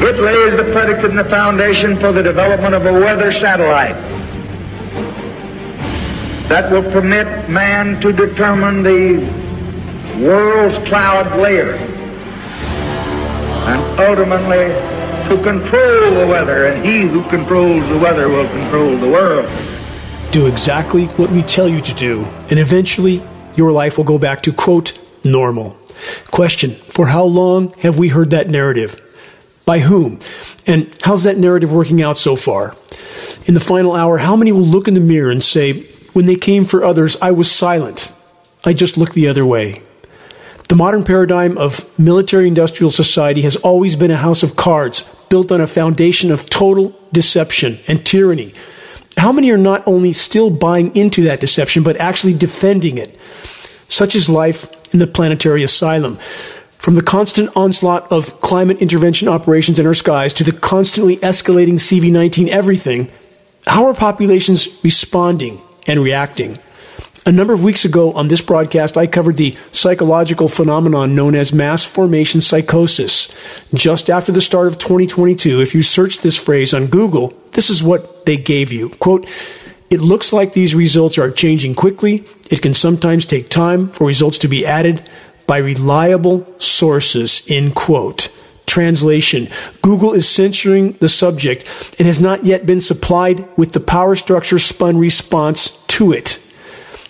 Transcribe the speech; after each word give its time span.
It 0.00 0.20
lays 0.20 0.56
the 0.56 0.72
predicate 0.72 1.10
and 1.10 1.18
the 1.18 1.24
foundation 1.24 1.98
for 1.98 2.12
the 2.12 2.22
development 2.22 2.74
of 2.74 2.86
a 2.86 2.92
weather 2.92 3.32
satellite 3.32 3.96
that 6.48 6.70
will 6.70 6.88
permit 6.90 7.50
man 7.50 8.00
to 8.00 8.12
determine 8.12 8.82
the 8.82 9.18
world's 10.20 10.78
cloud 10.88 11.38
layer 11.38 11.74
and 13.68 14.00
ultimately 14.00 14.68
to 15.28 15.42
control 15.42 16.10
the 16.14 16.26
weather, 16.26 16.66
and 16.66 16.84
he 16.84 17.02
who 17.02 17.22
controls 17.28 17.86
the 17.88 17.98
weather 17.98 18.28
will 18.28 18.48
control 18.48 18.96
the 18.96 19.10
world. 19.10 19.50
Do 20.30 20.46
exactly 20.46 21.06
what 21.06 21.30
we 21.30 21.42
tell 21.42 21.68
you 21.68 21.82
to 21.82 21.94
do, 21.94 22.24
and 22.50 22.58
eventually 22.58 23.22
your 23.54 23.72
life 23.72 23.98
will 23.98 24.04
go 24.04 24.16
back 24.18 24.40
to, 24.42 24.52
quote, 24.52 24.98
normal. 25.24 25.76
Question 26.30 26.70
For 26.70 27.08
how 27.08 27.24
long 27.24 27.74
have 27.80 27.98
we 27.98 28.08
heard 28.08 28.30
that 28.30 28.48
narrative? 28.48 29.02
By 29.68 29.80
whom? 29.80 30.18
And 30.66 30.90
how's 31.02 31.24
that 31.24 31.36
narrative 31.36 31.70
working 31.70 32.00
out 32.00 32.16
so 32.16 32.36
far? 32.36 32.74
In 33.44 33.52
the 33.52 33.60
final 33.60 33.94
hour, 33.94 34.16
how 34.16 34.34
many 34.34 34.50
will 34.50 34.62
look 34.62 34.88
in 34.88 34.94
the 34.94 35.00
mirror 35.00 35.30
and 35.30 35.42
say, 35.42 35.82
When 36.14 36.24
they 36.24 36.36
came 36.36 36.64
for 36.64 36.82
others, 36.82 37.18
I 37.20 37.32
was 37.32 37.52
silent. 37.52 38.10
I 38.64 38.72
just 38.72 38.96
looked 38.96 39.12
the 39.12 39.28
other 39.28 39.44
way. 39.44 39.82
The 40.70 40.74
modern 40.74 41.04
paradigm 41.04 41.58
of 41.58 41.84
military 41.98 42.48
industrial 42.48 42.90
society 42.90 43.42
has 43.42 43.56
always 43.56 43.94
been 43.94 44.10
a 44.10 44.16
house 44.16 44.42
of 44.42 44.56
cards 44.56 45.02
built 45.28 45.52
on 45.52 45.60
a 45.60 45.66
foundation 45.66 46.30
of 46.30 46.48
total 46.48 46.98
deception 47.12 47.78
and 47.86 48.06
tyranny. 48.06 48.54
How 49.18 49.32
many 49.32 49.50
are 49.50 49.58
not 49.58 49.86
only 49.86 50.14
still 50.14 50.48
buying 50.48 50.96
into 50.96 51.24
that 51.24 51.40
deception, 51.40 51.82
but 51.82 51.98
actually 51.98 52.32
defending 52.32 52.96
it? 52.96 53.18
Such 53.86 54.16
is 54.16 54.30
life 54.30 54.66
in 54.94 54.98
the 54.98 55.06
planetary 55.06 55.62
asylum. 55.62 56.18
From 56.78 56.94
the 56.94 57.02
constant 57.02 57.54
onslaught 57.56 58.10
of 58.10 58.40
climate 58.40 58.80
intervention 58.80 59.28
operations 59.28 59.78
in 59.78 59.86
our 59.86 59.94
skies 59.94 60.32
to 60.34 60.44
the 60.44 60.52
constantly 60.52 61.16
escalating 61.18 61.74
CV 61.74 62.10
19 62.10 62.48
everything, 62.48 63.10
how 63.66 63.86
are 63.86 63.94
populations 63.94 64.82
responding 64.82 65.60
and 65.86 66.00
reacting? 66.00 66.58
A 67.26 67.32
number 67.32 67.52
of 67.52 67.62
weeks 67.62 67.84
ago 67.84 68.12
on 68.12 68.28
this 68.28 68.40
broadcast, 68.40 68.96
I 68.96 69.06
covered 69.06 69.36
the 69.36 69.54
psychological 69.70 70.48
phenomenon 70.48 71.14
known 71.14 71.34
as 71.34 71.52
mass 71.52 71.84
formation 71.84 72.40
psychosis. 72.40 73.34
Just 73.74 74.08
after 74.08 74.32
the 74.32 74.40
start 74.40 74.68
of 74.68 74.78
2022, 74.78 75.60
if 75.60 75.74
you 75.74 75.82
search 75.82 76.18
this 76.18 76.38
phrase 76.38 76.72
on 76.72 76.86
Google, 76.86 77.34
this 77.52 77.68
is 77.68 77.82
what 77.82 78.24
they 78.24 78.38
gave 78.38 78.72
you. 78.72 78.88
Quote, 78.88 79.28
it 79.90 80.00
looks 80.00 80.32
like 80.32 80.52
these 80.52 80.74
results 80.74 81.18
are 81.18 81.30
changing 81.30 81.74
quickly. 81.74 82.24
It 82.50 82.62
can 82.62 82.72
sometimes 82.72 83.26
take 83.26 83.50
time 83.50 83.88
for 83.88 84.06
results 84.06 84.38
to 84.38 84.48
be 84.48 84.64
added 84.64 85.02
by 85.48 85.56
reliable 85.56 86.46
sources, 86.60 87.44
end 87.48 87.74
quote. 87.74 88.30
Translation 88.66 89.48
Google 89.80 90.12
is 90.12 90.28
censoring 90.28 90.92
the 91.00 91.08
subject 91.08 91.96
and 91.98 92.06
has 92.06 92.20
not 92.20 92.44
yet 92.44 92.66
been 92.66 92.82
supplied 92.82 93.48
with 93.56 93.72
the 93.72 93.80
power 93.80 94.14
structure 94.14 94.58
spun 94.58 94.98
response 94.98 95.84
to 95.86 96.12
it. 96.12 96.44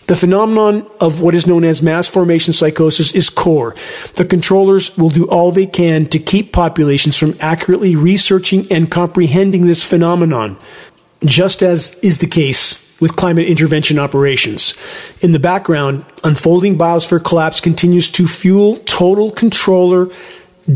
The 0.07 0.17
phenomenon 0.17 0.87
of 1.01 1.21
what 1.21 1.35
is 1.35 1.47
known 1.47 1.65
as 1.65 1.83
mass 1.83 2.07
formation 2.07 2.55
psychosis 2.55 3.13
is 3.13 3.29
core. 3.29 3.75
The 4.15 4.25
controllers 4.25 4.97
will 4.97 5.11
do 5.11 5.29
all 5.29 5.51
they 5.51 5.67
can 5.67 6.07
to 6.07 6.19
keep 6.19 6.53
populations 6.53 7.19
from 7.19 7.35
accurately 7.41 7.97
researching 7.97 8.71
and 8.71 8.91
comprehending 8.91 9.67
this 9.67 9.85
phenomenon, 9.85 10.57
just 11.25 11.61
as 11.61 11.99
is 11.99 12.19
the 12.19 12.27
case 12.27 12.88
with 13.01 13.17
climate 13.17 13.47
intervention 13.47 13.99
operations. 13.99 14.75
In 15.21 15.33
the 15.33 15.39
background, 15.39 16.05
unfolding 16.25 16.77
biosphere 16.77 17.23
collapse 17.23 17.61
continues 17.61 18.11
to 18.13 18.27
fuel 18.27 18.77
total 18.77 19.31
controller 19.31 20.09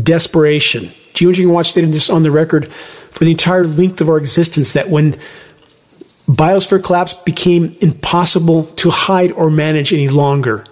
desperation. 0.01 0.85
Geoengineering 1.13 1.51
Watch 1.51 1.69
stated 1.69 1.91
this 1.91 2.09
on 2.09 2.23
the 2.23 2.31
record 2.31 2.71
for 2.71 3.25
the 3.25 3.31
entire 3.31 3.65
length 3.65 4.01
of 4.01 4.09
our 4.09 4.17
existence 4.17 4.73
that 4.73 4.89
when 4.89 5.19
biosphere 6.27 6.83
collapse 6.83 7.13
became 7.13 7.75
impossible 7.81 8.65
to 8.77 8.89
hide 8.89 9.31
or 9.33 9.49
manage 9.49 9.93
any 9.93 10.07
longer, 10.07 10.65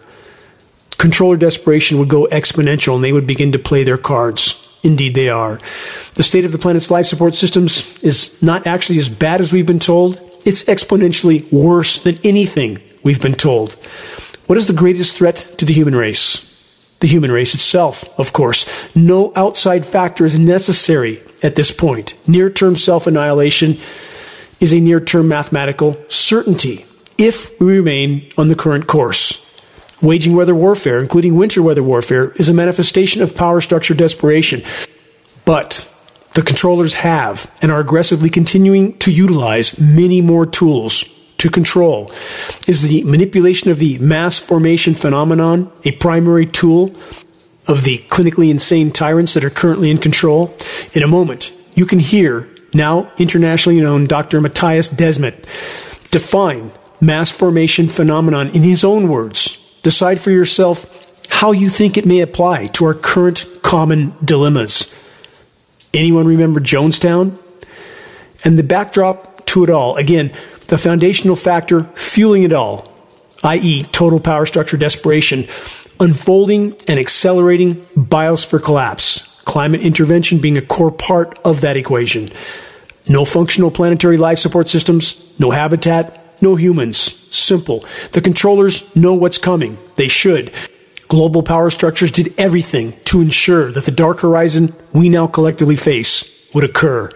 controller 0.98 1.36
desperation 1.36 2.00
would 2.00 2.10
go 2.10 2.28
exponential 2.32 2.96
and 2.96 3.04
they 3.04 3.12
would 3.14 3.28
begin 3.28 3.52
to 3.52 3.60
play 3.60 3.84
their 3.84 3.98
cards. 3.98 4.68
Indeed, 4.84 5.14
they 5.14 5.30
are. 5.30 5.60
The 6.16 6.24
state 6.24 6.46
of 6.46 6.52
the 6.52 6.58
planet's 6.58 6.90
life 6.90 7.06
support 7.06 7.36
systems 7.36 8.02
is 8.02 8.42
not 8.42 8.66
actually 8.66 8.98
as 8.98 9.10
bad 9.10 9.42
as 9.42 9.54
we've 9.54 9.66
been 9.66 9.78
told 9.78 10.31
it's 10.46 10.64
exponentially 10.66 11.52
worse 11.52 12.00
than 12.00 12.18
anything 12.24 12.80
we've 13.04 13.22
been 13.22 13.34
told. 13.34 13.74
What 14.48 14.58
is 14.58 14.68
the 14.68 14.74
greatest 14.74 15.18
threat 15.18 15.38
to 15.58 15.66
the 15.66 15.74
human 15.74 15.96
race? 15.96 16.48
The 17.00 17.08
human 17.08 17.32
race 17.32 17.56
itself, 17.56 18.08
of 18.20 18.34
course. 18.34 18.66
No 18.96 19.32
outside 19.36 19.86
factor 19.86 20.26
is 20.26 20.38
necessary 20.38 21.20
at 21.42 21.56
this 21.56 21.72
point. 21.72 22.16
Near 22.28 22.50
term 22.50 22.76
self 22.76 23.08
annihilation 23.08 23.80
is 24.60 24.74
a 24.74 24.80
near 24.80 25.00
term 25.00 25.28
mathematical 25.28 25.98
certainty 26.08 26.86
if 27.18 27.60
we 27.60 27.78
remain 27.78 28.32
on 28.38 28.48
the 28.48 28.56
current 28.56 28.88
course. 28.88 29.48
Waging 30.02 30.36
weather 30.36 30.56
warfare, 30.56 31.00
including 31.00 31.36
winter 31.36 31.62
weather 31.62 31.84
warfare, 31.84 32.32
is 32.32 32.50
a 32.50 32.54
manifestation 32.54 33.22
of 33.22 33.36
power 33.36 33.62
structure 33.62 33.94
desperation. 33.94 34.64
But 35.46 35.91
the 36.34 36.42
controllers 36.42 36.96
have 36.96 37.54
and 37.62 37.72
are 37.72 37.80
aggressively 37.80 38.30
continuing 38.30 38.98
to 39.00 39.12
utilize 39.12 39.80
many 39.80 40.22
more 40.22 40.46
tools 40.46 41.04
to 41.38 41.50
control. 41.50 42.12
Is 42.68 42.84
the 42.84 43.04
manipulation 43.04 43.72
of 43.72 43.80
the 43.80 43.98
mass 43.98 44.38
formation 44.38 44.94
phenomenon 44.94 45.72
a 45.84 45.92
primary 45.94 46.46
tool 46.46 46.96
of 47.68 47.84
the 47.84 47.98
clinically 48.10 48.50
insane 48.50 48.92
tyrants 48.92 49.34
that 49.34 49.44
are 49.44 49.50
currently 49.50 49.90
in 49.90 49.98
control? 49.98 50.56
In 50.94 51.04
a 51.04 51.08
moment, 51.08 51.54
you 51.74 51.86
can 51.86 52.00
hear 52.00 52.48
now 52.74 53.12
internationally 53.18 53.82
known 53.82 54.06
Dr. 54.06 54.40
Mattias 54.40 54.94
Desmet 54.94 55.46
define 56.12 56.72
mass 57.02 57.32
formation 57.32 57.90
phenomenon 57.90 58.50
in 58.50 58.62
his 58.62 58.84
own 58.84 59.08
words. 59.08 59.80
Decide 59.82 60.22
for 60.22 60.30
yourself 60.30 60.86
how 61.30 61.52
you 61.52 61.70
think 61.70 61.98
it 61.98 62.06
may 62.06 62.20
apply 62.20 62.68
to 62.68 62.86
our 62.86 62.94
current 62.94 63.46
common 63.64 64.14
dilemmas. 64.24 64.94
Anyone 65.94 66.28
remember 66.28 66.60
Jonestown? 66.60 67.38
And 68.44 68.58
the 68.58 68.64
backdrop 68.64 69.46
to 69.48 69.64
it 69.64 69.70
all, 69.70 69.98
again, 69.98 70.32
the 70.68 70.78
foundational 70.78 71.36
factor 71.36 71.84
fueling 71.96 72.44
it 72.44 72.54
all, 72.54 72.92
i.e., 73.44 73.84
total 73.92 74.20
power 74.20 74.46
structure 74.46 74.78
desperation, 74.78 75.48
unfolding 76.00 76.76
and 76.88 77.00
accelerating 77.00 77.76
biosphere 77.96 78.64
collapse, 78.64 79.42
climate 79.44 79.82
intervention 79.82 80.40
being 80.40 80.58
a 80.58 80.62
core 80.62 80.92
part 80.92 81.38
of 81.44 81.62
that 81.62 81.78
equation. 81.78 82.32
No 83.08 83.26
functional 83.26 83.70
planetary 83.70 84.18
life 84.18 84.40
support 84.40 84.70
systems, 84.70 85.34
no 85.40 85.52
habitat, 85.52 86.42
no 86.42 86.56
humans. 86.56 86.98
Simple. 86.98 87.86
The 88.12 88.22
controllers 88.22 88.96
know 88.96 89.14
what's 89.14 89.38
coming. 89.38 89.78
They 89.96 90.08
should. 90.08 90.52
Global 91.12 91.44
power 91.44 91.70
structures 91.70 92.10
did 92.10 92.34
everything 92.38 92.98
to 93.04 93.20
ensure 93.20 93.70
that 93.74 93.84
the 93.84 93.92
dark 93.92 94.22
horizon 94.22 94.74
we 94.94 95.10
now 95.10 95.28
collectively 95.28 95.76
face 95.76 96.50
would 96.54 96.64
occur. 96.64 97.10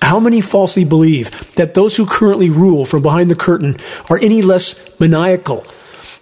How 0.00 0.18
many 0.18 0.40
falsely 0.40 0.84
believe 0.84 1.54
that 1.56 1.74
those 1.74 1.96
who 1.96 2.06
currently 2.06 2.48
rule 2.48 2.86
from 2.86 3.02
behind 3.02 3.30
the 3.30 3.34
curtain 3.34 3.76
are 4.08 4.18
any 4.22 4.40
less 4.40 4.98
maniacal 4.98 5.66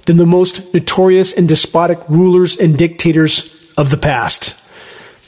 than 0.07 0.17
the 0.17 0.27
most 0.27 0.75
notorious 0.75 1.33
and 1.33 1.49
despotic 1.49 2.01
rulers 2.09 2.59
and 2.59 2.77
dictators 2.77 3.73
of 3.79 3.91
the 3.91 3.97
past? 3.97 4.61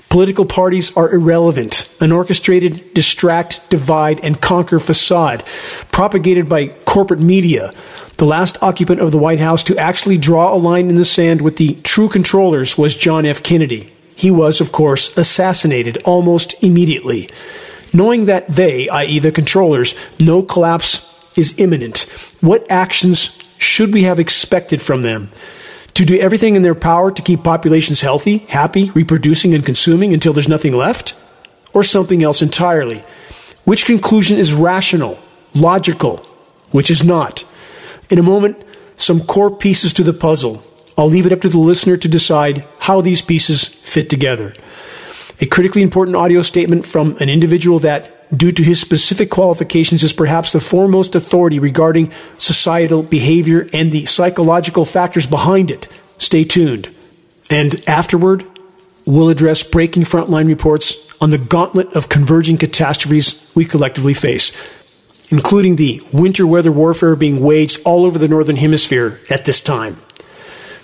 Political 0.08 0.46
parties 0.46 0.96
are 0.96 1.12
irrelevant, 1.12 1.94
an 2.00 2.12
orchestrated 2.12 2.94
distract, 2.94 3.60
divide, 3.68 4.20
and 4.20 4.40
conquer 4.40 4.78
facade 4.78 5.44
propagated 5.92 6.48
by 6.48 6.68
corporate 6.68 7.20
media 7.20 7.72
the 8.16 8.24
last 8.24 8.62
occupant 8.62 9.00
of 9.00 9.12
the 9.12 9.18
White 9.18 9.40
House 9.40 9.62
to 9.64 9.76
actually 9.76 10.16
draw 10.16 10.52
a 10.52 10.56
line 10.56 10.88
in 10.88 10.96
the 10.96 11.04
sand 11.04 11.42
with 11.42 11.56
the 11.56 11.74
true 11.82 12.08
controllers 12.08 12.78
was 12.78 12.96
John 12.96 13.26
F. 13.26 13.42
Kennedy. 13.42 13.92
He 14.14 14.30
was, 14.30 14.60
of 14.60 14.72
course, 14.72 15.16
assassinated 15.18 15.98
almost 16.04 16.62
immediately. 16.64 17.28
Knowing 17.92 18.24
that 18.26 18.48
they, 18.48 18.88
i.e., 18.88 19.18
the 19.18 19.32
controllers, 19.32 19.94
know 20.18 20.42
collapse 20.42 21.12
is 21.36 21.58
imminent, 21.58 22.00
what 22.40 22.66
actions 22.70 23.38
should 23.58 23.92
we 23.92 24.04
have 24.04 24.18
expected 24.18 24.80
from 24.80 25.02
them? 25.02 25.28
To 25.96 26.04
do 26.04 26.18
everything 26.18 26.56
in 26.56 26.62
their 26.62 26.74
power 26.74 27.10
to 27.10 27.22
keep 27.22 27.42
populations 27.42 28.02
healthy, 28.02 28.38
happy, 28.48 28.90
reproducing, 28.90 29.54
and 29.54 29.64
consuming 29.64 30.12
until 30.12 30.34
there's 30.34 30.46
nothing 30.46 30.74
left? 30.74 31.14
Or 31.72 31.82
something 31.82 32.22
else 32.22 32.42
entirely? 32.42 33.02
Which 33.64 33.86
conclusion 33.86 34.36
is 34.36 34.52
rational, 34.52 35.18
logical, 35.54 36.18
which 36.70 36.90
is 36.90 37.02
not? 37.02 37.46
In 38.10 38.18
a 38.18 38.22
moment, 38.22 38.62
some 38.98 39.22
core 39.22 39.50
pieces 39.50 39.94
to 39.94 40.04
the 40.04 40.12
puzzle. 40.12 40.62
I'll 40.98 41.08
leave 41.08 41.24
it 41.24 41.32
up 41.32 41.40
to 41.40 41.48
the 41.48 41.58
listener 41.58 41.96
to 41.96 42.08
decide 42.08 42.66
how 42.80 43.00
these 43.00 43.22
pieces 43.22 43.64
fit 43.64 44.10
together. 44.10 44.52
A 45.40 45.46
critically 45.46 45.80
important 45.80 46.14
audio 46.14 46.42
statement 46.42 46.84
from 46.84 47.16
an 47.20 47.30
individual 47.30 47.78
that, 47.78 48.15
due 48.34 48.52
to 48.52 48.62
his 48.62 48.80
specific 48.80 49.30
qualifications, 49.30 50.02
is 50.02 50.12
perhaps 50.12 50.52
the 50.52 50.60
foremost 50.60 51.14
authority 51.14 51.58
regarding 51.58 52.12
societal 52.38 53.02
behavior 53.02 53.68
and 53.72 53.92
the 53.92 54.04
psychological 54.06 54.84
factors 54.84 55.26
behind 55.26 55.70
it. 55.70 55.88
Stay 56.18 56.44
tuned. 56.44 56.94
And 57.50 57.82
afterward, 57.88 58.44
we'll 59.04 59.28
address 59.28 59.62
breaking 59.62 60.04
frontline 60.04 60.46
reports 60.46 61.06
on 61.20 61.30
the 61.30 61.38
gauntlet 61.38 61.94
of 61.94 62.08
converging 62.08 62.58
catastrophes 62.58 63.50
we 63.54 63.64
collectively 63.64 64.14
face, 64.14 64.52
including 65.30 65.76
the 65.76 66.00
winter 66.12 66.46
weather 66.46 66.72
warfare 66.72 67.16
being 67.16 67.40
waged 67.40 67.80
all 67.84 68.04
over 68.04 68.18
the 68.18 68.28
Northern 68.28 68.56
Hemisphere 68.56 69.20
at 69.30 69.44
this 69.44 69.60
time. 69.60 69.96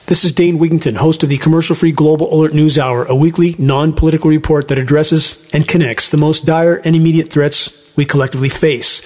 This 0.07 0.25
is 0.25 0.33
Dane 0.33 0.59
Wigington, 0.59 0.97
host 0.97 1.23
of 1.23 1.29
the 1.29 1.39
commercial 1.39 1.77
free 1.77 1.93
Global 1.93 2.35
Alert 2.35 2.55
News 2.55 2.77
Hour, 2.77 3.05
a 3.05 3.15
weekly 3.15 3.55
non 3.57 3.93
political 3.93 4.31
report 4.31 4.67
that 4.69 4.77
addresses 4.77 5.49
and 5.53 5.65
connects 5.67 6.09
the 6.09 6.17
most 6.17 6.45
dire 6.45 6.81
and 6.85 6.97
immediate 6.97 7.33
threats 7.33 7.97
we 7.97 8.05
collectively 8.05 8.49
face. 8.49 9.01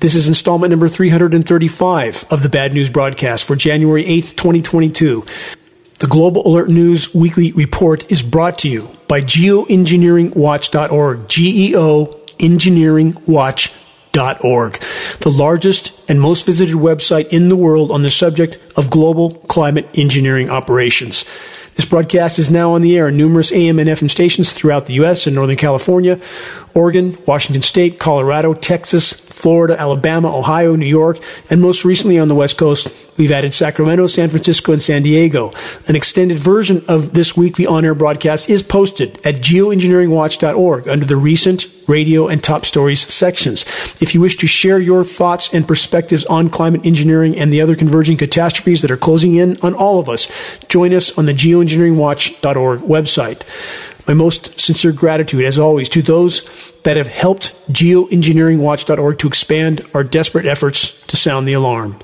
This 0.00 0.16
is 0.16 0.26
installment 0.26 0.70
number 0.70 0.88
335 0.88 2.24
of 2.30 2.42
the 2.42 2.48
Bad 2.48 2.74
News 2.74 2.90
broadcast 2.90 3.44
for 3.44 3.54
January 3.54 4.02
8th, 4.04 4.34
2022. 4.36 5.24
The 6.00 6.08
Global 6.08 6.44
Alert 6.46 6.68
News 6.68 7.14
Weekly 7.14 7.52
Report 7.52 8.10
is 8.10 8.20
brought 8.20 8.58
to 8.58 8.68
you 8.68 8.90
by 9.06 9.20
geoengineeringwatch.org, 9.20 11.28
G-E-O 11.28 12.06
engineeringwatch.org, 12.38 13.83
the 15.20 15.30
largest 15.30 15.92
and 16.08 16.20
most 16.20 16.46
visited 16.46 16.74
website 16.76 17.28
in 17.28 17.48
the 17.48 17.56
world 17.56 17.90
on 17.90 18.02
the 18.02 18.10
subject 18.10 18.58
of 18.76 18.90
global 18.90 19.34
climate 19.48 19.88
engineering 19.94 20.48
operations. 20.48 21.24
This 21.74 21.84
broadcast 21.84 22.38
is 22.38 22.50
now 22.50 22.72
on 22.72 22.82
the 22.82 22.96
air 22.96 23.08
on 23.08 23.16
numerous 23.16 23.50
AM 23.50 23.80
and 23.80 23.88
FM 23.88 24.08
stations 24.08 24.52
throughout 24.52 24.86
the 24.86 24.94
U.S. 24.94 25.26
and 25.26 25.34
Northern 25.34 25.56
California, 25.56 26.20
Oregon, 26.72 27.18
Washington 27.26 27.62
State, 27.62 27.98
Colorado, 27.98 28.54
Texas, 28.54 29.23
Florida, 29.34 29.78
Alabama, 29.78 30.34
Ohio, 30.34 30.76
New 30.76 30.86
York, 30.86 31.18
and 31.50 31.60
most 31.60 31.84
recently 31.84 32.18
on 32.18 32.28
the 32.28 32.36
West 32.36 32.56
Coast, 32.56 32.88
we've 33.18 33.32
added 33.32 33.52
Sacramento, 33.52 34.06
San 34.06 34.30
Francisco, 34.30 34.72
and 34.72 34.80
San 34.80 35.02
Diego. 35.02 35.50
An 35.88 35.96
extended 35.96 36.38
version 36.38 36.84
of 36.86 37.12
this 37.12 37.36
weekly 37.36 37.66
on 37.66 37.84
air 37.84 37.96
broadcast 37.96 38.48
is 38.48 38.62
posted 38.62 39.16
at 39.26 39.36
geoengineeringwatch.org 39.36 40.88
under 40.88 41.04
the 41.04 41.16
recent 41.16 41.66
radio 41.88 42.28
and 42.28 42.42
top 42.42 42.64
stories 42.64 43.12
sections. 43.12 43.62
If 44.00 44.14
you 44.14 44.20
wish 44.20 44.36
to 44.36 44.46
share 44.46 44.78
your 44.78 45.04
thoughts 45.04 45.52
and 45.52 45.66
perspectives 45.66 46.24
on 46.26 46.48
climate 46.48 46.86
engineering 46.86 47.36
and 47.36 47.52
the 47.52 47.60
other 47.60 47.74
converging 47.74 48.16
catastrophes 48.16 48.82
that 48.82 48.90
are 48.92 48.96
closing 48.96 49.34
in 49.34 49.58
on 49.62 49.74
all 49.74 49.98
of 49.98 50.08
us, 50.08 50.30
join 50.68 50.94
us 50.94 51.18
on 51.18 51.26
the 51.26 51.34
geoengineeringwatch.org 51.34 52.80
website. 52.80 53.42
My 54.06 54.14
most 54.14 54.60
sincere 54.60 54.92
gratitude, 54.92 55.44
as 55.44 55.58
always, 55.58 55.88
to 55.90 56.02
those 56.02 56.72
that 56.84 56.96
have 56.96 57.08
helped 57.08 57.54
geoengineeringwatch.org 57.72 59.18
to 59.18 59.26
expand 59.26 59.84
our 59.94 60.04
desperate 60.04 60.46
efforts 60.46 61.04
to 61.06 61.16
sound 61.16 61.48
the 61.48 61.52
alarm. 61.54 61.98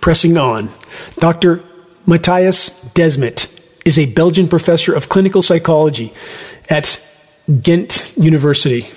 Pressing 0.00 0.36
on, 0.38 0.70
Dr. 1.18 1.62
Mattias 2.06 2.92
Desmet 2.94 3.48
is 3.84 3.98
a 3.98 4.06
Belgian 4.06 4.48
professor 4.48 4.94
of 4.94 5.08
clinical 5.08 5.42
psychology 5.42 6.12
at 6.70 7.06
Ghent 7.62 8.12
University. 8.16 8.88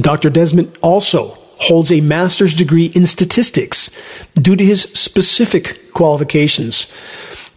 Dr. 0.00 0.30
Desmet 0.30 0.76
also 0.82 1.36
holds 1.60 1.92
a 1.92 2.00
master's 2.00 2.54
degree 2.54 2.86
in 2.86 3.04
statistics 3.04 3.90
due 4.34 4.56
to 4.56 4.64
his 4.64 4.82
specific 4.82 5.92
qualifications. 5.92 6.92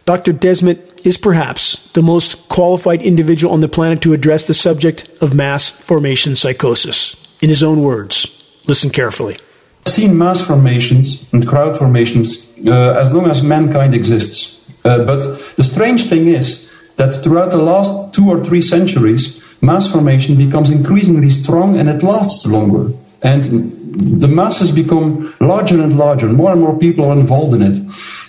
Dr. 0.05 0.33
Desmet 0.33 0.92
is 1.03 1.17
perhaps 1.17 1.91
the 1.91 2.01
most 2.01 2.47
qualified 2.49 3.01
individual 3.01 3.53
on 3.53 3.61
the 3.61 3.67
planet 3.67 4.01
to 4.01 4.13
address 4.13 4.45
the 4.45 4.53
subject 4.53 5.09
of 5.21 5.33
mass 5.33 5.69
formation 5.71 6.35
psychosis. 6.35 7.19
In 7.41 7.49
his 7.49 7.63
own 7.63 7.81
words, 7.81 8.61
listen 8.67 8.89
carefully. 8.89 9.37
I've 9.85 9.91
seen 9.91 10.17
mass 10.17 10.41
formations 10.41 11.31
and 11.33 11.45
crowd 11.47 11.77
formations 11.77 12.49
uh, 12.65 12.97
as 12.97 13.11
long 13.11 13.29
as 13.29 13.43
mankind 13.43 13.93
exists. 13.93 14.63
Uh, 14.85 15.03
but 15.03 15.21
the 15.55 15.63
strange 15.63 16.07
thing 16.09 16.27
is 16.27 16.71
that 16.95 17.13
throughout 17.23 17.51
the 17.51 17.57
last 17.57 18.13
two 18.13 18.29
or 18.29 18.43
three 18.43 18.61
centuries, 18.61 19.43
mass 19.61 19.91
formation 19.91 20.37
becomes 20.37 20.69
increasingly 20.69 21.29
strong 21.29 21.77
and 21.77 21.89
it 21.89 22.03
lasts 22.03 22.45
longer. 22.45 22.93
And 23.21 23.82
the 23.93 24.27
masses 24.27 24.71
become 24.71 25.33
larger 25.39 25.81
and 25.81 25.97
larger. 25.97 26.27
More 26.27 26.51
and 26.51 26.61
more 26.61 26.77
people 26.77 27.05
are 27.05 27.13
involved 27.13 27.53
in 27.53 27.61
it. 27.61 27.77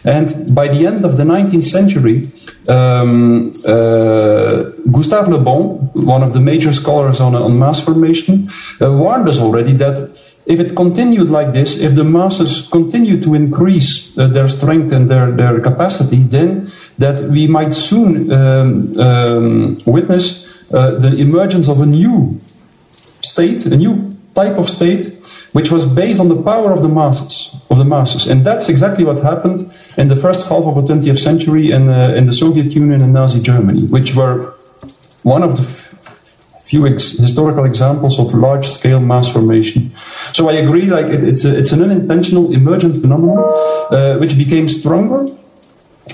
And 0.04 0.54
by 0.54 0.68
the 0.68 0.86
end 0.86 1.04
of 1.04 1.16
the 1.16 1.24
19th 1.24 1.62
century, 1.62 2.30
um, 2.68 3.52
uh, 3.66 4.70
Gustave 4.90 5.30
Le 5.30 5.38
Bon, 5.38 5.90
one 5.94 6.22
of 6.22 6.32
the 6.34 6.40
major 6.40 6.72
scholars 6.72 7.20
on, 7.20 7.34
on 7.34 7.58
mass 7.58 7.80
formation, 7.80 8.50
uh, 8.80 8.92
warned 8.92 9.28
us 9.28 9.38
already 9.38 9.72
that 9.74 10.10
if 10.46 10.60
it 10.60 10.76
continued 10.76 11.30
like 11.30 11.54
this, 11.54 11.78
if 11.78 11.94
the 11.94 12.04
masses 12.04 12.68
continue 12.68 13.18
to 13.22 13.34
increase 13.34 14.16
uh, 14.18 14.26
their 14.28 14.46
strength 14.46 14.92
and 14.92 15.10
their, 15.10 15.30
their 15.32 15.58
capacity, 15.60 16.18
then 16.18 16.70
that 16.98 17.30
we 17.30 17.46
might 17.46 17.72
soon 17.72 18.30
um, 18.30 19.00
um, 19.00 19.76
witness 19.86 20.44
uh, 20.72 20.98
the 20.98 21.16
emergence 21.16 21.68
of 21.68 21.80
a 21.80 21.86
new 21.86 22.38
state, 23.22 23.64
a 23.64 23.76
new 23.76 24.14
type 24.34 24.58
of 24.58 24.68
state 24.68 25.14
which 25.54 25.70
was 25.70 25.86
based 25.86 26.18
on 26.18 26.28
the 26.28 26.42
power 26.42 26.72
of 26.72 26.82
the 26.82 26.88
masses, 26.88 27.54
of 27.70 27.78
the 27.78 27.84
masses, 27.84 28.26
and 28.26 28.44
that's 28.44 28.68
exactly 28.68 29.04
what 29.04 29.18
happened 29.22 29.72
in 29.96 30.08
the 30.08 30.16
first 30.16 30.48
half 30.48 30.64
of 30.64 30.74
the 30.74 30.82
20th 30.82 31.18
century 31.18 31.70
in, 31.70 31.88
uh, 31.88 32.12
in 32.18 32.26
the 32.26 32.32
Soviet 32.32 32.74
Union 32.74 33.00
and 33.02 33.12
Nazi 33.12 33.40
Germany, 33.40 33.86
which 33.86 34.16
were 34.16 34.54
one 35.22 35.44
of 35.44 35.56
the 35.56 35.62
few 36.64 36.86
ex- 36.88 37.18
historical 37.18 37.64
examples 37.64 38.18
of 38.18 38.34
large-scale 38.34 38.98
mass 38.98 39.32
formation. 39.32 39.92
So 40.32 40.48
I 40.48 40.54
agree, 40.54 40.86
like 40.86 41.06
it, 41.06 41.22
it's 41.22 41.44
a, 41.44 41.56
it's 41.56 41.72
an 41.72 41.82
unintentional 41.82 42.52
emergent 42.52 43.00
phenomenon 43.00 43.38
uh, 43.90 44.16
which 44.18 44.36
became 44.36 44.66
stronger 44.66 45.20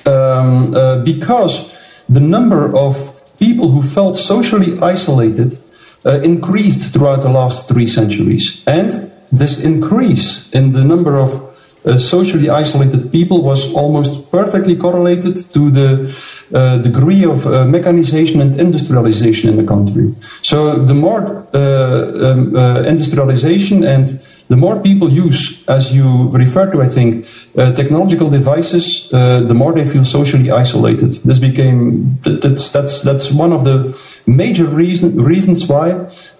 um, 0.07 0.75
uh, 0.75 1.03
because 1.03 1.75
the 2.11 2.21
number 2.21 2.77
of 2.77 3.21
people 3.39 3.71
who 3.71 3.81
felt 3.81 4.17
socially 4.17 4.79
isolated 4.83 5.59
uh, 6.05 6.21
increased 6.21 6.93
throughout 6.93 7.23
the 7.23 7.31
last 7.31 7.69
three 7.69 7.87
centuries. 7.87 8.63
And 8.67 9.10
this 9.33 9.65
increase 9.65 10.51
in 10.53 10.73
the 10.73 10.85
number 10.85 11.17
of 11.17 11.51
uh, 11.85 11.97
socially 11.97 12.51
isolated 12.51 13.11
people 13.11 13.43
was 13.43 13.73
almost 13.75 14.31
perfectly 14.31 14.77
correlated 14.77 15.37
to 15.53 15.71
the 15.71 16.15
uh, 16.55 16.77
degree 16.79 17.25
of 17.25 17.47
uh, 17.47 17.65
mechanization 17.65 18.41
and 18.41 18.61
industrialization 18.61 19.49
in 19.49 19.57
the 19.57 19.65
country. 19.65 20.15
So 20.43 20.75
the 20.75 20.95
more 20.95 21.47
uh, 21.55 22.33
um, 22.33 22.55
uh, 22.55 22.83
industrialization 22.83 23.83
and 23.85 24.21
the 24.51 24.57
more 24.57 24.81
people 24.81 25.09
use, 25.09 25.65
as 25.69 25.95
you 25.95 26.29
refer 26.31 26.69
to, 26.73 26.83
I 26.83 26.89
think, 26.89 27.25
uh, 27.57 27.73
technological 27.73 28.29
devices, 28.29 29.09
uh, 29.13 29.41
the 29.43 29.55
more 29.55 29.73
they 29.73 29.87
feel 29.87 30.05
socially 30.05 30.51
isolated. 30.51 31.13
This 31.25 31.39
became 31.39 32.19
that's 32.25 32.69
that's 32.73 33.01
that's 33.03 33.31
one 33.31 33.53
of 33.53 33.65
the 33.65 33.97
major 34.27 34.65
reason, 34.65 35.23
reasons 35.23 35.69
why 35.69 35.87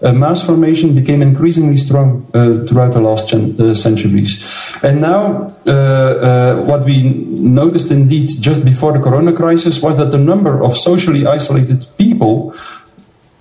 uh, 0.03 0.13
mass 0.13 0.45
formation 0.45 0.93
became 0.93 1.23
increasingly 1.23 1.77
strong 1.77 2.27
uh, 2.35 2.67
throughout 2.67 2.95
the 2.95 3.01
last 3.01 3.33
uh, 3.33 3.77
centuries. 3.77 4.33
And 4.83 5.01
now, 5.01 5.55
uh, 5.65 6.65
what 6.65 6.85
we 6.85 6.97
noticed 7.63 7.93
indeed 7.93 8.29
just 8.41 8.65
before 8.65 8.93
the 8.93 9.01
Corona 9.01 9.33
crisis 9.33 9.81
was 9.81 9.97
that 9.99 10.11
the 10.11 10.19
number 10.19 10.65
of 10.65 10.77
socially 10.77 11.27
isolated 11.27 11.87
people 11.97 12.55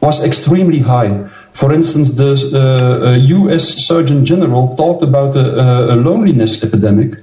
was 0.02 0.24
extremely 0.24 0.80
high. 0.80 1.30
For 1.52 1.74
instance, 1.74 2.12
the 2.12 2.32
uh, 2.34 3.18
US 3.18 3.76
uh, 3.76 3.80
Surgeon 3.80 4.26
General 4.26 4.76
talked 4.76 5.04
about 5.04 5.36
a, 5.36 5.94
a 5.94 5.96
loneliness 5.96 6.64
epidemic. 6.64 7.18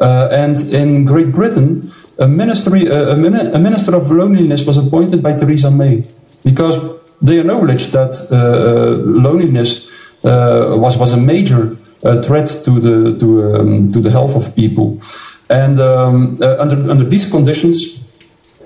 Uh, 0.00 0.28
and 0.32 0.56
in 0.72 1.04
Great 1.04 1.32
Britain, 1.32 1.92
a, 2.18 2.28
ministry, 2.28 2.86
a, 2.86 3.12
a, 3.12 3.58
minister 3.58 3.96
of 3.96 4.10
loneliness 4.10 4.64
was 4.64 4.76
appointed 4.76 5.22
by 5.22 5.32
Theresa 5.32 5.70
May 5.70 6.06
because 6.44 6.78
they 7.20 7.38
acknowledged 7.40 7.92
that 7.92 8.12
uh, 8.30 8.36
uh 8.36 8.96
loneliness 9.04 9.90
uh, 10.24 10.74
was, 10.76 10.96
was 10.96 11.12
a 11.12 11.16
major 11.16 11.76
threat 12.22 12.48
to 12.64 12.80
the, 12.80 13.18
to, 13.18 13.54
um, 13.56 13.88
to 13.88 14.00
the 14.00 14.10
health 14.10 14.34
of 14.34 14.56
people. 14.56 15.02
And 15.50 15.78
um, 15.80 16.38
under, 16.40 16.90
under 16.90 17.04
these 17.04 17.30
conditions, 17.30 18.00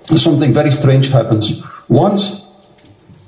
something 0.04 0.52
very 0.52 0.70
strange 0.70 1.08
happens. 1.08 1.64
Once 1.88 2.43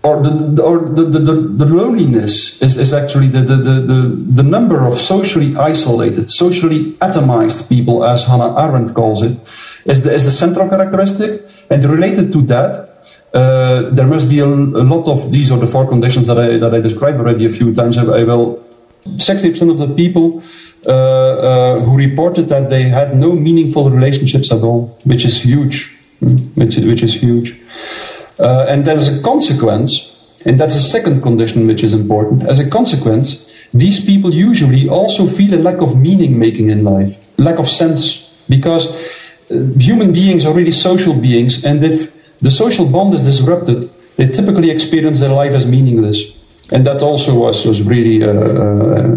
or 0.06 0.22
the, 0.22 0.62
or 0.62 0.78
the, 0.78 1.02
the, 1.02 1.34
the, 1.62 1.66
loneliness 1.66 2.62
is, 2.62 2.78
is 2.78 2.94
actually 2.94 3.26
the, 3.26 3.40
the, 3.40 3.56
the, 3.56 4.00
the 4.38 4.42
number 4.42 4.86
of 4.86 5.00
socially 5.00 5.56
isolated, 5.56 6.30
socially 6.30 6.92
atomized 7.08 7.68
people, 7.68 8.04
as 8.04 8.24
Hannah 8.24 8.54
Arendt 8.56 8.94
calls 8.94 9.20
it, 9.22 9.34
is 9.84 10.04
the, 10.04 10.14
is 10.14 10.24
the 10.24 10.30
central 10.30 10.68
characteristic. 10.68 11.42
And 11.70 11.84
related 11.84 12.32
to 12.34 12.42
that, 12.42 12.70
uh, 13.34 13.90
there 13.90 14.06
must 14.06 14.30
be 14.30 14.38
a, 14.38 14.46
a, 14.46 14.86
lot 14.94 15.08
of 15.08 15.32
these 15.32 15.50
are 15.50 15.58
the 15.58 15.66
four 15.66 15.88
conditions 15.88 16.28
that 16.28 16.38
I, 16.38 16.56
that 16.58 16.72
I 16.72 16.80
described 16.80 17.18
already 17.18 17.44
a 17.46 17.50
few 17.50 17.74
times. 17.74 17.98
I, 17.98 18.02
I 18.02 18.22
will, 18.22 18.64
60% 19.04 19.70
of 19.70 19.78
the 19.78 19.92
people 19.92 20.42
uh, 20.86 20.90
uh, 20.90 21.80
who 21.80 21.96
reported 21.96 22.48
that 22.48 22.70
they 22.70 22.84
had 22.84 23.16
no 23.16 23.32
meaningful 23.32 23.90
relationships 23.90 24.52
at 24.52 24.62
all, 24.62 24.98
which 25.02 25.24
is 25.24 25.42
huge, 25.42 25.96
hmm, 26.20 26.36
which, 26.54 26.76
which 26.76 27.02
is 27.02 27.14
huge. 27.14 27.58
Uh, 28.38 28.66
and 28.68 28.86
as 28.88 29.18
a 29.18 29.22
consequence, 29.22 30.12
and 30.44 30.60
that's 30.60 30.74
a 30.74 30.82
second 30.82 31.22
condition 31.22 31.66
which 31.66 31.82
is 31.82 31.94
important, 31.94 32.42
as 32.42 32.58
a 32.58 32.68
consequence, 32.68 33.48
these 33.72 34.04
people 34.04 34.32
usually 34.32 34.88
also 34.88 35.26
feel 35.26 35.54
a 35.54 35.60
lack 35.60 35.80
of 35.80 35.96
meaning 35.96 36.38
making 36.38 36.70
in 36.70 36.84
life, 36.84 37.18
lack 37.38 37.58
of 37.58 37.68
sense, 37.68 38.30
because 38.48 38.86
uh, 39.50 39.56
human 39.78 40.12
beings 40.12 40.44
are 40.44 40.54
really 40.54 40.72
social 40.72 41.14
beings, 41.14 41.64
and 41.64 41.84
if 41.84 42.12
the 42.40 42.50
social 42.50 42.86
bond 42.86 43.14
is 43.14 43.22
disrupted, 43.22 43.90
they 44.16 44.28
typically 44.28 44.70
experience 44.70 45.20
their 45.20 45.30
life 45.32 45.52
as 45.52 45.66
meaningless. 45.66 46.36
and 46.72 46.86
that 46.86 47.02
also 47.02 47.34
was 47.34 47.64
was 47.64 47.82
really. 47.82 48.22
Uh, 48.22 48.32
uh, 48.32 49.16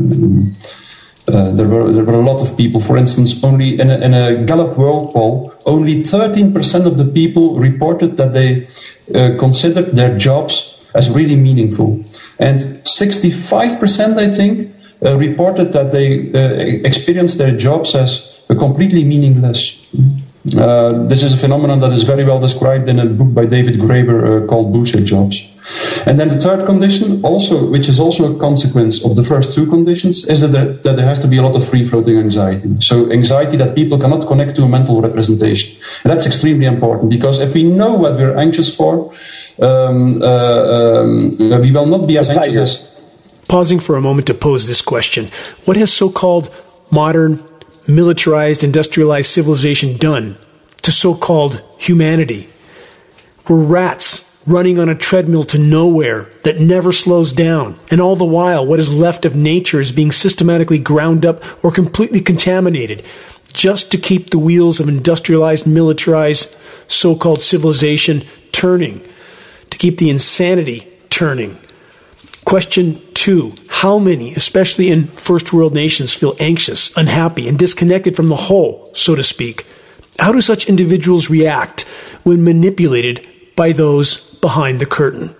uh, 1.27 1.51
there 1.51 1.67
were 1.67 1.91
there 1.91 2.03
were 2.03 2.13
a 2.13 2.25
lot 2.25 2.41
of 2.41 2.57
people. 2.57 2.81
For 2.81 2.97
instance, 2.97 3.43
only 3.43 3.79
in 3.79 3.91
a, 3.91 3.97
in 3.99 4.13
a 4.15 4.43
Gallup 4.45 4.75
World 4.77 5.13
Poll, 5.13 5.53
only 5.65 6.01
13% 6.01 6.87
of 6.87 6.97
the 6.97 7.05
people 7.05 7.59
reported 7.59 8.17
that 8.17 8.33
they 8.33 8.67
uh, 9.15 9.37
considered 9.37 9.95
their 9.95 10.17
jobs 10.17 10.87
as 10.95 11.09
really 11.09 11.35
meaningful, 11.35 12.03
and 12.39 12.59
65%, 12.83 14.17
I 14.17 14.33
think, 14.33 14.73
uh, 15.05 15.17
reported 15.17 15.71
that 15.73 15.91
they 15.91 16.31
uh, 16.33 16.87
experienced 16.87 17.37
their 17.37 17.55
jobs 17.55 17.95
as 17.95 18.35
completely 18.49 19.03
meaningless. 19.03 19.79
Uh, 20.57 21.05
this 21.05 21.21
is 21.21 21.33
a 21.33 21.37
phenomenon 21.37 21.79
that 21.79 21.91
is 21.91 22.03
very 22.03 22.23
well 22.23 22.39
described 22.39 22.89
in 22.89 22.99
a 22.99 23.05
book 23.05 23.33
by 23.33 23.45
David 23.45 23.75
Graeber 23.75 24.47
called 24.47 24.73
Bullshit 24.73 25.05
Jobs. 25.05 25.47
And 26.05 26.19
then 26.19 26.29
the 26.29 26.39
third 26.39 26.65
condition, 26.65 27.23
also, 27.23 27.65
which 27.65 27.87
is 27.87 27.99
also 27.99 28.35
a 28.35 28.39
consequence 28.39 29.03
of 29.03 29.15
the 29.15 29.23
first 29.23 29.53
two 29.53 29.65
conditions, 29.67 30.27
is 30.27 30.41
that 30.41 30.47
there, 30.47 30.73
that 30.73 30.95
there 30.95 31.05
has 31.05 31.19
to 31.19 31.27
be 31.27 31.37
a 31.37 31.41
lot 31.41 31.55
of 31.55 31.67
free 31.67 31.85
floating 31.85 32.17
anxiety. 32.17 32.69
So 32.81 33.11
anxiety 33.11 33.57
that 33.57 33.75
people 33.75 33.99
cannot 33.99 34.27
connect 34.27 34.55
to 34.55 34.63
a 34.63 34.67
mental 34.67 35.01
representation. 35.01 35.79
And 36.03 36.11
that's 36.11 36.25
extremely 36.25 36.65
important 36.65 37.09
because 37.09 37.39
if 37.39 37.53
we 37.53 37.63
know 37.63 37.95
what 37.95 38.13
we're 38.13 38.37
anxious 38.37 38.75
for, 38.75 39.13
um, 39.61 40.21
uh, 40.21 41.01
um, 41.01 41.37
we 41.37 41.71
will 41.71 41.85
not 41.85 42.07
be 42.07 42.17
as 42.17 42.29
anxious. 42.29 42.87
Pausing 43.47 43.79
for 43.79 43.95
a 43.95 44.01
moment 44.01 44.27
to 44.27 44.33
pose 44.33 44.67
this 44.67 44.81
question: 44.81 45.29
What 45.65 45.75
has 45.77 45.91
so-called 45.91 46.53
modern, 46.91 47.43
militarized, 47.87 48.63
industrialized 48.63 49.31
civilization 49.31 49.97
done 49.97 50.37
to 50.83 50.91
so-called 50.91 51.61
humanity? 51.77 52.47
We're 53.47 53.63
rats 53.63 54.28
running 54.49 54.79
on 54.79 54.89
a 54.89 54.95
treadmill 54.95 55.43
to 55.45 55.57
nowhere 55.57 56.29
that 56.43 56.59
never 56.59 56.91
slows 56.91 57.33
down. 57.33 57.79
And 57.91 58.01
all 58.01 58.15
the 58.15 58.25
while, 58.25 58.65
what 58.65 58.79
is 58.79 58.93
left 58.93 59.25
of 59.25 59.35
nature 59.35 59.79
is 59.79 59.91
being 59.91 60.11
systematically 60.11 60.79
ground 60.79 61.25
up 61.25 61.43
or 61.63 61.71
completely 61.71 62.21
contaminated 62.21 63.03
just 63.53 63.91
to 63.91 63.97
keep 63.97 64.29
the 64.29 64.39
wheels 64.39 64.79
of 64.79 64.87
industrialized, 64.87 65.65
militarized, 65.65 66.55
so 66.87 67.15
called 67.15 67.41
civilization 67.41 68.23
turning, 68.51 69.01
to 69.69 69.77
keep 69.77 69.97
the 69.97 70.09
insanity 70.09 70.87
turning. 71.09 71.57
Question 72.45 73.01
two 73.13 73.53
How 73.67 73.99
many, 73.99 74.33
especially 74.33 74.89
in 74.89 75.07
first 75.07 75.53
world 75.53 75.73
nations, 75.73 76.13
feel 76.13 76.35
anxious, 76.39 76.95
unhappy, 76.97 77.47
and 77.47 77.57
disconnected 77.57 78.15
from 78.15 78.27
the 78.27 78.35
whole, 78.35 78.91
so 78.93 79.15
to 79.15 79.23
speak? 79.23 79.65
How 80.19 80.31
do 80.31 80.41
such 80.41 80.67
individuals 80.67 81.29
react 81.29 81.81
when 82.23 82.43
manipulated 82.43 83.27
by 83.55 83.71
those 83.71 84.28
behind 84.41 84.79
the 84.79 84.85
curtain. 84.85 85.35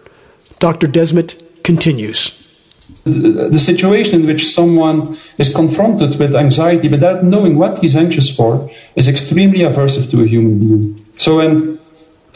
Dr. 0.59 0.87
Desmet 0.87 1.41
continues. 1.63 2.35
The 3.03 3.59
situation 3.59 4.21
in 4.21 4.27
which 4.27 4.47
someone 4.47 5.17
is 5.37 5.53
confronted 5.53 6.19
with 6.19 6.35
anxiety 6.35 6.89
without 6.89 7.23
knowing 7.23 7.57
what 7.57 7.79
he's 7.79 7.95
anxious 7.95 8.35
for 8.35 8.69
is 8.95 9.07
extremely 9.07 9.59
aversive 9.59 10.09
to 10.11 10.23
a 10.23 10.27
human 10.27 10.59
being. 10.59 11.05
So, 11.15 11.39
in, 11.39 11.79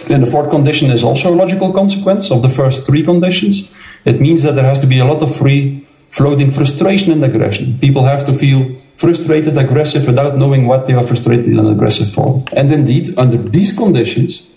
the 0.07 0.27
fourth 0.27 0.49
condition 0.49 0.89
is 0.89 1.03
also 1.03 1.33
a 1.33 1.35
logical 1.35 1.73
consequence 1.73 2.31
of 2.31 2.41
the 2.41 2.49
first 2.49 2.85
three 2.85 3.03
conditions. 3.03 3.73
It 4.05 4.19
means 4.19 4.43
that 4.43 4.53
there 4.55 4.65
has 4.65 4.79
to 4.79 4.87
be 4.87 4.99
a 4.99 5.05
lot 5.05 5.21
of 5.21 5.35
free 5.35 5.87
floating 6.09 6.51
frustration 6.51 7.11
and 7.11 7.23
aggression. 7.23 7.79
People 7.79 8.03
have 8.03 8.25
to 8.27 8.33
feel 8.33 8.75
frustrated, 8.95 9.57
aggressive 9.57 10.05
without 10.05 10.37
knowing 10.37 10.67
what 10.67 10.85
they 10.85 10.93
are 10.93 11.03
frustrated 11.03 11.47
and 11.47 11.67
aggressive 11.67 12.11
for. 12.11 12.43
And 12.55 12.71
indeed, 12.71 13.17
under 13.17 13.37
these 13.37 13.75
conditions, 13.75 14.47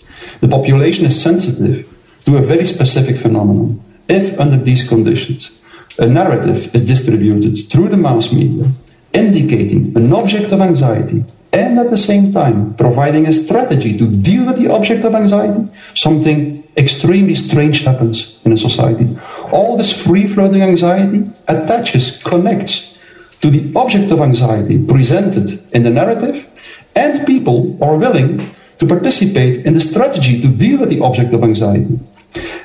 the 0.41 0.47
population 0.47 1.05
is 1.05 1.19
sensitive 1.21 1.87
to 2.27 2.35
a 2.35 2.41
very 2.41 2.65
specific 2.65 3.17
phenomenon. 3.17 3.81
If, 4.09 4.37
under 4.37 4.57
these 4.57 4.87
conditions, 4.87 5.57
a 5.97 6.07
narrative 6.07 6.75
is 6.75 6.85
distributed 6.85 7.55
through 7.71 7.87
the 7.87 7.95
mass 7.95 8.33
media, 8.33 8.69
indicating 9.13 9.95
an 9.95 10.11
object 10.11 10.51
of 10.51 10.59
anxiety, 10.59 11.23
and 11.53 11.79
at 11.79 11.89
the 11.89 11.97
same 11.97 12.33
time 12.33 12.73
providing 12.75 13.27
a 13.27 13.31
strategy 13.31 13.97
to 13.97 14.05
deal 14.11 14.45
with 14.45 14.57
the 14.57 14.69
object 14.69 15.05
of 15.05 15.15
anxiety, 15.15 15.69
something 15.93 16.67
extremely 16.75 17.33
strange 17.33 17.85
happens 17.85 18.41
in 18.43 18.51
a 18.51 18.57
society. 18.57 19.07
All 19.53 19.77
this 19.77 19.95
free 19.95 20.27
floating 20.27 20.61
anxiety 20.61 21.31
attaches, 21.47 22.21
connects 22.21 22.99
to 23.39 23.49
the 23.49 23.71
object 23.79 24.11
of 24.11 24.19
anxiety 24.19 24.83
presented 24.85 25.47
in 25.73 25.83
the 25.83 25.89
narrative, 25.89 26.45
and 26.93 27.25
people 27.25 27.77
are 27.81 27.95
willing 27.95 28.41
to 28.79 28.85
participate 28.85 29.65
in 29.65 29.73
the 29.73 29.81
strategy 29.81 30.41
to 30.41 30.49
deal 30.49 30.79
with 30.79 30.89
the 30.89 30.99
object 30.99 31.33
of 31.33 31.41
anxiety. 31.41 31.97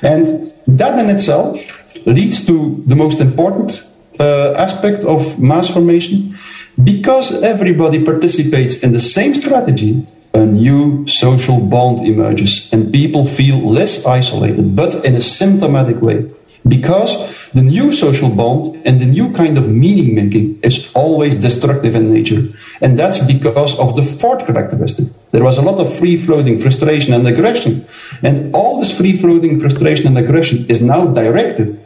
And 0.01 0.53
that 0.67 0.99
in 0.99 1.09
itself 1.09 1.59
leads 2.05 2.45
to 2.45 2.83
the 2.85 2.95
most 2.95 3.19
important 3.19 3.83
uh, 4.19 4.53
aspect 4.57 5.03
of 5.03 5.39
mass 5.39 5.69
formation. 5.69 6.37
Because 6.81 7.43
everybody 7.43 8.03
participates 8.03 8.81
in 8.83 8.93
the 8.93 8.99
same 8.99 9.35
strategy, 9.35 10.05
a 10.33 10.45
new 10.45 11.05
social 11.05 11.59
bond 11.59 12.07
emerges 12.07 12.71
and 12.73 12.91
people 12.91 13.27
feel 13.27 13.59
less 13.59 14.05
isolated, 14.05 14.75
but 14.75 15.05
in 15.05 15.13
a 15.15 15.21
symptomatic 15.21 16.01
way. 16.01 16.25
Because 16.67 17.13
the 17.53 17.61
new 17.61 17.93
social 17.93 18.29
bond 18.29 18.81
and 18.85 18.99
the 18.99 19.05
new 19.05 19.31
kind 19.31 19.57
of 19.57 19.69
meaning 19.69 20.15
making 20.15 20.59
is 20.61 20.91
always 20.93 21.35
destructive 21.35 21.95
in 21.95 22.11
nature. 22.11 22.49
And 22.81 22.97
that's 22.97 23.23
because 23.25 23.79
of 23.79 23.95
the 23.95 24.03
fourth 24.03 24.45
characteristic. 24.45 25.07
There 25.31 25.43
was 25.43 25.57
a 25.57 25.61
lot 25.61 25.79
of 25.79 25.95
free 25.97 26.17
floating 26.17 26.59
frustration 26.59 27.13
and 27.13 27.27
aggression. 27.27 27.85
And 28.23 28.53
all 28.55 28.79
this 28.79 28.95
free 28.95 29.17
floating 29.17 29.59
frustration 29.59 30.07
and 30.07 30.17
aggression 30.17 30.65
is 30.67 30.81
now 30.81 31.07
directed 31.07 31.83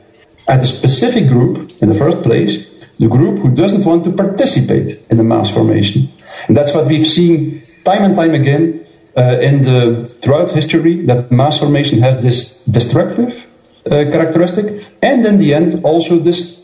at 0.47 0.61
a 0.61 0.65
specific 0.65 1.27
group 1.27 1.71
in 1.81 1.89
the 1.89 1.95
first 1.95 2.23
place, 2.23 2.67
the 2.99 3.07
group 3.07 3.39
who 3.39 3.53
doesn't 3.53 3.85
want 3.85 4.05
to 4.05 4.11
participate 4.11 4.99
in 5.09 5.17
the 5.17 5.23
mass 5.23 5.49
formation. 5.51 6.09
And 6.47 6.55
that's 6.55 6.73
what 6.73 6.87
we've 6.87 7.07
seen 7.07 7.63
time 7.83 8.03
and 8.03 8.15
time 8.15 8.33
again 8.33 8.85
uh, 9.17 9.39
in 9.41 9.63
the 9.63 10.07
throughout 10.21 10.51
history 10.51 11.05
that 11.05 11.31
mass 11.31 11.57
formation 11.57 11.99
has 11.99 12.21
this 12.21 12.61
destructive 12.63 13.46
Eh, 13.89 14.11
characteristic, 14.11 14.85
and 15.01 15.25
in 15.25 15.37
the 15.37 15.53
end, 15.53 15.79
also 15.83 16.17
this 16.19 16.57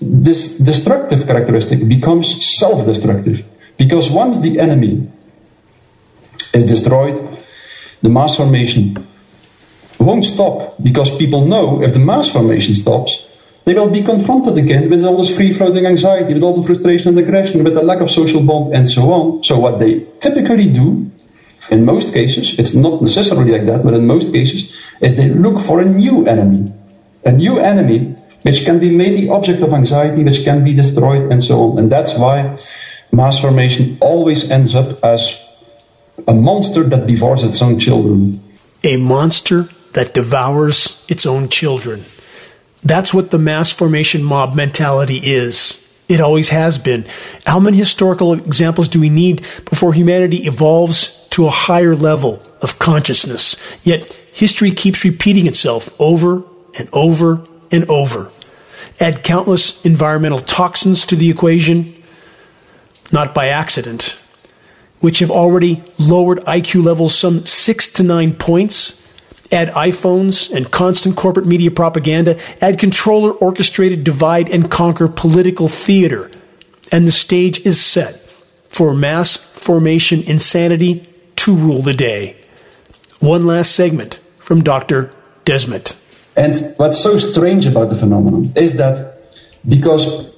this 0.00 0.58
destructive 0.58 1.26
characteristic 1.26 1.86
becomes 1.88 2.26
self-destructive. 2.58 3.44
Because 3.76 4.10
once 4.10 4.40
the 4.40 4.60
enemy 4.60 5.08
is 6.52 6.64
destroyed, 6.64 7.16
the 8.02 8.08
mass 8.08 8.36
formation 8.36 9.06
won't 9.98 10.24
stop. 10.24 10.76
Because 10.82 11.16
people 11.16 11.46
know 11.46 11.82
if 11.82 11.92
the 11.92 11.98
mass 11.98 12.28
formation 12.28 12.74
stops, 12.74 13.26
they 13.64 13.74
will 13.74 13.90
be 13.90 14.02
confronted 14.02 14.56
again 14.58 14.88
with 14.88 15.04
all 15.04 15.16
this 15.16 15.34
free 15.34 15.52
floating 15.52 15.86
anxiety, 15.86 16.34
with 16.34 16.42
all 16.42 16.60
the 16.60 16.66
frustration 16.66 17.08
and 17.08 17.18
aggression, 17.18 17.64
with 17.64 17.74
the 17.74 17.82
lack 17.82 18.00
of 18.00 18.10
social 18.10 18.42
bond, 18.42 18.74
and 18.74 18.88
so 18.88 19.12
on. 19.12 19.42
So, 19.44 19.58
what 19.58 19.78
they 19.78 20.06
typically 20.20 20.72
do, 20.72 21.10
in 21.70 21.84
most 21.84 22.12
cases, 22.12 22.58
it's 22.58 22.74
not 22.74 23.02
necessarily 23.02 23.52
like 23.52 23.66
that, 23.66 23.84
but 23.84 23.94
in 23.94 24.06
most 24.06 24.32
cases, 24.32 24.72
is 25.00 25.16
they 25.16 25.28
look 25.28 25.62
for 25.62 25.80
a 25.80 25.84
new 25.84 26.26
enemy. 26.26 26.72
A 27.24 27.32
new 27.32 27.58
enemy 27.58 28.16
which 28.42 28.64
can 28.64 28.78
be 28.78 28.90
made 28.90 29.18
the 29.18 29.28
object 29.30 29.60
of 29.60 29.72
anxiety, 29.72 30.22
which 30.22 30.44
can 30.44 30.62
be 30.64 30.72
destroyed, 30.72 31.32
and 31.32 31.42
so 31.42 31.72
on. 31.72 31.78
And 31.78 31.90
that's 31.90 32.14
why 32.14 32.56
mass 33.10 33.40
formation 33.40 33.98
always 34.00 34.50
ends 34.50 34.74
up 34.74 35.02
as 35.02 35.44
a 36.28 36.32
monster 36.32 36.84
that 36.84 37.08
devours 37.08 37.42
its 37.42 37.60
own 37.60 37.80
children. 37.80 38.40
A 38.84 38.96
monster 38.96 39.68
that 39.94 40.14
devours 40.14 41.04
its 41.08 41.26
own 41.26 41.48
children. 41.48 42.04
That's 42.84 43.12
what 43.12 43.32
the 43.32 43.38
mass 43.38 43.72
formation 43.72 44.22
mob 44.22 44.54
mentality 44.54 45.18
is. 45.18 45.82
It 46.08 46.20
always 46.20 46.50
has 46.50 46.78
been. 46.78 47.04
How 47.46 47.58
many 47.58 47.76
historical 47.76 48.32
examples 48.32 48.88
do 48.88 49.00
we 49.00 49.10
need 49.10 49.42
before 49.68 49.92
humanity 49.92 50.46
evolves 50.46 51.26
to 51.30 51.46
a 51.46 51.50
higher 51.50 51.96
level 51.96 52.42
of 52.62 52.78
consciousness? 52.78 53.56
Yet 53.82 54.12
history 54.32 54.70
keeps 54.70 55.04
repeating 55.04 55.46
itself 55.46 55.94
over 56.00 56.44
and 56.78 56.88
over 56.92 57.46
and 57.72 57.88
over. 57.90 58.30
Add 59.00 59.24
countless 59.24 59.84
environmental 59.84 60.38
toxins 60.38 61.04
to 61.06 61.16
the 61.16 61.28
equation, 61.28 61.94
not 63.12 63.34
by 63.34 63.48
accident, 63.48 64.20
which 65.00 65.18
have 65.18 65.30
already 65.30 65.82
lowered 65.98 66.38
IQ 66.40 66.84
levels 66.84 67.14
some 67.14 67.44
six 67.44 67.88
to 67.94 68.02
nine 68.02 68.32
points. 68.32 69.05
Add 69.52 69.68
iPhones 69.70 70.52
and 70.52 70.70
constant 70.70 71.16
corporate 71.16 71.46
media 71.46 71.70
propaganda. 71.70 72.38
Add 72.60 72.78
controller 72.78 73.32
orchestrated 73.32 74.04
divide 74.04 74.48
and 74.48 74.70
conquer 74.70 75.08
political 75.08 75.68
theater. 75.68 76.30
And 76.90 77.06
the 77.06 77.12
stage 77.12 77.64
is 77.66 77.80
set 77.80 78.16
for 78.68 78.94
mass 78.94 79.36
formation 79.36 80.22
insanity 80.22 81.08
to 81.36 81.54
rule 81.54 81.82
the 81.82 81.94
day. 81.94 82.36
One 83.20 83.46
last 83.46 83.72
segment 83.74 84.20
from 84.38 84.62
Dr. 84.62 85.12
Desmet. 85.44 85.96
And 86.36 86.74
what's 86.76 87.00
so 87.00 87.16
strange 87.16 87.66
about 87.66 87.90
the 87.90 87.96
phenomenon 87.96 88.52
is 88.56 88.76
that 88.76 89.18
because 89.66 90.28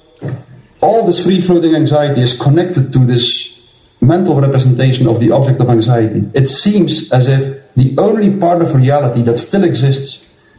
all 0.81 1.05
this 1.05 1.23
free 1.23 1.41
floating 1.41 1.75
anxiety 1.75 2.21
is 2.21 2.39
connected 2.39 2.93
to 2.93 2.99
this 2.99 3.59
mental 4.01 4.39
representation 4.39 5.07
of 5.07 5.19
the 5.19 5.31
object 5.31 5.59
of 5.59 5.69
anxiety, 5.69 6.23
it 6.33 6.47
seems 6.47 7.11
as 7.11 7.27
if 7.27 7.58
the 7.79 7.95
only 7.97 8.29
part 8.37 8.61
of 8.61 8.75
reality 8.75 9.21
that 9.23 9.37
still 9.37 9.63
exists 9.63 10.11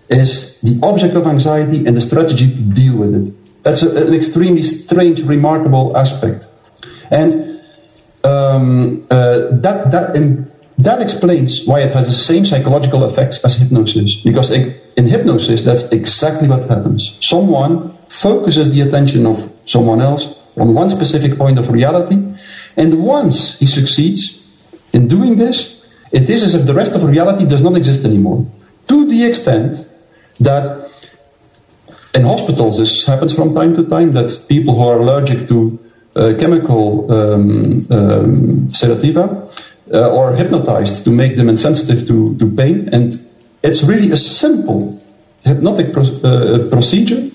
is 0.09 0.59
the 0.61 0.81
object 0.83 1.15
of 1.15 1.27
anxiety 1.27 1.87
and 1.87 1.97
the 1.97 2.01
strategy 2.01 2.49
to 2.49 2.63
deal 2.81 2.97
with 2.97 3.13
it. 3.15 3.63
That's 3.63 3.83
a, 3.83 4.07
an 4.07 4.15
extremely 4.15 4.63
strange, 4.63 5.23
remarkable 5.23 5.97
aspect. 5.97 6.49
And 7.11 7.61
um, 8.25 9.07
uh, 9.11 9.53
that, 9.65 9.91
that, 9.93 10.17
and 10.17 10.51
that 10.79 11.03
explains 11.03 11.67
why 11.67 11.81
it 11.81 11.93
has 11.93 12.07
the 12.07 12.19
same 12.31 12.45
psychological 12.47 13.05
effects 13.05 13.45
as 13.45 13.57
hypnosis. 13.57 14.17
Because 14.17 14.51
in 14.51 15.07
hypnosis, 15.07 15.63
that's 15.63 15.93
exactly 15.93 16.49
what 16.49 16.69
happens. 16.71 17.19
Someone 17.21 17.91
focuses 18.09 18.75
the 18.75 18.81
attention 18.81 19.27
of 19.27 19.53
someone 19.67 20.01
else 20.01 20.25
on 20.57 20.75
one 20.75 20.89
specific 20.91 21.37
point 21.37 21.59
of 21.59 21.71
reality, 21.71 22.17
and 22.77 23.05
once 23.05 23.59
he 23.59 23.67
succeeds 23.67 24.43
in 24.93 25.07
doing 25.07 25.37
this, 25.37 25.80
it 26.13 26.29
is 26.29 26.43
as 26.43 26.55
if 26.55 26.67
the 26.67 26.75
rest 26.75 26.95
of 26.95 27.05
reality 27.05 27.47
does 27.47 27.63
not 27.63 27.77
exist 27.77 28.05
anymore. 28.05 28.47
To 28.89 29.07
the 29.07 29.25
extent 29.25 29.89
that 30.41 30.91
in 32.15 32.23
hospitals, 32.23 32.79
this 32.79 33.07
happens 33.07 33.35
from 33.35 33.55
time 33.55 33.75
to 33.77 33.85
time 33.85 34.13
that 34.13 34.45
people 34.49 34.75
who 34.75 34.83
are 34.83 34.99
allergic 35.01 35.47
to 35.49 35.79
uh, 36.17 36.35
chemical 36.39 37.11
um, 37.13 37.87
um, 37.91 38.69
sedativa 38.69 39.49
uh, 39.93 40.11
or 40.11 40.35
hypnotized 40.35 41.05
to 41.05 41.11
make 41.11 41.37
them 41.37 41.49
insensitive 41.49 42.07
to, 42.09 42.37
to 42.39 42.51
pain. 42.51 42.89
And 42.93 43.25
it's 43.63 43.85
really 43.85 44.11
a 44.11 44.17
simple 44.17 45.01
hypnotic 45.45 45.93
pro- 45.93 46.21
uh, 46.25 46.69
procedure 46.69 47.31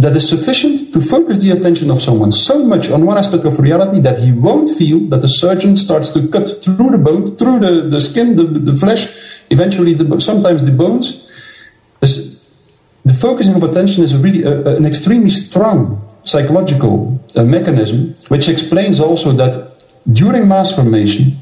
that 0.00 0.16
is 0.16 0.26
sufficient 0.26 0.92
to 0.94 1.00
focus 1.00 1.38
the 1.38 1.50
attention 1.50 1.90
of 1.90 2.00
someone 2.00 2.32
so 2.32 2.64
much 2.64 2.90
on 2.90 3.04
one 3.04 3.18
aspect 3.18 3.44
of 3.44 3.58
reality 3.58 4.00
that 4.00 4.18
he 4.18 4.32
won't 4.32 4.76
feel 4.78 4.98
that 5.10 5.20
the 5.20 5.28
surgeon 5.28 5.76
starts 5.76 6.10
to 6.10 6.26
cut 6.28 6.64
through 6.64 6.90
the 6.90 6.98
bone, 6.98 7.36
through 7.36 7.58
the, 7.58 7.82
the 7.82 8.00
skin, 8.00 8.34
the, 8.34 8.44
the 8.44 8.74
flesh, 8.74 9.12
eventually 9.50 9.92
the, 9.92 10.18
sometimes 10.18 10.64
the 10.64 10.70
bones. 10.70 11.28
This, 12.00 12.42
the 13.04 13.12
focusing 13.12 13.54
of 13.54 13.62
attention 13.62 14.02
is 14.02 14.16
really 14.16 14.42
a, 14.42 14.76
an 14.76 14.86
extremely 14.86 15.28
strong 15.28 16.00
psychological 16.24 17.22
uh, 17.36 17.44
mechanism, 17.44 18.14
which 18.28 18.48
explains 18.48 19.00
also 19.00 19.32
that 19.32 19.82
during 20.10 20.48
mass 20.48 20.72
formation, 20.72 21.36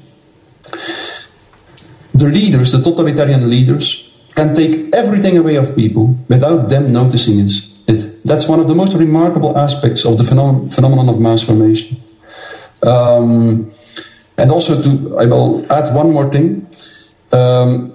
the 2.12 2.27
leaders, 2.27 2.73
the 2.73 2.83
totalitarian 2.83 3.49
leaders, 3.49 4.11
can 4.35 4.53
take 4.55 4.93
everything 4.93 5.38
away 5.38 5.55
of 5.55 5.77
people 5.77 6.17
without 6.29 6.69
them 6.69 6.93
noticing 6.93 7.38
it. 7.38 7.53
That's 8.25 8.49
one 8.49 8.61
of 8.61 8.69
the 8.69 8.75
most 8.75 8.95
remarkable 8.95 9.57
aspects 9.57 10.05
of 10.05 10.19
the 10.19 10.25
phenom- 10.25 10.73
phenomenon 10.73 11.09
of 11.09 11.21
mass 11.21 11.43
formation. 11.43 11.97
Um, 12.83 13.73
and 14.37 14.51
also, 14.51 14.81
to 14.83 15.19
I 15.19 15.27
will 15.27 15.71
add 15.73 15.95
one 15.95 16.13
more 16.13 16.31
thing. 16.31 16.69
Um, 17.33 17.95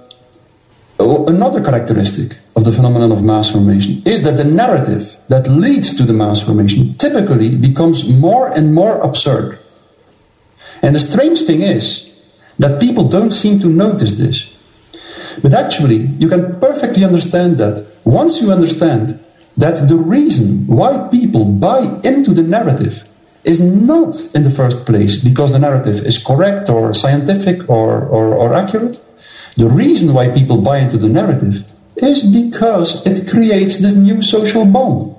another 0.98 1.62
characteristic 1.62 2.38
of 2.56 2.64
the 2.64 2.72
phenomenon 2.72 3.10
of 3.12 3.22
mass 3.22 3.50
formation 3.50 4.02
is 4.04 4.22
that 4.22 4.36
the 4.36 4.44
narrative 4.44 5.16
that 5.28 5.48
leads 5.48 5.96
to 5.96 6.04
the 6.04 6.12
mass 6.12 6.40
formation 6.40 6.94
typically 6.94 7.56
becomes 7.56 8.08
more 8.08 8.48
and 8.48 8.74
more 8.74 9.00
absurd. 9.00 9.58
And 10.82 10.94
the 10.94 11.00
strange 11.00 11.42
thing 11.42 11.62
is 11.62 12.10
that 12.58 12.80
people 12.80 13.08
don't 13.08 13.32
seem 13.32 13.58
to 13.60 13.68
notice 13.68 14.12
this. 14.12 14.50
But 15.42 15.54
actually, 15.54 16.06
you 16.20 16.28
can 16.28 16.60
perfectly 16.60 17.04
understand 17.04 17.58
that 17.58 17.86
once 18.04 18.40
you 18.40 18.52
understand 18.52 19.23
that 19.56 19.88
the 19.88 19.96
reason 19.96 20.66
why 20.66 21.08
people 21.10 21.44
buy 21.44 22.00
into 22.02 22.32
the 22.32 22.42
narrative 22.42 23.04
is 23.44 23.60
not 23.60 24.16
in 24.34 24.42
the 24.42 24.50
first 24.50 24.86
place 24.86 25.22
because 25.22 25.52
the 25.52 25.58
narrative 25.58 26.04
is 26.04 26.22
correct 26.22 26.68
or 26.68 26.94
scientific 26.94 27.68
or, 27.68 28.04
or, 28.06 28.34
or 28.34 28.54
accurate. 28.54 29.00
The 29.56 29.68
reason 29.68 30.14
why 30.14 30.30
people 30.30 30.60
buy 30.60 30.78
into 30.78 30.96
the 30.96 31.08
narrative 31.08 31.64
is 31.96 32.22
because 32.22 33.06
it 33.06 33.28
creates 33.28 33.78
this 33.78 33.94
new 33.94 34.22
social 34.22 34.64
bond. 34.64 35.14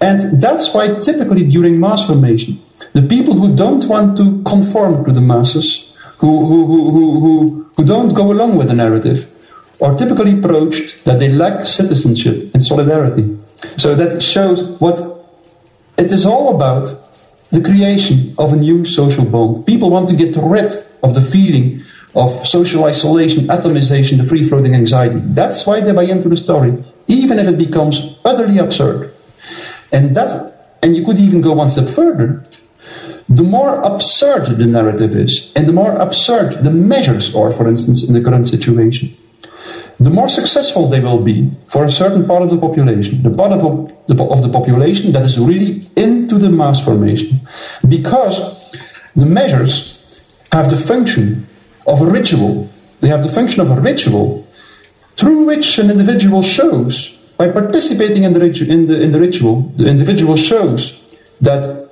And 0.00 0.42
that's 0.42 0.74
why 0.74 1.00
typically 1.00 1.48
during 1.48 1.78
mass 1.78 2.06
formation, 2.06 2.60
the 2.92 3.02
people 3.02 3.34
who 3.34 3.56
don't 3.56 3.86
want 3.86 4.16
to 4.18 4.42
conform 4.42 5.04
to 5.04 5.12
the 5.12 5.20
masses, 5.20 5.94
who, 6.18 6.44
who, 6.44 6.66
who, 6.66 6.90
who, 6.90 7.20
who, 7.20 7.70
who 7.76 7.84
don't 7.84 8.12
go 8.12 8.30
along 8.32 8.56
with 8.56 8.68
the 8.68 8.74
narrative, 8.74 9.31
are 9.82 9.96
typically 9.98 10.38
approached 10.38 11.04
that 11.04 11.18
they 11.18 11.28
lack 11.28 11.66
citizenship 11.66 12.50
and 12.54 12.62
solidarity. 12.62 13.38
So 13.76 13.94
that 13.94 14.22
shows 14.22 14.62
what 14.78 15.26
it 15.98 16.10
is 16.10 16.24
all 16.24 16.54
about 16.54 16.98
the 17.50 17.60
creation 17.60 18.34
of 18.38 18.52
a 18.52 18.56
new 18.56 18.84
social 18.84 19.24
bond. 19.24 19.66
People 19.66 19.90
want 19.90 20.08
to 20.08 20.16
get 20.16 20.34
rid 20.36 20.72
of 21.02 21.14
the 21.14 21.20
feeling 21.20 21.82
of 22.14 22.46
social 22.46 22.84
isolation, 22.84 23.46
atomization, 23.46 24.18
the 24.18 24.24
free 24.24 24.44
floating 24.44 24.74
anxiety. 24.74 25.20
That's 25.22 25.66
why 25.66 25.80
they 25.80 25.92
buy 25.92 26.04
into 26.04 26.28
the 26.28 26.36
story, 26.36 26.82
even 27.08 27.38
if 27.38 27.48
it 27.48 27.58
becomes 27.58 28.18
utterly 28.24 28.58
absurd. 28.58 29.14
And 29.90 30.16
that, 30.16 30.78
and 30.82 30.94
you 30.96 31.04
could 31.04 31.18
even 31.18 31.40
go 31.40 31.52
one 31.52 31.70
step 31.70 31.88
further. 31.88 32.44
The 33.28 33.42
more 33.42 33.80
absurd 33.80 34.46
the 34.58 34.66
narrative 34.66 35.16
is, 35.16 35.52
and 35.56 35.66
the 35.66 35.72
more 35.72 35.92
absurd 35.96 36.64
the 36.64 36.70
measures 36.70 37.34
are, 37.34 37.50
for 37.50 37.68
instance, 37.68 38.06
in 38.06 38.14
the 38.14 38.20
current 38.20 38.46
situation, 38.46 39.16
the 40.04 40.10
more 40.10 40.28
successful 40.28 40.88
they 40.88 41.00
will 41.00 41.22
be 41.22 41.50
for 41.68 41.84
a 41.84 41.90
certain 41.90 42.26
part 42.26 42.42
of 42.42 42.50
the 42.50 42.58
population, 42.58 43.22
the 43.22 43.30
part 43.30 43.52
of 43.52 43.60
the, 44.06 44.24
of 44.24 44.42
the 44.42 44.48
population 44.48 45.12
that 45.12 45.24
is 45.24 45.38
really 45.38 45.88
into 45.96 46.38
the 46.38 46.50
mass 46.50 46.82
formation, 46.84 47.40
because 47.88 48.40
the 49.14 49.26
measures 49.26 50.22
have 50.50 50.70
the 50.70 50.76
function 50.76 51.46
of 51.86 52.00
a 52.00 52.06
ritual. 52.06 52.70
They 53.00 53.08
have 53.08 53.22
the 53.22 53.32
function 53.32 53.60
of 53.60 53.70
a 53.70 53.80
ritual 53.80 54.46
through 55.16 55.44
which 55.44 55.78
an 55.78 55.90
individual 55.90 56.42
shows, 56.42 57.18
by 57.36 57.48
participating 57.48 58.24
in 58.24 58.32
the, 58.32 58.40
in 58.44 58.86
the, 58.86 59.02
in 59.02 59.12
the 59.12 59.20
ritual, 59.20 59.62
the 59.76 59.88
individual 59.88 60.36
shows 60.36 61.00
that 61.40 61.90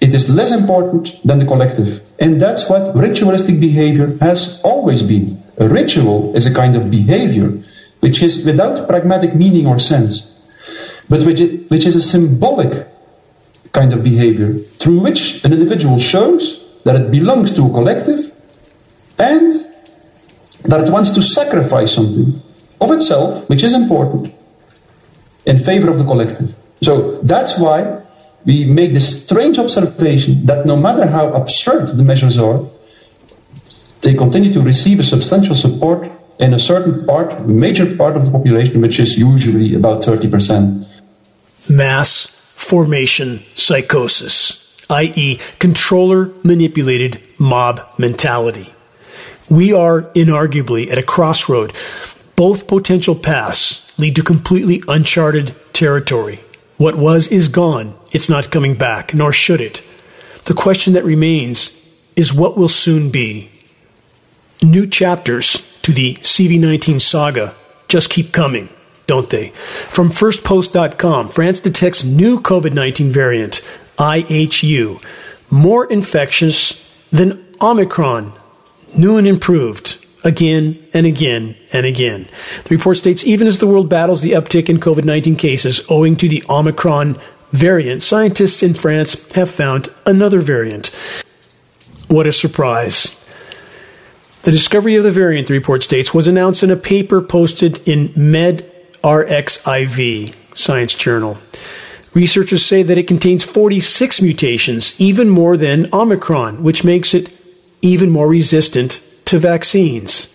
it 0.00 0.14
is 0.14 0.30
less 0.30 0.50
important 0.50 1.20
than 1.24 1.38
the 1.38 1.44
collective. 1.44 2.02
And 2.18 2.40
that's 2.40 2.68
what 2.68 2.94
ritualistic 2.96 3.60
behavior 3.60 4.16
has 4.20 4.60
always 4.62 5.02
been. 5.02 5.43
A 5.58 5.68
ritual 5.68 6.34
is 6.36 6.46
a 6.46 6.54
kind 6.54 6.76
of 6.76 6.90
behavior 6.90 7.62
which 8.00 8.22
is 8.22 8.44
without 8.44 8.86
pragmatic 8.86 9.34
meaning 9.34 9.66
or 9.66 9.78
sense, 9.78 10.38
but 11.08 11.22
which 11.22 11.40
is, 11.40 11.70
which 11.70 11.86
is 11.86 11.96
a 11.96 12.02
symbolic 12.02 12.86
kind 13.72 13.92
of 13.92 14.04
behavior 14.04 14.58
through 14.78 15.00
which 15.00 15.42
an 15.44 15.52
individual 15.52 15.98
shows 15.98 16.64
that 16.84 16.96
it 16.96 17.10
belongs 17.10 17.54
to 17.54 17.64
a 17.64 17.70
collective 17.70 18.30
and 19.18 19.52
that 20.64 20.86
it 20.86 20.90
wants 20.92 21.12
to 21.12 21.22
sacrifice 21.22 21.94
something 21.94 22.42
of 22.80 22.90
itself, 22.90 23.48
which 23.48 23.62
is 23.62 23.72
important, 23.72 24.34
in 25.46 25.58
favor 25.58 25.90
of 25.90 25.98
the 25.98 26.04
collective. 26.04 26.54
So 26.82 27.20
that's 27.22 27.58
why 27.58 28.02
we 28.44 28.64
make 28.64 28.92
this 28.92 29.24
strange 29.24 29.58
observation 29.58 30.44
that 30.46 30.66
no 30.66 30.76
matter 30.76 31.06
how 31.06 31.32
absurd 31.32 31.96
the 31.96 32.04
measures 32.04 32.38
are, 32.38 32.66
they 34.04 34.14
continue 34.14 34.52
to 34.52 34.60
receive 34.60 35.00
a 35.00 35.02
substantial 35.02 35.54
support 35.54 36.10
in 36.38 36.52
a 36.52 36.58
certain 36.58 37.06
part, 37.06 37.46
major 37.48 37.96
part 37.96 38.16
of 38.16 38.26
the 38.26 38.30
population, 38.30 38.80
which 38.80 39.00
is 39.00 39.18
usually 39.18 39.74
about 39.74 40.02
30%. 40.02 40.86
Mass 41.70 42.26
formation 42.54 43.42
psychosis, 43.54 44.84
i.e., 44.90 45.40
controller 45.58 46.30
manipulated 46.44 47.20
mob 47.38 47.80
mentality. 47.98 48.72
We 49.50 49.72
are 49.72 50.02
inarguably 50.12 50.90
at 50.90 50.98
a 50.98 51.02
crossroad. 51.02 51.72
Both 52.36 52.68
potential 52.68 53.14
paths 53.14 53.98
lead 53.98 54.16
to 54.16 54.22
completely 54.22 54.82
uncharted 54.86 55.54
territory. 55.72 56.40
What 56.76 56.96
was 56.96 57.28
is 57.28 57.48
gone. 57.48 57.94
It's 58.12 58.28
not 58.28 58.50
coming 58.50 58.74
back, 58.74 59.14
nor 59.14 59.32
should 59.32 59.60
it. 59.60 59.82
The 60.44 60.54
question 60.54 60.92
that 60.92 61.04
remains 61.04 61.80
is 62.16 62.34
what 62.34 62.58
will 62.58 62.68
soon 62.68 63.10
be. 63.10 63.50
New 64.62 64.86
chapters 64.86 65.78
to 65.82 65.92
the 65.92 66.14
CV19 66.14 67.00
saga 67.00 67.54
just 67.88 68.10
keep 68.10 68.32
coming, 68.32 68.68
don't 69.06 69.30
they? 69.30 69.50
From 69.50 70.08
firstpost.com, 70.08 71.28
France 71.28 71.60
detects 71.60 72.04
new 72.04 72.40
COVID 72.40 72.72
19 72.72 73.12
variant, 73.12 73.60
IHU, 73.98 75.02
more 75.50 75.86
infectious 75.86 76.80
than 77.10 77.44
Omicron 77.60 78.32
new 78.96 79.16
and 79.16 79.26
improved 79.26 80.04
again 80.24 80.84
and 80.94 81.06
again 81.06 81.56
and 81.72 81.86
again. 81.86 82.26
The 82.64 82.76
report 82.76 82.96
states 82.96 83.24
even 83.24 83.46
as 83.46 83.58
the 83.58 83.66
world 83.66 83.88
battles 83.88 84.22
the 84.22 84.32
uptick 84.32 84.68
in 84.68 84.78
COVID 84.78 85.04
19 85.04 85.36
cases 85.36 85.84
owing 85.88 86.16
to 86.16 86.28
the 86.28 86.42
Omicron 86.48 87.18
variant, 87.50 88.02
scientists 88.02 88.62
in 88.62 88.74
France 88.74 89.30
have 89.32 89.50
found 89.50 89.88
another 90.06 90.40
variant. 90.40 90.88
What 92.08 92.26
a 92.26 92.32
surprise! 92.32 93.23
The 94.44 94.52
discovery 94.52 94.94
of 94.96 95.04
the 95.04 95.10
variant, 95.10 95.48
the 95.48 95.54
report 95.54 95.82
states, 95.82 96.12
was 96.12 96.28
announced 96.28 96.62
in 96.62 96.70
a 96.70 96.76
paper 96.76 97.22
posted 97.22 97.80
in 97.88 98.08
medRxiv 98.10 98.74
Science 100.54 100.94
Journal. 100.94 101.38
Researchers 102.12 102.62
say 102.62 102.82
that 102.82 102.98
it 102.98 103.08
contains 103.08 103.42
46 103.42 104.20
mutations, 104.20 105.00
even 105.00 105.30
more 105.30 105.56
than 105.56 105.88
Omicron, 105.94 106.62
which 106.62 106.84
makes 106.84 107.14
it 107.14 107.32
even 107.80 108.10
more 108.10 108.28
resistant 108.28 109.02
to 109.24 109.38
vaccines. 109.38 110.26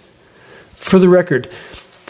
For 0.73 0.97
the 0.97 1.07
record, 1.07 1.47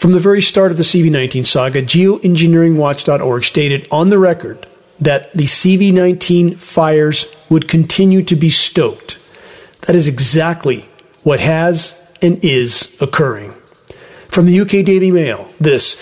From 0.00 0.12
the 0.12 0.18
very 0.18 0.40
start 0.40 0.70
of 0.70 0.78
the 0.78 0.82
CV19 0.82 1.44
saga, 1.44 1.82
geoengineeringwatch.org 1.82 3.44
stated 3.44 3.86
on 3.90 4.08
the 4.08 4.18
record 4.18 4.66
that 4.98 5.30
the 5.34 5.44
CV19 5.44 6.56
fires 6.56 7.36
would 7.50 7.68
continue 7.68 8.22
to 8.22 8.34
be 8.34 8.48
stoked. 8.48 9.18
That 9.82 9.94
is 9.94 10.08
exactly 10.08 10.88
what 11.22 11.40
has 11.40 12.00
and 12.22 12.44
is 12.44 12.96
occurring. 13.00 13.52
From 14.28 14.46
the 14.46 14.60
UK 14.60 14.84
Daily 14.84 15.10
Mail, 15.10 15.50
this 15.60 15.96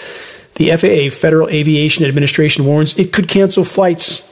the 0.57 0.71
FAA, 0.77 1.15
Federal 1.17 1.49
Aviation 1.49 2.05
Administration, 2.05 2.67
warns 2.67 2.99
it 2.99 3.13
could 3.13 3.29
cancel 3.29 3.65
flights 3.65 4.25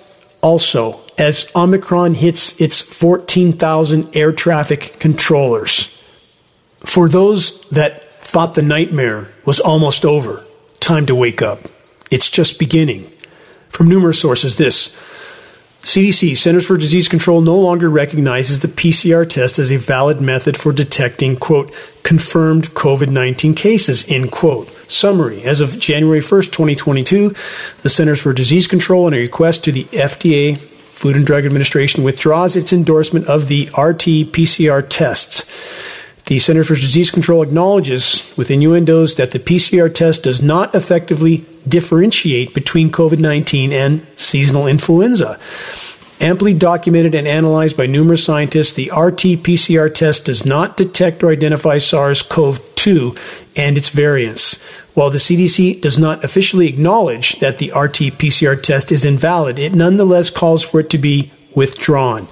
also 0.42 1.01
as 1.18 1.51
Omicron 1.55 2.14
hits 2.14 2.61
its 2.61 2.81
14,000 2.81 4.14
air 4.14 4.33
traffic 4.33 4.96
controllers. 4.99 5.92
For 6.81 7.09
those 7.09 7.62
that 7.70 8.03
thought 8.22 8.55
the 8.55 8.62
nightmare 8.62 9.33
was 9.44 9.61
almost 9.61 10.05
over. 10.05 10.44
Time 10.81 11.07
to 11.07 11.14
wake 11.14 11.42
up. 11.42 11.61
It's 12.11 12.29
just 12.29 12.59
beginning. 12.59 13.11
From 13.68 13.88
numerous 13.88 14.20
sources, 14.20 14.57
this 14.57 14.96
CDC, 15.87 16.37
Centers 16.37 16.66
for 16.66 16.77
Disease 16.77 17.09
Control, 17.09 17.40
no 17.40 17.57
longer 17.57 17.88
recognizes 17.88 18.59
the 18.59 18.66
PCR 18.66 19.27
test 19.27 19.61
as 19.61 19.70
a 19.70 19.77
valid 19.77 20.20
method 20.20 20.57
for 20.57 20.72
detecting, 20.72 21.37
quote, 21.37 21.72
confirmed 22.03 22.70
COVID 22.70 23.09
19 23.09 23.55
cases, 23.55 24.05
end 24.11 24.33
quote. 24.33 24.68
Summary 24.90 25.44
As 25.44 25.61
of 25.61 25.79
January 25.79 26.18
1st, 26.18 26.51
2022, 26.51 27.33
the 27.83 27.88
Centers 27.88 28.20
for 28.20 28.33
Disease 28.33 28.66
Control, 28.66 29.07
in 29.07 29.14
a 29.14 29.18
request 29.18 29.62
to 29.62 29.70
the 29.70 29.85
FDA, 29.85 30.59
Food 30.59 31.14
and 31.14 31.25
Drug 31.25 31.46
Administration, 31.46 32.03
withdraws 32.03 32.57
its 32.57 32.72
endorsement 32.72 33.27
of 33.27 33.46
the 33.46 33.66
RT 33.79 34.33
PCR 34.35 34.85
tests. 34.88 35.44
The 36.27 36.41
Center 36.41 36.65
for 36.65 36.75
Disease 36.75 37.12
Control 37.12 37.41
acknowledges 37.41 38.35
with 38.37 38.51
innuendos 38.51 39.15
that 39.15 39.31
the 39.31 39.39
PCR 39.39 39.95
test 39.95 40.25
does 40.25 40.43
not 40.43 40.75
effectively 40.75 41.45
differentiate 41.69 42.53
between 42.53 42.91
COVID 42.91 43.21
19 43.21 43.73
and 43.73 44.05
seasonal 44.17 44.67
influenza. 44.67 45.39
Amply 46.21 46.53
documented 46.53 47.15
and 47.15 47.29
analyzed 47.29 47.77
by 47.77 47.87
numerous 47.87 48.25
scientists, 48.25 48.73
the 48.73 48.91
RT 48.91 49.45
PCR 49.45 49.95
test 49.95 50.25
does 50.25 50.45
not 50.45 50.77
detect 50.77 51.23
or 51.23 51.31
identify 51.31 51.79
SARS 51.79 52.23
CoV 52.23 52.61
2 52.75 53.15
and 53.55 53.79
its 53.79 53.91
variants. 53.91 54.61
While 54.95 55.11
the 55.11 55.19
CDC 55.19 55.81
does 55.81 55.97
not 55.97 56.25
officially 56.25 56.67
acknowledge 56.67 57.39
that 57.39 57.59
the 57.59 57.71
RT 57.71 58.19
PCR 58.19 58.61
test 58.61 58.91
is 58.91 59.05
invalid, 59.05 59.61
it 59.61 59.75
nonetheless 59.75 60.31
calls 60.31 60.65
for 60.65 60.81
it 60.81 60.91
to 60.91 60.99
be 60.99 61.31
withdrawn. 61.55 62.27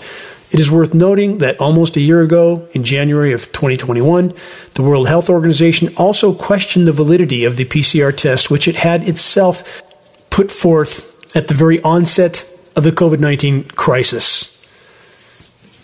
It 0.54 0.60
is 0.60 0.70
worth 0.70 0.94
noting 0.94 1.38
that 1.38 1.60
almost 1.60 1.96
a 1.96 2.00
year 2.00 2.22
ago, 2.22 2.68
in 2.74 2.84
January 2.84 3.32
of 3.32 3.50
2021, 3.50 4.32
the 4.74 4.84
World 4.84 5.08
Health 5.08 5.28
Organization 5.28 5.92
also 5.96 6.32
questioned 6.32 6.86
the 6.86 6.92
validity 6.92 7.44
of 7.44 7.56
the 7.56 7.64
PCR 7.64 8.16
test, 8.16 8.52
which 8.52 8.68
it 8.68 8.76
had 8.76 9.08
itself 9.08 9.82
put 10.30 10.52
forth 10.52 11.10
at 11.34 11.48
the 11.48 11.54
very 11.54 11.82
onset 11.82 12.48
of 12.76 12.84
the 12.84 12.92
COVID 12.92 13.18
19 13.18 13.64
crisis. 13.64 14.52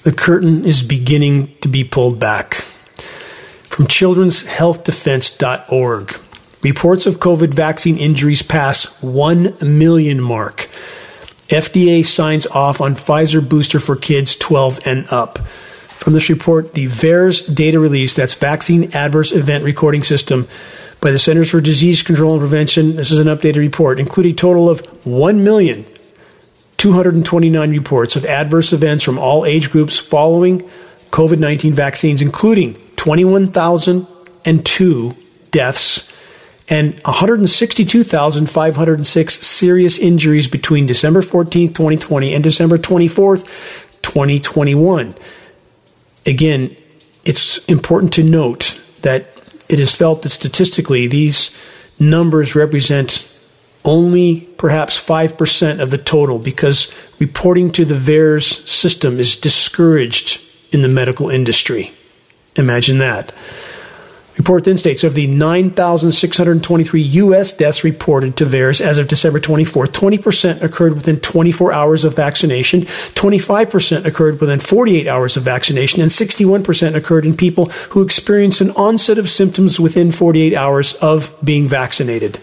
The 0.04 0.12
curtain 0.12 0.64
is 0.64 0.84
beginning 0.84 1.52
to 1.62 1.68
be 1.68 1.82
pulled 1.82 2.20
back. 2.20 2.54
From 3.64 3.88
children'shealthdefense.org, 3.88 6.16
reports 6.62 7.06
of 7.06 7.16
COVID 7.16 7.54
vaccine 7.54 7.98
injuries 7.98 8.42
pass 8.42 9.02
1 9.02 9.56
million 9.62 10.20
mark. 10.20 10.68
FDA 11.50 12.06
signs 12.06 12.46
off 12.46 12.80
on 12.80 12.94
Pfizer 12.94 13.46
booster 13.46 13.78
for 13.80 13.96
kids 13.96 14.36
12 14.36 14.86
and 14.86 15.06
up. 15.10 15.38
From 15.38 16.14
this 16.14 16.30
report, 16.30 16.72
the 16.74 16.86
VAERS 16.86 17.52
data 17.54 17.78
release, 17.80 18.14
that's 18.14 18.34
Vaccine 18.34 18.94
Adverse 18.94 19.32
Event 19.32 19.64
Recording 19.64 20.04
System 20.04 20.46
by 21.00 21.10
the 21.10 21.18
Centers 21.18 21.50
for 21.50 21.60
Disease 21.60 22.02
Control 22.02 22.34
and 22.34 22.40
Prevention, 22.40 22.96
this 22.96 23.10
is 23.10 23.20
an 23.20 23.26
updated 23.26 23.56
report, 23.56 23.98
include 23.98 24.26
a 24.26 24.32
total 24.32 24.70
of 24.70 24.80
1,229 25.04 27.70
reports 27.70 28.16
of 28.16 28.24
adverse 28.26 28.72
events 28.72 29.02
from 29.02 29.18
all 29.18 29.44
age 29.44 29.70
groups 29.70 29.98
following 29.98 30.60
COVID 31.10 31.38
19 31.38 31.72
vaccines, 31.72 32.22
including 32.22 32.74
21,002 32.96 35.16
deaths 35.50 36.09
and 36.70 36.94
162,506 37.00 39.46
serious 39.46 39.98
injuries 39.98 40.46
between 40.46 40.86
December 40.86 41.20
14, 41.20 41.74
2020 41.74 42.32
and 42.32 42.44
December 42.44 42.78
24, 42.78 43.38
2021. 43.38 45.14
Again, 46.24 46.76
it's 47.24 47.58
important 47.64 48.12
to 48.14 48.22
note 48.22 48.80
that 49.02 49.26
it 49.68 49.80
is 49.80 49.94
felt 49.94 50.22
that 50.22 50.30
statistically 50.30 51.06
these 51.08 51.54
numbers 51.98 52.54
represent 52.54 53.26
only 53.84 54.42
perhaps 54.56 55.04
5% 55.04 55.80
of 55.80 55.90
the 55.90 55.98
total 55.98 56.38
because 56.38 56.94
reporting 57.18 57.72
to 57.72 57.84
the 57.84 57.94
VAERS 57.94 58.68
system 58.68 59.18
is 59.18 59.34
discouraged 59.36 60.40
in 60.70 60.82
the 60.82 60.88
medical 60.88 61.30
industry. 61.30 61.90
Imagine 62.56 62.98
that. 62.98 63.32
Report 64.40 64.64
then 64.64 64.78
states 64.78 65.04
of 65.04 65.12
the 65.12 65.26
9,623 65.26 67.02
U.S. 67.02 67.52
deaths 67.52 67.84
reported 67.84 68.38
to 68.38 68.46
VAERS 68.46 68.80
as 68.80 68.96
of 68.96 69.06
December 69.06 69.38
24, 69.38 69.84
20% 69.88 70.62
occurred 70.62 70.94
within 70.94 71.20
24 71.20 71.74
hours 71.74 72.06
of 72.06 72.16
vaccination, 72.16 72.80
25% 72.80 74.06
occurred 74.06 74.40
within 74.40 74.58
48 74.58 75.06
hours 75.06 75.36
of 75.36 75.42
vaccination, 75.42 76.00
and 76.00 76.10
61% 76.10 76.94
occurred 76.94 77.26
in 77.26 77.36
people 77.36 77.66
who 77.90 78.00
experienced 78.00 78.62
an 78.62 78.70
onset 78.70 79.18
of 79.18 79.28
symptoms 79.28 79.78
within 79.78 80.10
48 80.10 80.54
hours 80.54 80.94
of 80.94 81.36
being 81.44 81.68
vaccinated. 81.68 82.38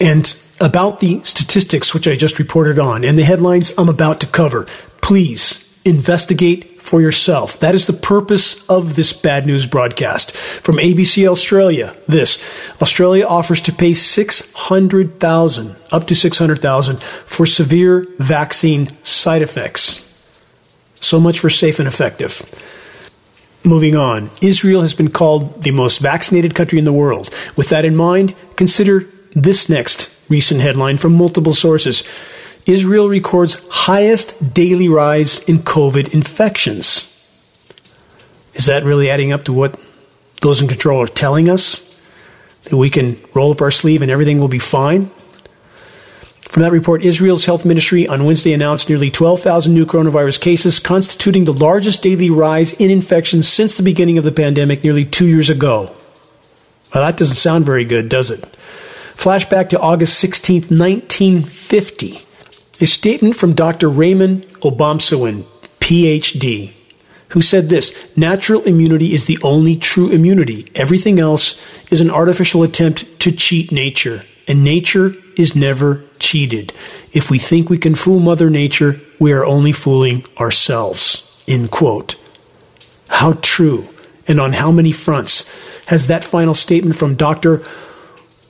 And 0.00 0.32
about 0.60 1.00
the 1.00 1.24
statistics 1.24 1.92
which 1.92 2.06
I 2.06 2.14
just 2.14 2.38
reported 2.38 2.78
on 2.78 3.04
and 3.04 3.18
the 3.18 3.24
headlines 3.24 3.72
I'm 3.76 3.88
about 3.88 4.20
to 4.20 4.28
cover, 4.28 4.64
please 5.02 5.76
investigate 5.84 6.79
for 6.80 7.00
yourself. 7.00 7.60
That 7.60 7.74
is 7.74 7.86
the 7.86 7.92
purpose 7.92 8.68
of 8.68 8.96
this 8.96 9.12
bad 9.12 9.46
news 9.46 9.66
broadcast. 9.66 10.36
From 10.36 10.76
ABC 10.76 11.26
Australia, 11.28 11.94
this 12.08 12.38
Australia 12.80 13.26
offers 13.26 13.60
to 13.62 13.72
pay 13.72 13.92
600,000 13.92 15.76
up 15.92 16.06
to 16.06 16.14
600,000 16.14 17.02
for 17.02 17.46
severe 17.46 18.06
vaccine 18.18 18.88
side 19.04 19.42
effects. 19.42 20.06
So 21.00 21.20
much 21.20 21.38
for 21.38 21.50
safe 21.50 21.78
and 21.78 21.88
effective. 21.88 22.42
Moving 23.62 23.94
on, 23.94 24.30
Israel 24.40 24.80
has 24.80 24.94
been 24.94 25.10
called 25.10 25.62
the 25.62 25.70
most 25.70 25.98
vaccinated 25.98 26.54
country 26.54 26.78
in 26.78 26.86
the 26.86 26.92
world. 26.92 27.30
With 27.56 27.68
that 27.68 27.84
in 27.84 27.94
mind, 27.94 28.34
consider 28.56 29.06
this 29.32 29.68
next 29.68 30.16
recent 30.30 30.60
headline 30.60 30.96
from 30.96 31.12
multiple 31.12 31.54
sources. 31.54 32.04
Israel 32.66 33.08
records 33.08 33.68
highest 33.68 34.54
daily 34.54 34.88
rise 34.88 35.42
in 35.48 35.58
COVID 35.58 36.12
infections. 36.12 37.06
Is 38.54 38.66
that 38.66 38.84
really 38.84 39.10
adding 39.10 39.32
up 39.32 39.44
to 39.44 39.52
what 39.52 39.78
those 40.42 40.60
in 40.60 40.68
control 40.68 41.00
are 41.02 41.06
telling 41.06 41.48
us? 41.48 41.86
That 42.64 42.76
we 42.76 42.90
can 42.90 43.18
roll 43.34 43.52
up 43.52 43.62
our 43.62 43.70
sleeve 43.70 44.02
and 44.02 44.10
everything 44.10 44.38
will 44.38 44.48
be 44.48 44.58
fine? 44.58 45.10
From 46.50 46.62
that 46.62 46.72
report, 46.72 47.02
Israel's 47.02 47.44
health 47.44 47.64
ministry 47.64 48.08
on 48.08 48.24
Wednesday 48.24 48.52
announced 48.52 48.88
nearly 48.88 49.08
12,000 49.08 49.72
new 49.72 49.86
coronavirus 49.86 50.40
cases, 50.40 50.80
constituting 50.80 51.44
the 51.44 51.52
largest 51.52 52.02
daily 52.02 52.28
rise 52.28 52.72
in 52.72 52.90
infections 52.90 53.46
since 53.46 53.76
the 53.76 53.84
beginning 53.84 54.18
of 54.18 54.24
the 54.24 54.32
pandemic 54.32 54.82
nearly 54.82 55.04
two 55.04 55.28
years 55.28 55.48
ago. 55.48 55.94
Well, 56.92 57.04
that 57.04 57.16
doesn't 57.16 57.36
sound 57.36 57.64
very 57.64 57.84
good, 57.84 58.08
does 58.08 58.32
it? 58.32 58.42
Flashback 59.14 59.68
to 59.68 59.78
August 59.78 60.18
16, 60.18 60.62
1950. 60.62 62.22
A 62.82 62.86
statement 62.86 63.36
from 63.36 63.52
Dr. 63.52 63.90
Raymond 63.90 64.44
Obomsawin, 64.60 65.42
PhD, 65.80 66.72
who 67.28 67.42
said 67.42 67.68
this 67.68 68.16
natural 68.16 68.62
immunity 68.62 69.12
is 69.12 69.26
the 69.26 69.38
only 69.42 69.76
true 69.76 70.10
immunity. 70.10 70.66
Everything 70.74 71.18
else 71.18 71.60
is 71.90 72.00
an 72.00 72.10
artificial 72.10 72.62
attempt 72.62 73.20
to 73.20 73.32
cheat 73.32 73.70
nature, 73.70 74.24
and 74.48 74.64
nature 74.64 75.14
is 75.36 75.54
never 75.54 76.02
cheated. 76.18 76.72
If 77.12 77.30
we 77.30 77.38
think 77.38 77.68
we 77.68 77.76
can 77.76 77.94
fool 77.94 78.18
Mother 78.18 78.48
Nature, 78.48 78.98
we 79.18 79.32
are 79.32 79.44
only 79.44 79.72
fooling 79.72 80.24
ourselves. 80.38 81.44
End 81.46 81.70
quote. 81.70 82.16
How 83.08 83.34
true, 83.42 83.88
and 84.26 84.40
on 84.40 84.54
how 84.54 84.72
many 84.72 84.92
fronts 84.92 85.46
has 85.86 86.06
that 86.06 86.24
final 86.24 86.54
statement 86.54 86.96
from 86.96 87.14
Dr. 87.14 87.58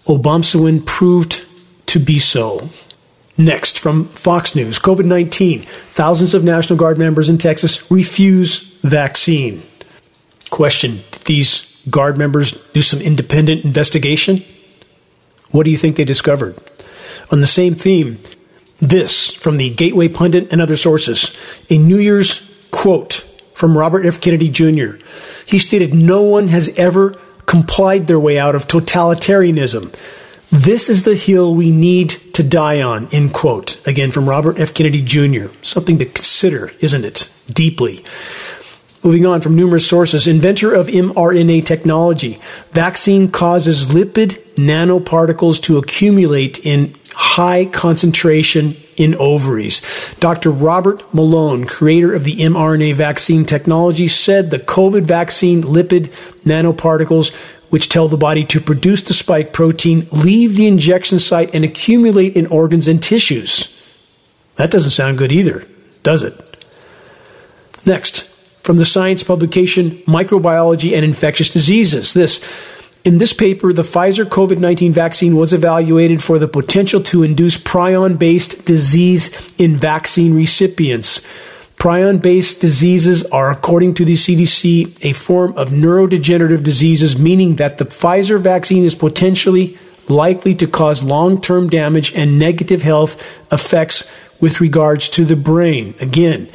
Obomsawin 0.06 0.86
proved 0.86 1.44
to 1.86 1.98
be 1.98 2.20
so? 2.20 2.70
Next, 3.40 3.78
from 3.78 4.04
Fox 4.04 4.54
News 4.54 4.78
COVID 4.78 5.06
19. 5.06 5.60
Thousands 5.62 6.34
of 6.34 6.44
National 6.44 6.78
Guard 6.78 6.98
members 6.98 7.30
in 7.30 7.38
Texas 7.38 7.90
refuse 7.90 8.74
vaccine. 8.82 9.62
Question 10.50 11.00
Did 11.10 11.22
these 11.22 11.82
Guard 11.88 12.18
members 12.18 12.52
do 12.74 12.82
some 12.82 13.00
independent 13.00 13.64
investigation? 13.64 14.44
What 15.52 15.64
do 15.64 15.70
you 15.70 15.78
think 15.78 15.96
they 15.96 16.04
discovered? 16.04 16.54
On 17.32 17.40
the 17.40 17.46
same 17.46 17.74
theme, 17.74 18.18
this 18.78 19.30
from 19.30 19.56
the 19.56 19.70
Gateway 19.70 20.08
Pundit 20.08 20.52
and 20.52 20.60
other 20.60 20.76
sources 20.76 21.34
a 21.70 21.78
New 21.78 21.96
Year's 21.96 22.46
quote 22.70 23.26
from 23.54 23.78
Robert 23.78 24.04
F. 24.04 24.20
Kennedy 24.20 24.50
Jr. 24.50 25.02
He 25.46 25.58
stated, 25.58 25.94
No 25.94 26.20
one 26.20 26.48
has 26.48 26.68
ever 26.76 27.18
complied 27.46 28.06
their 28.06 28.20
way 28.20 28.38
out 28.38 28.54
of 28.54 28.68
totalitarianism. 28.68 29.94
This 30.50 30.88
is 30.88 31.04
the 31.04 31.14
hill 31.14 31.54
we 31.54 31.70
need 31.70 32.10
to 32.34 32.42
die 32.42 32.82
on, 32.82 33.06
end 33.12 33.32
quote. 33.32 33.86
Again, 33.86 34.10
from 34.10 34.28
Robert 34.28 34.58
F. 34.58 34.74
Kennedy 34.74 35.00
Jr. 35.00 35.46
Something 35.62 35.98
to 35.98 36.04
consider, 36.04 36.72
isn't 36.80 37.04
it? 37.04 37.32
Deeply. 37.46 38.04
Moving 39.04 39.26
on 39.26 39.40
from 39.40 39.54
numerous 39.54 39.88
sources, 39.88 40.26
inventor 40.26 40.74
of 40.74 40.88
mRNA 40.88 41.64
technology. 41.64 42.40
Vaccine 42.72 43.30
causes 43.30 43.86
lipid 43.86 44.42
nanoparticles 44.56 45.62
to 45.62 45.78
accumulate 45.78 46.58
in 46.66 46.94
high 47.14 47.64
concentration 47.64 48.76
in 48.96 49.14
ovaries. 49.14 49.80
Dr. 50.18 50.50
Robert 50.50 51.14
Malone, 51.14 51.64
creator 51.64 52.12
of 52.12 52.24
the 52.24 52.36
mRNA 52.38 52.94
vaccine 52.94 53.46
technology, 53.46 54.08
said 54.08 54.50
the 54.50 54.58
COVID 54.58 55.02
vaccine 55.02 55.62
lipid 55.62 56.08
nanoparticles 56.44 57.32
which 57.70 57.88
tell 57.88 58.08
the 58.08 58.16
body 58.16 58.44
to 58.44 58.60
produce 58.60 59.02
the 59.02 59.14
spike 59.14 59.52
protein 59.52 60.06
leave 60.12 60.56
the 60.56 60.66
injection 60.66 61.18
site 61.18 61.54
and 61.54 61.64
accumulate 61.64 62.36
in 62.36 62.46
organs 62.46 62.86
and 62.86 63.02
tissues. 63.02 63.76
That 64.56 64.70
doesn't 64.70 64.90
sound 64.90 65.18
good 65.18 65.32
either, 65.32 65.66
does 66.02 66.22
it? 66.22 66.64
Next, 67.86 68.24
from 68.62 68.76
the 68.76 68.84
science 68.84 69.22
publication 69.22 69.92
Microbiology 70.02 70.94
and 70.94 71.04
Infectious 71.04 71.50
Diseases. 71.50 72.12
This 72.12 72.40
in 73.02 73.16
this 73.16 73.32
paper, 73.32 73.72
the 73.72 73.82
Pfizer 73.82 74.24
COVID 74.26 74.58
19 74.58 74.92
vaccine 74.92 75.36
was 75.36 75.52
evaluated 75.52 76.22
for 76.22 76.38
the 76.38 76.48
potential 76.48 77.02
to 77.04 77.22
induce 77.22 77.56
prion 77.56 78.18
based 78.18 78.66
disease 78.66 79.54
in 79.58 79.76
vaccine 79.76 80.34
recipients. 80.34 81.26
Prion 81.80 82.20
based 82.20 82.60
diseases 82.60 83.24
are, 83.32 83.50
according 83.50 83.94
to 83.94 84.04
the 84.04 84.12
CDC, 84.12 85.02
a 85.02 85.14
form 85.14 85.56
of 85.56 85.70
neurodegenerative 85.70 86.62
diseases, 86.62 87.18
meaning 87.18 87.56
that 87.56 87.78
the 87.78 87.86
Pfizer 87.86 88.38
vaccine 88.38 88.84
is 88.84 88.94
potentially 88.94 89.78
likely 90.06 90.54
to 90.56 90.66
cause 90.66 91.02
long 91.02 91.40
term 91.40 91.70
damage 91.70 92.14
and 92.14 92.38
negative 92.38 92.82
health 92.82 93.16
effects 93.50 94.14
with 94.42 94.60
regards 94.60 95.08
to 95.08 95.24
the 95.24 95.36
brain. 95.36 95.94
Again, 96.00 96.50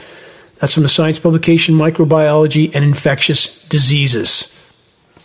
that's 0.59 0.75
from 0.75 0.83
the 0.83 0.89
science 0.89 1.17
publication 1.17 1.73
Microbiology 1.73 2.75
and 2.75 2.85
Infectious 2.85 3.67
Diseases. 3.67 4.51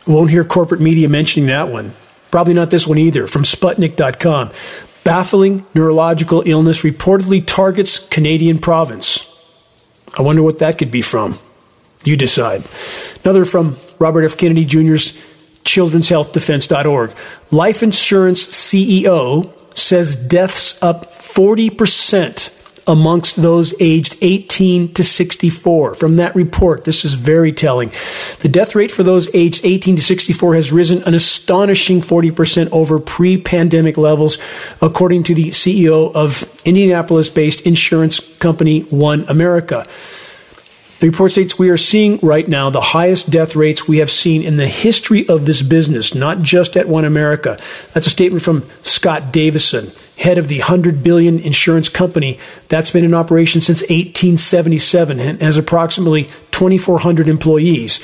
Won't 0.06 0.30
hear 0.30 0.44
corporate 0.44 0.80
media 0.80 1.10
mentioning 1.10 1.48
that 1.48 1.68
one. 1.68 1.92
Probably 2.30 2.54
not 2.54 2.70
this 2.70 2.86
one 2.86 2.96
either. 2.96 3.26
From 3.26 3.42
Sputnik.com. 3.42 4.50
Baffling 5.04 5.66
neurological 5.74 6.42
illness 6.46 6.84
reportedly 6.84 7.46
targets 7.46 7.98
Canadian 7.98 8.58
province. 8.58 9.29
I 10.16 10.22
wonder 10.22 10.42
what 10.42 10.58
that 10.58 10.78
could 10.78 10.90
be 10.90 11.02
from. 11.02 11.38
You 12.04 12.16
decide. 12.16 12.64
Another 13.24 13.44
from 13.44 13.76
Robert 13.98 14.24
F. 14.24 14.36
Kennedy 14.36 14.64
Jr.'s 14.64 15.18
children'shealthdefense.org. 15.64 17.14
Life 17.50 17.82
insurance 17.82 18.46
CEO 18.46 19.52
says 19.76 20.16
deaths 20.16 20.82
up 20.82 21.12
40% 21.14 22.59
amongst 22.90 23.36
those 23.36 23.72
aged 23.80 24.16
18 24.20 24.92
to 24.94 25.04
64. 25.04 25.94
From 25.94 26.16
that 26.16 26.34
report, 26.34 26.84
this 26.84 27.04
is 27.04 27.14
very 27.14 27.52
telling. 27.52 27.92
The 28.40 28.48
death 28.48 28.74
rate 28.74 28.90
for 28.90 29.04
those 29.04 29.32
aged 29.34 29.64
18 29.64 29.96
to 29.96 30.02
64 30.02 30.56
has 30.56 30.72
risen 30.72 31.02
an 31.04 31.14
astonishing 31.14 32.00
40% 32.00 32.68
over 32.72 32.98
pre 32.98 33.38
pandemic 33.38 33.96
levels, 33.96 34.38
according 34.82 35.22
to 35.24 35.34
the 35.34 35.50
CEO 35.50 36.12
of 36.14 36.44
Indianapolis 36.66 37.28
based 37.28 37.60
insurance 37.62 38.18
company 38.38 38.80
One 38.82 39.24
America. 39.28 39.86
The 40.98 41.08
report 41.08 41.32
states 41.32 41.58
we 41.58 41.70
are 41.70 41.78
seeing 41.78 42.18
right 42.20 42.46
now 42.46 42.68
the 42.68 42.82
highest 42.82 43.30
death 43.30 43.56
rates 43.56 43.88
we 43.88 43.98
have 43.98 44.10
seen 44.10 44.42
in 44.42 44.58
the 44.58 44.66
history 44.66 45.26
of 45.30 45.46
this 45.46 45.62
business, 45.62 46.14
not 46.14 46.42
just 46.42 46.76
at 46.76 46.88
One 46.88 47.06
America. 47.06 47.58
That's 47.94 48.06
a 48.06 48.10
statement 48.10 48.42
from 48.42 48.68
Scott 48.82 49.32
Davison, 49.32 49.92
head 50.20 50.36
of 50.36 50.48
the 50.48 50.58
100 50.58 51.02
billion 51.02 51.38
insurance 51.38 51.88
company 51.88 52.38
that's 52.68 52.90
been 52.90 53.04
in 53.04 53.14
operation 53.14 53.60
since 53.60 53.80
1877 53.82 55.18
and 55.18 55.40
has 55.40 55.56
approximately 55.56 56.24
2,400 56.50 57.26
employees. 57.26 57.96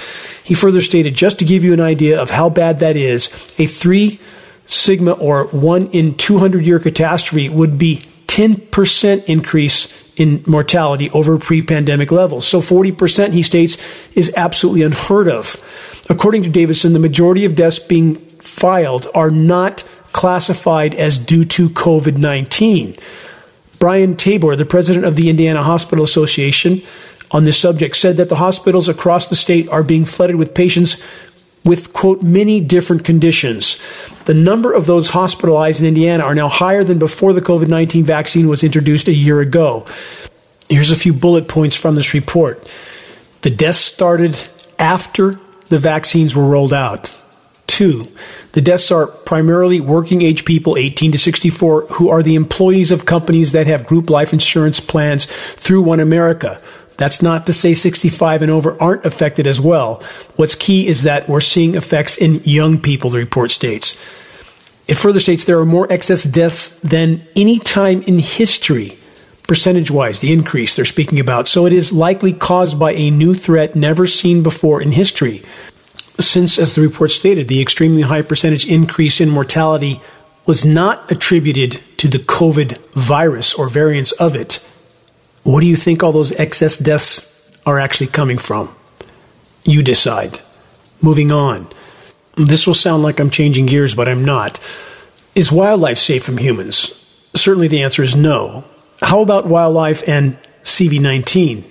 He 0.43 0.55
further 0.55 0.81
stated, 0.81 1.15
just 1.15 1.39
to 1.39 1.45
give 1.45 1.63
you 1.63 1.75
an 1.75 1.81
idea 1.81 2.21
of 2.21 2.31
how 2.31 2.49
bad 2.49 2.81
that 2.81 2.97
is, 2.97 3.27
a 3.59 3.67
3 3.67 4.19
sigma 4.65 5.13
or 5.13 5.45
1 5.49 5.89
in 5.89 6.15
200 6.15 6.65
year 6.65 6.79
catastrophe 6.79 7.51
would 7.51 7.77
be 7.77 7.99
10% 8.27 9.25
increase 9.27 10.07
in 10.17 10.43
mortality 10.47 11.11
over 11.11 11.39
pre 11.39 11.61
pandemic 11.61 12.11
levels. 12.11 12.47
So 12.47 12.61
40%, 12.61 13.33
he 13.33 13.43
states, 13.43 13.77
is 14.17 14.33
absolutely 14.37 14.83
unheard 14.83 15.29
of. 15.29 15.57
According 16.09 16.45
to 16.45 16.49
Davison, 16.49 16.95
the 16.95 16.99
majority 16.99 17.45
of 17.45 17.55
deaths 17.55 17.79
being 17.79 18.15
filed 18.39 19.07
are 19.15 19.31
not 19.31 19.85
classified 20.17 20.95
as 20.95 21.19
due 21.19 21.45
to 21.45 21.69
COVID 21.69 22.17
19. 22.17 22.97
Brian 23.79 24.17
Tabor, 24.17 24.57
the 24.57 24.65
president 24.65 25.05
of 25.05 25.15
the 25.15 25.29
Indiana 25.29 25.63
Hospital 25.63 26.03
Association, 26.03 26.81
on 27.31 27.45
this 27.45 27.61
subject 27.61 27.97
said 27.97 28.17
that 28.17 28.31
the 28.31 28.37
hospitals 28.37 28.89
across 28.89 29.29
the 29.29 29.37
state 29.37 29.69
are 29.69 29.83
being 29.83 30.07
flooded 30.07 30.37
with 30.37 30.55
patients 30.55 31.05
with, 31.65 31.93
quote, 31.93 32.23
many 32.23 32.61
different 32.61 33.05
conditions. 33.05 33.79
The 34.25 34.33
number 34.33 34.73
of 34.73 34.87
those 34.87 35.11
hospitalized 35.11 35.81
in 35.81 35.87
Indiana 35.87 36.25
are 36.25 36.35
now 36.35 36.49
higher 36.49 36.83
than 36.83 36.99
before 36.99 37.35
the 37.35 37.43
COVID 37.43 37.69
19 37.69 38.05
vaccine 38.05 38.49
was 38.49 38.65
introduced 38.65 39.09
a 39.09 39.13
year 39.13 39.41
ago. 39.41 39.85
Here's 40.71 40.91
a 40.91 40.97
few 40.97 41.13
bullet 41.13 41.47
points 41.47 41.77
from 41.77 41.95
this 41.95 42.15
report. 42.15 42.73
The 43.43 43.51
deaths 43.51 43.79
started 43.79 44.41
after 44.79 45.39
the 45.69 45.79
vaccines 45.79 46.35
were 46.35 46.49
rolled 46.49 46.73
out. 46.73 47.13
Two, 47.77 48.09
the 48.53 48.63
deaths 48.63 48.91
are 48.91 49.07
primarily 49.07 49.83
working 49.83 50.23
age 50.23 50.47
people 50.47 50.79
18 50.79 51.13
to 51.13 51.19
64 51.19 51.83
who 51.89 52.09
are 52.09 52.23
the 52.23 52.35
employees 52.35 52.91
of 52.91 53.05
companies 53.05 53.53
that 53.53 53.67
have 53.67 53.87
group 53.87 54.09
life 54.09 54.33
insurance 54.33 54.81
plans 54.81 55.27
through 55.27 55.83
One 55.83 56.01
America. 56.01 56.59
That's 56.97 57.21
not 57.21 57.45
to 57.45 57.53
say 57.53 57.75
65 57.75 58.41
and 58.41 58.51
over 58.51 58.81
aren't 58.81 59.05
affected 59.05 59.47
as 59.47 59.61
well. 59.61 60.03
What's 60.37 60.55
key 60.55 60.87
is 60.87 61.03
that 61.03 61.29
we're 61.29 61.43
seeing 61.43 61.75
effects 61.75 62.17
in 62.17 62.41
young 62.45 62.81
people, 62.81 63.11
the 63.11 63.19
report 63.19 63.51
states. 63.51 64.03
It 64.89 64.97
further 64.97 65.21
states 65.21 65.45
there 65.45 65.61
are 65.61 65.67
more 65.67 65.93
excess 65.93 66.25
deaths 66.25 66.81
than 66.81 67.29
any 67.37 67.59
time 67.59 68.01
in 68.05 68.21
history, 68.21 68.97
percentage 69.47 69.91
wise, 69.91 70.21
the 70.21 70.33
increase 70.33 70.75
they're 70.75 70.87
speaking 70.87 71.21
about. 71.21 71.47
So 71.47 71.67
it 71.67 71.75
is 71.75 71.93
likely 71.93 72.33
caused 72.33 72.79
by 72.79 72.93
a 72.93 73.11
new 73.11 73.35
threat 73.35 73.77
never 73.77 74.07
seen 74.07 74.43
before 74.43 74.81
in 74.81 74.93
history. 74.93 75.45
Since, 76.19 76.59
as 76.59 76.75
the 76.75 76.81
report 76.81 77.11
stated, 77.11 77.49
the 77.49 77.61
extremely 77.61 78.03
high 78.03 78.23
percentage 78.23 78.67
increase 78.67 79.21
in 79.21 79.29
mortality 79.29 80.01
was 80.47 80.65
not 80.65 81.11
attributed 81.11 81.83
to 81.99 82.09
the 82.09 82.19
COVID 82.19 82.79
virus 82.93 83.53
or 83.53 83.69
variants 83.69 84.13
of 84.13 84.35
it 84.37 84.65
what 85.47 85.61
do 85.61 85.69
you 85.69 85.77
think 85.77 86.03
all 86.03 86.11
those 86.11 86.33
excess 86.33 86.77
deaths 86.77 87.57
are 87.65 87.79
actually 87.79 88.09
coming 88.09 88.37
from? 88.37 88.75
You 89.63 89.81
decide. 89.81 90.41
Moving 91.01 91.31
on. 91.31 91.69
This 92.37 92.67
will 92.67 92.75
sound 92.75 93.05
like 93.05 93.21
I'm 93.21 93.31
changing 93.31 93.67
gears, 93.67 93.95
but 93.95 94.09
I'm 94.09 94.25
not. 94.25 94.59
Is 95.37 95.53
wildlife 95.53 95.99
safe 95.99 96.25
from 96.25 96.39
humans? 96.39 96.91
Certainly 97.37 97.69
the 97.69 97.83
answer 97.83 98.03
is 98.03 98.17
no. 98.17 98.65
How 99.01 99.21
about 99.21 99.47
wildlife 99.47 100.03
and 100.09 100.37
CV19? 100.65 101.63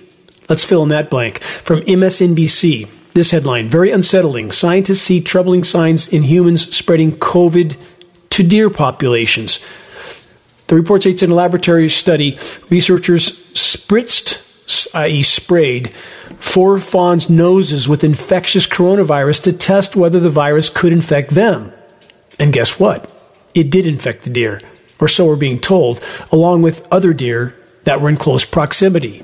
Let's 0.48 0.64
fill 0.64 0.82
in 0.82 0.88
that 0.88 1.10
blank. 1.10 1.42
From 1.42 1.80
MSNBC, 1.82 2.88
this 3.16 3.30
headline 3.30 3.66
Very 3.66 3.90
unsettling. 3.90 4.52
Scientists 4.52 5.00
see 5.00 5.22
troubling 5.22 5.64
signs 5.64 6.12
in 6.12 6.22
humans 6.22 6.76
spreading 6.76 7.12
COVID 7.16 7.76
to 8.30 8.42
deer 8.42 8.68
populations. 8.68 9.58
The 10.66 10.74
report 10.74 11.00
states 11.00 11.22
in 11.22 11.30
a 11.30 11.34
laboratory 11.34 11.88
study, 11.88 12.38
researchers 12.68 13.32
spritzed, 13.54 14.94
i.e., 14.94 15.22
sprayed, 15.22 15.94
four 16.38 16.78
fawns' 16.78 17.30
noses 17.30 17.88
with 17.88 18.04
infectious 18.04 18.66
coronavirus 18.66 19.44
to 19.44 19.52
test 19.54 19.96
whether 19.96 20.20
the 20.20 20.28
virus 20.28 20.68
could 20.68 20.92
infect 20.92 21.30
them. 21.30 21.72
And 22.38 22.52
guess 22.52 22.78
what? 22.78 23.10
It 23.54 23.70
did 23.70 23.86
infect 23.86 24.24
the 24.24 24.30
deer, 24.30 24.60
or 25.00 25.08
so 25.08 25.24
we're 25.24 25.36
being 25.36 25.60
told, 25.60 26.02
along 26.30 26.60
with 26.60 26.86
other 26.92 27.14
deer 27.14 27.56
that 27.84 28.02
were 28.02 28.10
in 28.10 28.18
close 28.18 28.44
proximity. 28.44 29.22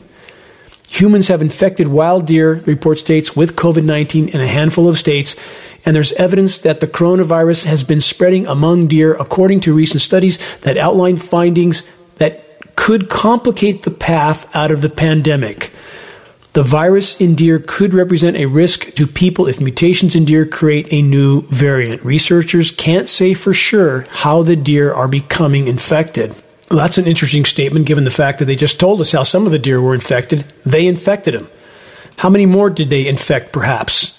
Humans 0.92 1.28
have 1.28 1.40
infected 1.40 1.88
wild 1.88 2.26
deer, 2.26 2.56
the 2.56 2.70
report 2.70 2.98
states, 2.98 3.34
with 3.34 3.56
COVID 3.56 3.82
19 3.82 4.28
in 4.28 4.40
a 4.42 4.46
handful 4.46 4.90
of 4.90 4.98
states, 4.98 5.36
and 5.86 5.96
there's 5.96 6.12
evidence 6.12 6.58
that 6.58 6.80
the 6.80 6.86
coronavirus 6.86 7.64
has 7.64 7.82
been 7.82 8.02
spreading 8.02 8.46
among 8.46 8.88
deer, 8.88 9.14
according 9.14 9.60
to 9.60 9.74
recent 9.74 10.02
studies 10.02 10.38
that 10.58 10.76
outline 10.76 11.16
findings 11.16 11.88
that 12.16 12.76
could 12.76 13.08
complicate 13.08 13.84
the 13.84 13.90
path 13.90 14.54
out 14.54 14.70
of 14.70 14.82
the 14.82 14.90
pandemic. 14.90 15.72
The 16.52 16.62
virus 16.62 17.18
in 17.18 17.36
deer 17.36 17.58
could 17.58 17.94
represent 17.94 18.36
a 18.36 18.44
risk 18.44 18.94
to 18.96 19.06
people 19.06 19.46
if 19.46 19.62
mutations 19.62 20.14
in 20.14 20.26
deer 20.26 20.44
create 20.44 20.88
a 20.92 21.00
new 21.00 21.40
variant. 21.46 22.04
Researchers 22.04 22.70
can't 22.70 23.08
say 23.08 23.32
for 23.32 23.54
sure 23.54 24.02
how 24.10 24.42
the 24.42 24.56
deer 24.56 24.92
are 24.92 25.08
becoming 25.08 25.68
infected. 25.68 26.34
Well, 26.72 26.80
that's 26.80 26.96
an 26.96 27.06
interesting 27.06 27.44
statement 27.44 27.84
given 27.84 28.04
the 28.04 28.10
fact 28.10 28.38
that 28.38 28.46
they 28.46 28.56
just 28.56 28.80
told 28.80 29.02
us 29.02 29.12
how 29.12 29.24
some 29.24 29.44
of 29.44 29.52
the 29.52 29.58
deer 29.58 29.78
were 29.78 29.92
infected. 29.92 30.46
They 30.64 30.86
infected 30.86 31.34
them. 31.34 31.50
How 32.16 32.30
many 32.30 32.46
more 32.46 32.70
did 32.70 32.88
they 32.88 33.06
infect, 33.06 33.52
perhaps? 33.52 34.18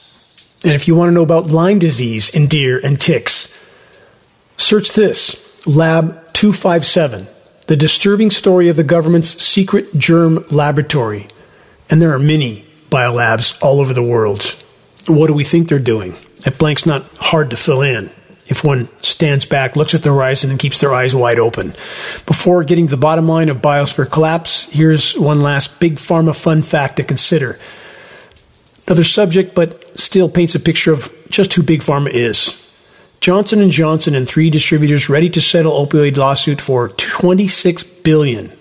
And 0.63 0.73
if 0.73 0.87
you 0.87 0.95
want 0.95 1.09
to 1.09 1.13
know 1.15 1.23
about 1.23 1.49
Lyme 1.49 1.79
disease 1.79 2.29
in 2.29 2.45
deer 2.45 2.79
and 2.83 3.01
ticks, 3.01 3.51
search 4.55 4.91
this 4.91 5.65
Lab 5.65 6.31
257 6.33 7.25
The 7.65 7.75
Disturbing 7.75 8.29
Story 8.29 8.69
of 8.69 8.75
the 8.75 8.83
Government's 8.83 9.29
Secret 9.43 9.97
Germ 9.97 10.45
Laboratory. 10.51 11.29
And 11.89 11.99
there 11.99 12.13
are 12.13 12.19
many 12.19 12.67
biolabs 12.91 13.59
all 13.63 13.79
over 13.79 13.95
the 13.95 14.03
world. 14.03 14.43
What 15.07 15.25
do 15.25 15.33
we 15.33 15.43
think 15.43 15.69
they're 15.69 15.79
doing? 15.79 16.15
That 16.41 16.59
blank's 16.59 16.85
not 16.85 17.09
hard 17.13 17.49
to 17.49 17.57
fill 17.57 17.81
in 17.81 18.11
if 18.47 18.63
one 18.63 18.89
stands 19.01 19.45
back, 19.45 19.75
looks 19.75 19.93
at 19.93 20.03
the 20.03 20.09
horizon, 20.09 20.49
and 20.49 20.59
keeps 20.59 20.79
their 20.79 20.93
eyes 20.93 21.15
wide 21.15 21.39
open. 21.39 21.69
Before 22.25 22.63
getting 22.63 22.87
to 22.87 22.91
the 22.91 22.97
bottom 22.97 23.27
line 23.27 23.49
of 23.49 23.57
biosphere 23.57 24.09
collapse, 24.09 24.65
here's 24.71 25.17
one 25.17 25.39
last 25.39 25.79
big 25.79 25.95
pharma 25.95 26.35
fun 26.35 26.61
fact 26.61 26.97
to 26.97 27.03
consider. 27.03 27.59
Another 28.87 29.05
subject, 29.05 29.55
but 29.55 29.97
still 29.97 30.29
paints 30.29 30.55
a 30.55 30.59
picture 30.59 30.91
of 30.91 31.13
just 31.29 31.53
who 31.53 31.63
big 31.63 31.81
pharma 31.81 32.11
is. 32.11 32.59
Johnson 33.21 33.71
& 33.71 33.71
Johnson 33.71 34.15
and 34.15 34.27
three 34.27 34.49
distributors 34.49 35.07
ready 35.07 35.29
to 35.29 35.39
settle 35.39 35.85
opioid 35.85 36.17
lawsuit 36.17 36.59
for 36.59 36.89
26 36.89 37.85
billion 38.01 38.51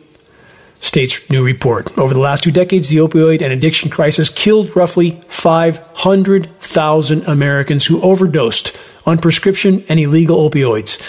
states 0.78 1.28
new 1.30 1.44
report. 1.44 1.98
Over 1.98 2.14
the 2.14 2.20
last 2.20 2.44
two 2.44 2.52
decades, 2.52 2.88
the 2.88 2.98
opioid 2.98 3.42
and 3.42 3.52
addiction 3.52 3.90
crisis 3.90 4.30
killed 4.30 4.76
roughly 4.76 5.20
500,000 5.28 7.24
Americans 7.24 7.86
who 7.86 8.00
overdosed 8.02 8.76
on 9.06 9.18
prescription 9.18 9.84
and 9.88 9.98
illegal 10.00 10.48
opioids. 10.48 11.00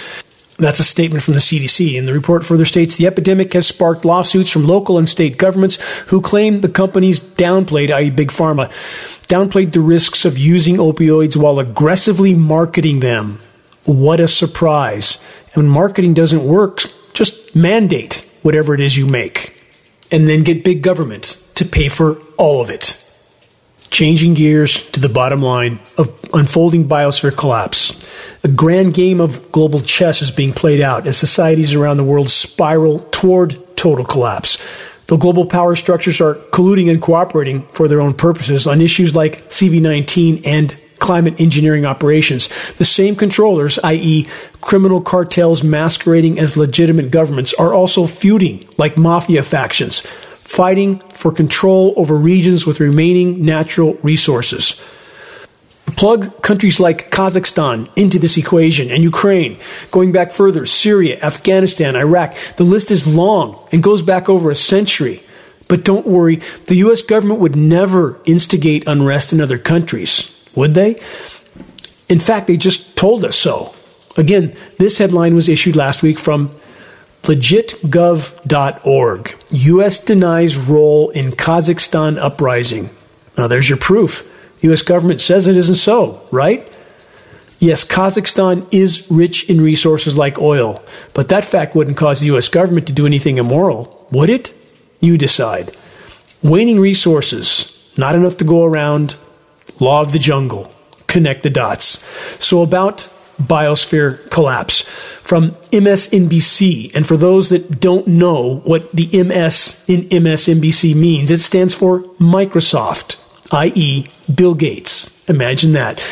That's 0.57 0.79
a 0.79 0.83
statement 0.83 1.23
from 1.23 1.33
the 1.33 1.39
CDC. 1.39 1.97
And 1.97 2.07
the 2.07 2.13
report 2.13 2.45
further 2.45 2.65
states 2.65 2.95
the 2.95 3.07
epidemic 3.07 3.53
has 3.53 3.67
sparked 3.67 4.05
lawsuits 4.05 4.51
from 4.51 4.67
local 4.67 4.97
and 4.97 5.09
state 5.09 5.37
governments 5.37 5.81
who 6.03 6.21
claim 6.21 6.61
the 6.61 6.69
companies 6.69 7.19
downplayed, 7.19 7.91
i.e., 7.91 8.09
Big 8.11 8.29
Pharma, 8.29 8.69
downplayed 9.27 9.73
the 9.73 9.81
risks 9.81 10.25
of 10.25 10.37
using 10.37 10.77
opioids 10.77 11.35
while 11.35 11.59
aggressively 11.59 12.33
marketing 12.33 12.99
them. 12.99 13.39
What 13.85 14.19
a 14.19 14.27
surprise. 14.27 15.23
And 15.53 15.63
when 15.63 15.69
marketing 15.69 16.13
doesn't 16.13 16.43
work, 16.43 16.81
just 17.13 17.55
mandate 17.55 18.29
whatever 18.43 18.73
it 18.73 18.79
is 18.79 18.95
you 18.95 19.07
make 19.07 19.59
and 20.11 20.27
then 20.27 20.43
get 20.43 20.63
big 20.63 20.83
government 20.83 21.43
to 21.55 21.65
pay 21.65 21.89
for 21.89 22.17
all 22.37 22.61
of 22.61 22.69
it. 22.69 23.02
Changing 23.93 24.33
gears 24.33 24.89
to 24.89 24.99
the 24.99 25.07
bottom 25.07 25.43
line 25.43 25.77
of 25.99 26.09
unfolding 26.33 26.89
biosphere 26.89 27.37
collapse. 27.37 28.03
A 28.43 28.47
grand 28.47 28.95
game 28.95 29.21
of 29.21 29.51
global 29.51 29.81
chess 29.81 30.23
is 30.23 30.31
being 30.31 30.51
played 30.51 30.81
out 30.81 31.05
as 31.05 31.15
societies 31.15 31.75
around 31.75 31.97
the 31.97 32.03
world 32.03 32.31
spiral 32.31 33.01
toward 33.11 33.55
total 33.77 34.03
collapse. 34.03 34.57
The 35.05 35.17
global 35.17 35.45
power 35.45 35.75
structures 35.75 36.19
are 36.21 36.33
colluding 36.33 36.89
and 36.89 37.03
cooperating 37.03 37.67
for 37.73 37.87
their 37.87 38.01
own 38.01 38.15
purposes 38.15 38.65
on 38.65 38.81
issues 38.81 39.15
like 39.15 39.47
CV19 39.49 40.41
and 40.43 40.75
climate 40.97 41.39
engineering 41.39 41.85
operations. 41.85 42.49
The 42.77 42.85
same 42.85 43.15
controllers, 43.15 43.77
i.e., 43.83 44.27
criminal 44.61 45.01
cartels 45.01 45.63
masquerading 45.63 46.39
as 46.39 46.57
legitimate 46.57 47.11
governments, 47.11 47.53
are 47.59 47.75
also 47.75 48.07
feuding 48.07 48.67
like 48.77 48.97
mafia 48.97 49.43
factions, 49.43 50.01
fighting 50.43 50.99
for 51.09 51.31
control 51.31 51.93
over 51.97 52.15
regions 52.15 52.65
with 52.67 52.79
remaining 52.79 53.43
natural 53.43 53.95
resources. 54.03 54.81
Plug 55.95 56.41
countries 56.41 56.79
like 56.79 57.11
Kazakhstan 57.11 57.89
into 57.95 58.19
this 58.19 58.37
equation 58.37 58.89
and 58.89 59.03
Ukraine, 59.03 59.57
going 59.91 60.11
back 60.11 60.31
further, 60.31 60.65
Syria, 60.65 61.19
Afghanistan, 61.21 61.95
Iraq. 61.95 62.35
The 62.57 62.63
list 62.63 62.91
is 62.91 63.07
long 63.07 63.57
and 63.71 63.83
goes 63.83 64.01
back 64.01 64.29
over 64.29 64.49
a 64.49 64.55
century. 64.55 65.23
But 65.67 65.83
don't 65.83 66.05
worry, 66.05 66.41
the 66.65 66.75
U.S. 66.75 67.01
government 67.01 67.39
would 67.39 67.55
never 67.55 68.19
instigate 68.25 68.87
unrest 68.87 69.33
in 69.33 69.41
other 69.41 69.57
countries. 69.57 70.29
Would 70.55 70.73
they? 70.73 71.01
In 72.09 72.19
fact, 72.19 72.47
they 72.47 72.57
just 72.57 72.95
told 72.97 73.23
us 73.25 73.35
so. 73.35 73.73
Again, 74.17 74.55
this 74.77 74.97
headline 74.97 75.35
was 75.35 75.49
issued 75.49 75.75
last 75.75 76.03
week 76.03 76.19
from 76.19 76.51
legitgov.org. 77.23 79.35
U.S. 79.49 80.03
denies 80.03 80.57
role 80.57 81.09
in 81.09 81.31
Kazakhstan 81.31 82.17
uprising. 82.17 82.89
Now, 83.37 83.47
there's 83.47 83.69
your 83.69 83.77
proof. 83.77 84.29
U.S. 84.61 84.81
government 84.81 85.19
says 85.19 85.47
it 85.47 85.57
isn't 85.57 85.75
so, 85.75 86.21
right? 86.31 86.69
Yes, 87.59 87.85
Kazakhstan 87.85 88.71
is 88.73 89.09
rich 89.09 89.49
in 89.49 89.61
resources 89.61 90.17
like 90.17 90.39
oil, 90.39 90.83
but 91.13 91.29
that 91.29 91.45
fact 91.45 91.75
wouldn't 91.75 91.97
cause 91.97 92.19
the 92.19 92.27
U.S. 92.27 92.49
government 92.49 92.87
to 92.87 92.93
do 92.93 93.05
anything 93.05 93.37
immoral, 93.37 94.05
would 94.11 94.29
it? 94.29 94.53
You 94.99 95.17
decide. 95.17 95.71
Waning 96.41 96.79
resources, 96.79 97.93
not 97.97 98.15
enough 98.15 98.37
to 98.37 98.43
go 98.43 98.63
around, 98.63 99.15
Law 99.79 100.01
of 100.01 100.11
the 100.11 100.19
jungle. 100.19 100.71
Connect 101.07 101.43
the 101.43 101.49
dots. 101.49 102.03
So, 102.43 102.61
about 102.61 103.09
biosphere 103.41 104.29
collapse 104.29 104.81
from 105.21 105.51
MSNBC. 105.71 106.95
And 106.95 107.07
for 107.07 107.17
those 107.17 107.49
that 107.49 107.79
don't 107.79 108.07
know 108.07 108.57
what 108.63 108.91
the 108.91 109.07
MS 109.23 109.85
in 109.87 110.03
MSNBC 110.09 110.95
means, 110.95 111.31
it 111.31 111.39
stands 111.39 111.73
for 111.73 112.01
Microsoft, 112.19 113.17
i.e., 113.51 114.07
Bill 114.33 114.53
Gates. 114.53 115.27
Imagine 115.29 115.73
that. 115.73 116.03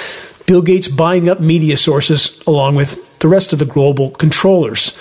Bill 0.45 0.61
Gates 0.61 0.87
buying 0.87 1.29
up 1.29 1.39
media 1.39 1.77
sources 1.77 2.41
along 2.45 2.75
with 2.75 3.19
the 3.19 3.27
rest 3.27 3.53
of 3.53 3.59
the 3.59 3.65
global 3.65 4.09
controllers. 4.11 4.97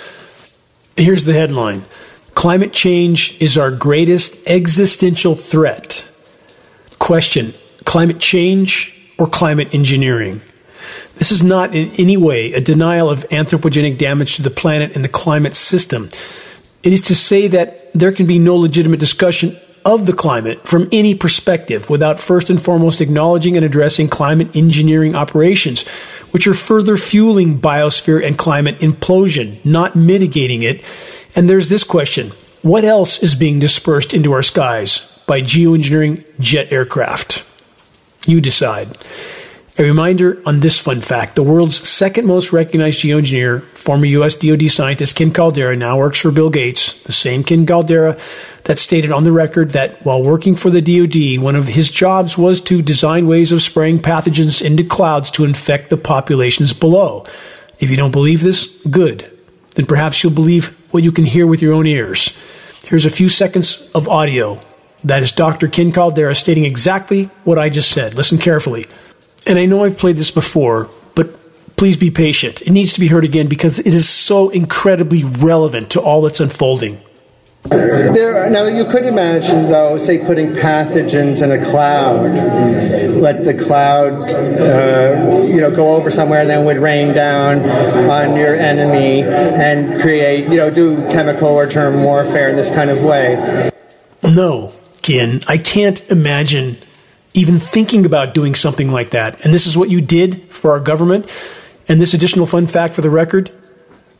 Here's 0.95 1.25
the 1.25 1.33
headline 1.33 1.83
Climate 2.35 2.71
change 2.71 3.39
is 3.41 3.57
our 3.57 3.71
greatest 3.71 4.47
existential 4.47 5.35
threat. 5.35 6.09
Question 6.99 7.53
climate 7.83 8.19
change 8.19 8.97
or 9.17 9.27
climate 9.27 9.73
engineering. 9.73 10.41
This 11.15 11.31
is 11.31 11.43
not 11.43 11.75
in 11.75 11.91
any 11.97 12.17
way 12.17 12.53
a 12.53 12.61
denial 12.61 13.09
of 13.09 13.27
anthropogenic 13.29 13.97
damage 13.97 14.35
to 14.35 14.41
the 14.41 14.49
planet 14.49 14.95
and 14.95 15.03
the 15.03 15.09
climate 15.09 15.55
system. 15.55 16.09
It 16.83 16.93
is 16.93 17.01
to 17.01 17.15
say 17.15 17.47
that 17.47 17.93
there 17.93 18.11
can 18.11 18.25
be 18.25 18.39
no 18.39 18.55
legitimate 18.55 18.99
discussion 18.99 19.55
of 19.83 20.05
the 20.05 20.13
climate 20.13 20.67
from 20.67 20.87
any 20.91 21.15
perspective 21.15 21.89
without 21.89 22.19
first 22.19 22.49
and 22.49 22.61
foremost 22.61 23.01
acknowledging 23.01 23.55
and 23.55 23.65
addressing 23.65 24.07
climate 24.07 24.55
engineering 24.55 25.15
operations, 25.15 25.87
which 26.31 26.47
are 26.47 26.53
further 26.53 26.97
fueling 26.97 27.59
biosphere 27.59 28.25
and 28.25 28.37
climate 28.37 28.79
implosion, 28.79 29.63
not 29.65 29.95
mitigating 29.95 30.61
it. 30.61 30.83
And 31.35 31.49
there's 31.49 31.69
this 31.69 31.83
question 31.83 32.31
what 32.61 32.85
else 32.85 33.23
is 33.23 33.33
being 33.33 33.59
dispersed 33.59 34.13
into 34.13 34.33
our 34.33 34.43
skies 34.43 35.23
by 35.25 35.41
geoengineering 35.41 36.23
jet 36.39 36.71
aircraft? 36.71 37.45
You 38.27 38.39
decide. 38.39 38.97
A 39.81 39.83
reminder 39.83 40.39
on 40.45 40.59
this 40.59 40.77
fun 40.77 41.01
fact 41.01 41.35
the 41.35 41.41
world's 41.41 41.89
second 41.89 42.27
most 42.27 42.53
recognized 42.53 42.99
geoengineer, 42.99 43.63
former 43.63 44.05
U.S. 44.05 44.35
DoD 44.35 44.69
scientist 44.69 45.15
Ken 45.15 45.31
Caldeira, 45.31 45.75
now 45.75 45.97
works 45.97 46.21
for 46.21 46.29
Bill 46.29 46.51
Gates, 46.51 47.01
the 47.01 47.11
same 47.11 47.43
Ken 47.43 47.65
Caldeira 47.65 48.19
that 48.65 48.77
stated 48.77 49.11
on 49.11 49.23
the 49.23 49.31
record 49.31 49.71
that 49.71 50.05
while 50.05 50.21
working 50.21 50.55
for 50.55 50.69
the 50.69 50.83
DoD, 50.83 51.43
one 51.43 51.55
of 51.55 51.67
his 51.67 51.89
jobs 51.89 52.37
was 52.37 52.61
to 52.61 52.83
design 52.83 53.25
ways 53.25 53.51
of 53.51 53.63
spraying 53.63 53.97
pathogens 53.97 54.61
into 54.61 54.83
clouds 54.83 55.31
to 55.31 55.45
infect 55.45 55.89
the 55.89 55.97
populations 55.97 56.73
below. 56.73 57.25
If 57.79 57.89
you 57.89 57.97
don't 57.97 58.11
believe 58.11 58.43
this, 58.43 58.67
good. 58.85 59.35
Then 59.71 59.87
perhaps 59.87 60.21
you'll 60.21 60.31
believe 60.31 60.79
what 60.91 61.03
you 61.03 61.11
can 61.11 61.25
hear 61.25 61.47
with 61.47 61.63
your 61.63 61.73
own 61.73 61.87
ears. 61.87 62.37
Here's 62.85 63.05
a 63.05 63.09
few 63.09 63.29
seconds 63.29 63.89
of 63.95 64.07
audio 64.07 64.61
that 65.03 65.23
is 65.23 65.31
Dr. 65.31 65.67
Ken 65.67 65.91
Caldeira 65.91 66.37
stating 66.37 66.65
exactly 66.65 67.31
what 67.45 67.57
I 67.57 67.69
just 67.69 67.89
said. 67.89 68.13
Listen 68.13 68.37
carefully. 68.37 68.85
And 69.47 69.57
I 69.57 69.65
know 69.65 69.83
I've 69.83 69.97
played 69.97 70.17
this 70.17 70.31
before, 70.31 70.89
but 71.15 71.75
please 71.77 71.97
be 71.97 72.11
patient. 72.11 72.61
It 72.61 72.71
needs 72.71 72.93
to 72.93 72.99
be 72.99 73.07
heard 73.07 73.23
again 73.23 73.47
because 73.47 73.79
it 73.79 73.87
is 73.87 74.07
so 74.07 74.49
incredibly 74.49 75.23
relevant 75.23 75.89
to 75.91 76.01
all 76.01 76.21
that's 76.21 76.39
unfolding. 76.39 77.01
There, 77.63 78.49
now 78.49 78.65
you 78.65 78.85
could 78.85 79.03
imagine, 79.03 79.69
though, 79.69 79.95
say 79.99 80.17
putting 80.17 80.53
pathogens 80.53 81.43
in 81.43 81.51
a 81.51 81.63
cloud, 81.69 82.31
let 83.17 83.43
the 83.45 83.53
cloud, 83.53 84.13
uh, 84.13 85.43
you 85.43 85.61
know, 85.61 85.69
go 85.69 85.95
over 85.95 86.09
somewhere, 86.09 86.41
and 86.41 86.49
then 86.49 86.65
would 86.65 86.77
rain 86.77 87.13
down 87.13 87.69
on 88.09 88.35
your 88.35 88.55
enemy 88.55 89.21
and 89.21 90.01
create, 90.01 90.45
you 90.45 90.57
know, 90.57 90.71
do 90.71 90.97
chemical 91.09 91.49
or 91.49 91.67
germ 91.67 92.03
warfare 92.03 92.49
in 92.49 92.55
this 92.55 92.71
kind 92.71 92.89
of 92.89 93.03
way. 93.03 93.71
No, 94.23 94.73
Ken, 95.03 95.43
I 95.47 95.59
can't 95.59 96.09
imagine 96.09 96.77
even 97.33 97.59
thinking 97.59 98.05
about 98.05 98.33
doing 98.33 98.55
something 98.55 98.91
like 98.91 99.11
that. 99.11 99.43
And 99.43 99.53
this 99.53 99.67
is 99.67 99.77
what 99.77 99.89
you 99.89 100.01
did 100.01 100.41
for 100.49 100.71
our 100.71 100.79
government. 100.79 101.29
And 101.87 101.99
this 101.99 102.13
additional 102.13 102.45
fun 102.45 102.67
fact 102.67 102.93
for 102.93 103.01
the 103.01 103.09
record, 103.09 103.51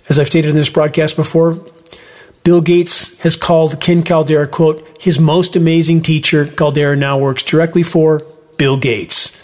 as 0.10 0.20
I've 0.20 0.28
stated 0.28 0.50
in 0.50 0.56
this 0.56 0.70
broadcast 0.70 1.16
before, 1.16 1.64
Bill 2.44 2.62
Gates 2.62 3.20
has 3.20 3.36
called 3.36 3.80
Ken 3.80 4.04
Caldeira, 4.04 4.50
quote, 4.50 4.88
his 5.00 5.20
most 5.20 5.56
amazing 5.56 6.02
teacher. 6.02 6.46
Caldeira 6.46 6.98
now 6.98 7.20
works 7.20 7.44
directly 7.44 7.84
for 7.84 8.26
Bill 8.58 8.78
Gates. 8.78 9.38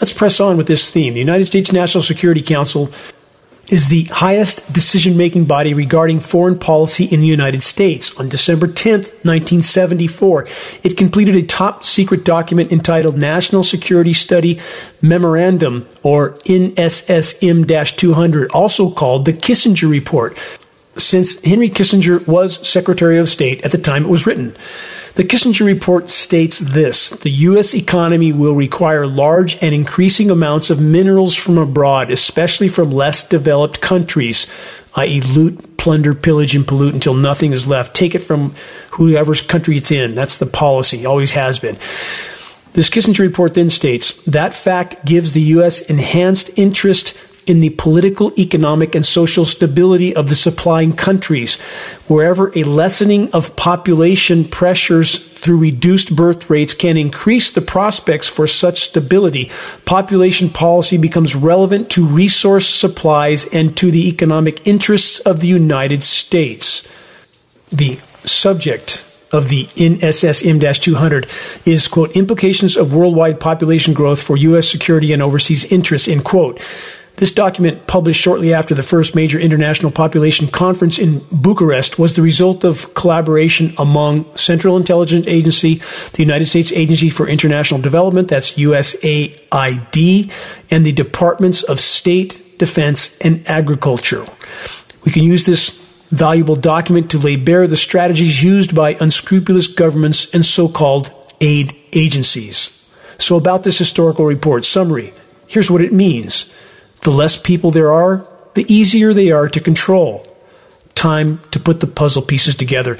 Let's 0.00 0.12
press 0.12 0.40
on 0.40 0.56
with 0.56 0.66
this 0.66 0.90
theme. 0.90 1.14
The 1.14 1.20
United 1.20 1.46
States 1.46 1.72
National 1.72 2.02
Security 2.02 2.42
Council 2.42 2.90
is 3.68 3.88
the 3.88 4.04
highest 4.04 4.72
decision 4.72 5.16
making 5.16 5.44
body 5.44 5.74
regarding 5.74 6.20
foreign 6.20 6.58
policy 6.58 7.04
in 7.04 7.20
the 7.20 7.26
United 7.26 7.62
States. 7.62 8.18
On 8.18 8.28
December 8.28 8.66
10, 8.66 9.00
1974, 9.00 10.46
it 10.82 10.96
completed 10.96 11.34
a 11.34 11.42
top 11.42 11.84
secret 11.84 12.24
document 12.24 12.70
entitled 12.70 13.16
National 13.16 13.62
Security 13.62 14.12
Study 14.12 14.60
Memorandum, 15.02 15.86
or 16.02 16.34
NSSM 16.44 17.96
200, 17.96 18.50
also 18.52 18.90
called 18.90 19.24
the 19.24 19.32
Kissinger 19.32 19.90
Report, 19.90 20.36
since 20.98 21.42
Henry 21.44 21.68
Kissinger 21.68 22.26
was 22.26 22.66
Secretary 22.66 23.18
of 23.18 23.28
State 23.28 23.64
at 23.64 23.72
the 23.72 23.78
time 23.78 24.04
it 24.04 24.10
was 24.10 24.26
written. 24.26 24.56
The 25.16 25.24
Kissinger 25.24 25.64
Report 25.64 26.10
states 26.10 26.58
this 26.58 27.08
The 27.08 27.30
U.S. 27.30 27.74
economy 27.74 28.32
will 28.32 28.54
require 28.54 29.06
large 29.06 29.62
and 29.62 29.74
increasing 29.74 30.30
amounts 30.30 30.68
of 30.68 30.80
minerals 30.80 31.34
from 31.34 31.56
abroad, 31.56 32.10
especially 32.10 32.68
from 32.68 32.90
less 32.90 33.26
developed 33.26 33.80
countries, 33.80 34.46
i.e., 34.94 35.22
loot, 35.22 35.78
plunder, 35.78 36.14
pillage, 36.14 36.54
and 36.54 36.66
pollute 36.66 36.92
until 36.92 37.14
nothing 37.14 37.52
is 37.52 37.66
left. 37.66 37.96
Take 37.96 38.14
it 38.14 38.22
from 38.22 38.54
whoever's 38.92 39.40
country 39.40 39.78
it's 39.78 39.90
in. 39.90 40.14
That's 40.14 40.36
the 40.36 40.46
policy, 40.46 41.06
always 41.06 41.32
has 41.32 41.58
been. 41.58 41.78
This 42.74 42.90
Kissinger 42.90 43.20
report 43.20 43.54
then 43.54 43.70
states 43.70 44.22
that 44.24 44.54
fact 44.54 45.02
gives 45.06 45.32
the 45.32 45.40
U.S. 45.40 45.80
enhanced 45.80 46.58
interest 46.58 47.16
in 47.46 47.60
the 47.60 47.70
political, 47.70 48.32
economic, 48.38 48.94
and 48.94 49.06
social 49.06 49.44
stability 49.44 50.14
of 50.14 50.28
the 50.28 50.34
supplying 50.34 50.92
countries. 50.92 51.60
Wherever 52.08 52.52
a 52.56 52.64
lessening 52.64 53.30
of 53.32 53.54
population 53.56 54.44
pressures 54.44 55.18
through 55.18 55.58
reduced 55.58 56.14
birth 56.14 56.50
rates 56.50 56.74
can 56.74 56.96
increase 56.96 57.50
the 57.52 57.60
prospects 57.60 58.28
for 58.28 58.46
such 58.46 58.80
stability, 58.80 59.50
population 59.84 60.48
policy 60.48 60.98
becomes 60.98 61.36
relevant 61.36 61.90
to 61.90 62.04
resource 62.04 62.68
supplies 62.68 63.46
and 63.52 63.76
to 63.76 63.90
the 63.90 64.08
economic 64.08 64.66
interests 64.66 65.20
of 65.20 65.40
the 65.40 65.48
United 65.48 66.02
States. 66.02 66.92
The 67.70 67.98
subject 68.24 69.04
of 69.32 69.48
the 69.48 69.64
NSSM 69.76 70.80
200 70.80 71.26
is, 71.64 71.88
quote, 71.88 72.16
implications 72.16 72.76
of 72.76 72.94
worldwide 72.94 73.40
population 73.40 73.92
growth 73.92 74.22
for 74.22 74.36
U.S. 74.36 74.68
security 74.68 75.12
and 75.12 75.22
overseas 75.22 75.64
interests, 75.70 76.08
end 76.08 76.24
quote. 76.24 76.60
This 77.16 77.32
document, 77.32 77.86
published 77.86 78.20
shortly 78.20 78.52
after 78.52 78.74
the 78.74 78.82
first 78.82 79.14
major 79.14 79.38
international 79.38 79.90
population 79.90 80.48
conference 80.48 80.98
in 80.98 81.22
Bucharest, 81.32 81.98
was 81.98 82.14
the 82.14 82.20
result 82.20 82.62
of 82.62 82.92
collaboration 82.92 83.72
among 83.78 84.36
Central 84.36 84.76
Intelligence 84.76 85.26
Agency, 85.26 85.80
the 86.12 86.22
United 86.22 86.44
States 86.44 86.72
Agency 86.72 87.08
for 87.08 87.26
International 87.26 87.80
Development, 87.80 88.28
that's 88.28 88.58
USAID, 88.58 90.30
and 90.70 90.84
the 90.84 90.92
Departments 90.92 91.62
of 91.62 91.80
State, 91.80 92.58
Defense, 92.58 93.18
and 93.20 93.48
Agriculture. 93.48 94.26
We 95.06 95.10
can 95.10 95.24
use 95.24 95.46
this 95.46 95.82
valuable 96.10 96.56
document 96.56 97.10
to 97.12 97.18
lay 97.18 97.36
bare 97.36 97.66
the 97.66 97.76
strategies 97.76 98.42
used 98.42 98.74
by 98.74 98.94
unscrupulous 99.00 99.68
governments 99.68 100.32
and 100.34 100.44
so 100.44 100.68
called 100.68 101.10
aid 101.40 101.74
agencies. 101.92 102.72
So, 103.18 103.36
about 103.36 103.62
this 103.62 103.78
historical 103.78 104.26
report 104.26 104.66
summary, 104.66 105.14
here's 105.46 105.70
what 105.70 105.80
it 105.80 105.94
means. 105.94 106.54
The 107.06 107.12
less 107.12 107.40
people 107.40 107.70
there 107.70 107.92
are, 107.92 108.26
the 108.54 108.66
easier 108.66 109.14
they 109.14 109.30
are 109.30 109.48
to 109.50 109.60
control. 109.60 110.26
Time 110.96 111.38
to 111.52 111.60
put 111.60 111.78
the 111.78 111.86
puzzle 111.86 112.20
pieces 112.20 112.56
together. 112.56 112.98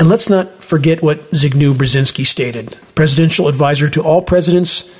And 0.00 0.08
let's 0.08 0.28
not 0.28 0.64
forget 0.64 1.04
what 1.04 1.30
Zbigniew 1.30 1.74
Brzezinski 1.74 2.26
stated, 2.26 2.76
presidential 2.96 3.46
advisor 3.46 3.88
to 3.90 4.02
all 4.02 4.22
presidents 4.22 4.92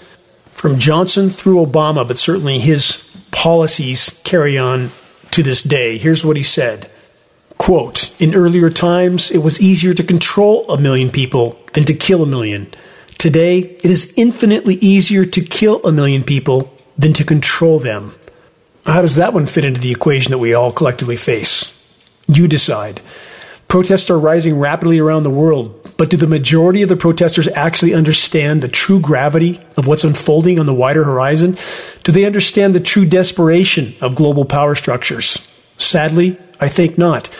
from 0.52 0.78
Johnson 0.78 1.30
through 1.30 1.66
Obama, 1.66 2.06
but 2.06 2.16
certainly 2.16 2.60
his 2.60 3.12
policies 3.32 4.20
carry 4.22 4.56
on 4.56 4.92
to 5.32 5.42
this 5.42 5.60
day. 5.60 5.98
Here's 5.98 6.24
what 6.24 6.36
he 6.36 6.44
said. 6.44 6.88
Quote, 7.58 8.14
in 8.20 8.36
earlier 8.36 8.70
times, 8.70 9.32
it 9.32 9.38
was 9.38 9.60
easier 9.60 9.94
to 9.94 10.04
control 10.04 10.70
a 10.70 10.78
million 10.80 11.10
people 11.10 11.58
than 11.72 11.82
to 11.86 11.92
kill 11.92 12.22
a 12.22 12.26
million. 12.26 12.72
Today, 13.18 13.58
it 13.58 13.86
is 13.86 14.14
infinitely 14.16 14.76
easier 14.76 15.24
to 15.24 15.40
kill 15.40 15.84
a 15.84 15.90
million 15.90 16.22
people 16.22 16.71
than 16.96 17.12
to 17.14 17.24
control 17.24 17.78
them. 17.78 18.14
How 18.84 19.00
does 19.00 19.16
that 19.16 19.32
one 19.32 19.46
fit 19.46 19.64
into 19.64 19.80
the 19.80 19.92
equation 19.92 20.30
that 20.32 20.38
we 20.38 20.54
all 20.54 20.72
collectively 20.72 21.16
face? 21.16 21.78
You 22.26 22.48
decide. 22.48 23.00
Protests 23.68 24.10
are 24.10 24.18
rising 24.18 24.58
rapidly 24.58 24.98
around 24.98 25.22
the 25.22 25.30
world, 25.30 25.94
but 25.96 26.10
do 26.10 26.16
the 26.16 26.26
majority 26.26 26.82
of 26.82 26.88
the 26.88 26.96
protesters 26.96 27.48
actually 27.48 27.94
understand 27.94 28.60
the 28.60 28.68
true 28.68 29.00
gravity 29.00 29.60
of 29.76 29.86
what's 29.86 30.04
unfolding 30.04 30.58
on 30.58 30.66
the 30.66 30.74
wider 30.74 31.04
horizon? 31.04 31.56
Do 32.02 32.12
they 32.12 32.24
understand 32.24 32.74
the 32.74 32.80
true 32.80 33.06
desperation 33.06 33.94
of 34.00 34.14
global 34.14 34.44
power 34.44 34.74
structures? 34.74 35.48
Sadly, 35.78 36.36
I 36.60 36.68
think 36.68 36.98
not. 36.98 37.30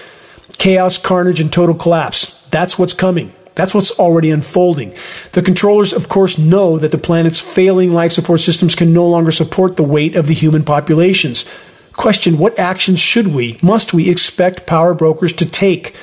Chaos, 0.59 0.97
carnage, 0.97 1.41
and 1.41 1.53
total 1.53 1.75
collapse. 1.75 2.47
That's 2.47 2.79
what's 2.79 2.95
coming. 2.95 3.33
That's 3.55 3.75
what's 3.75 3.99
already 3.99 4.31
unfolding. 4.31 4.95
The 5.33 5.43
controllers, 5.43 5.93
of 5.93 6.09
course, 6.09 6.39
know 6.39 6.79
that 6.79 6.91
the 6.91 6.99
planet's 6.99 7.41
failing 7.41 7.93
life 7.93 8.13
support 8.13 8.41
systems 8.41 8.75
can 8.75 8.95
no 8.95 9.07
longer 9.07 9.31
support 9.31 9.77
the 9.77 9.83
weight 9.83 10.17
of 10.17 10.27
the 10.27 10.35
human 10.35 10.65
populations. 10.65 11.49
Question 11.93 12.39
What 12.39 12.59
actions 12.59 13.01
should 13.01 13.29
we, 13.29 13.59
must 13.63 13.93
we 13.93 14.09
expect 14.09 14.67
power 14.67 14.95
brokers 14.95 15.33
to 15.35 15.47
take? 15.47 15.95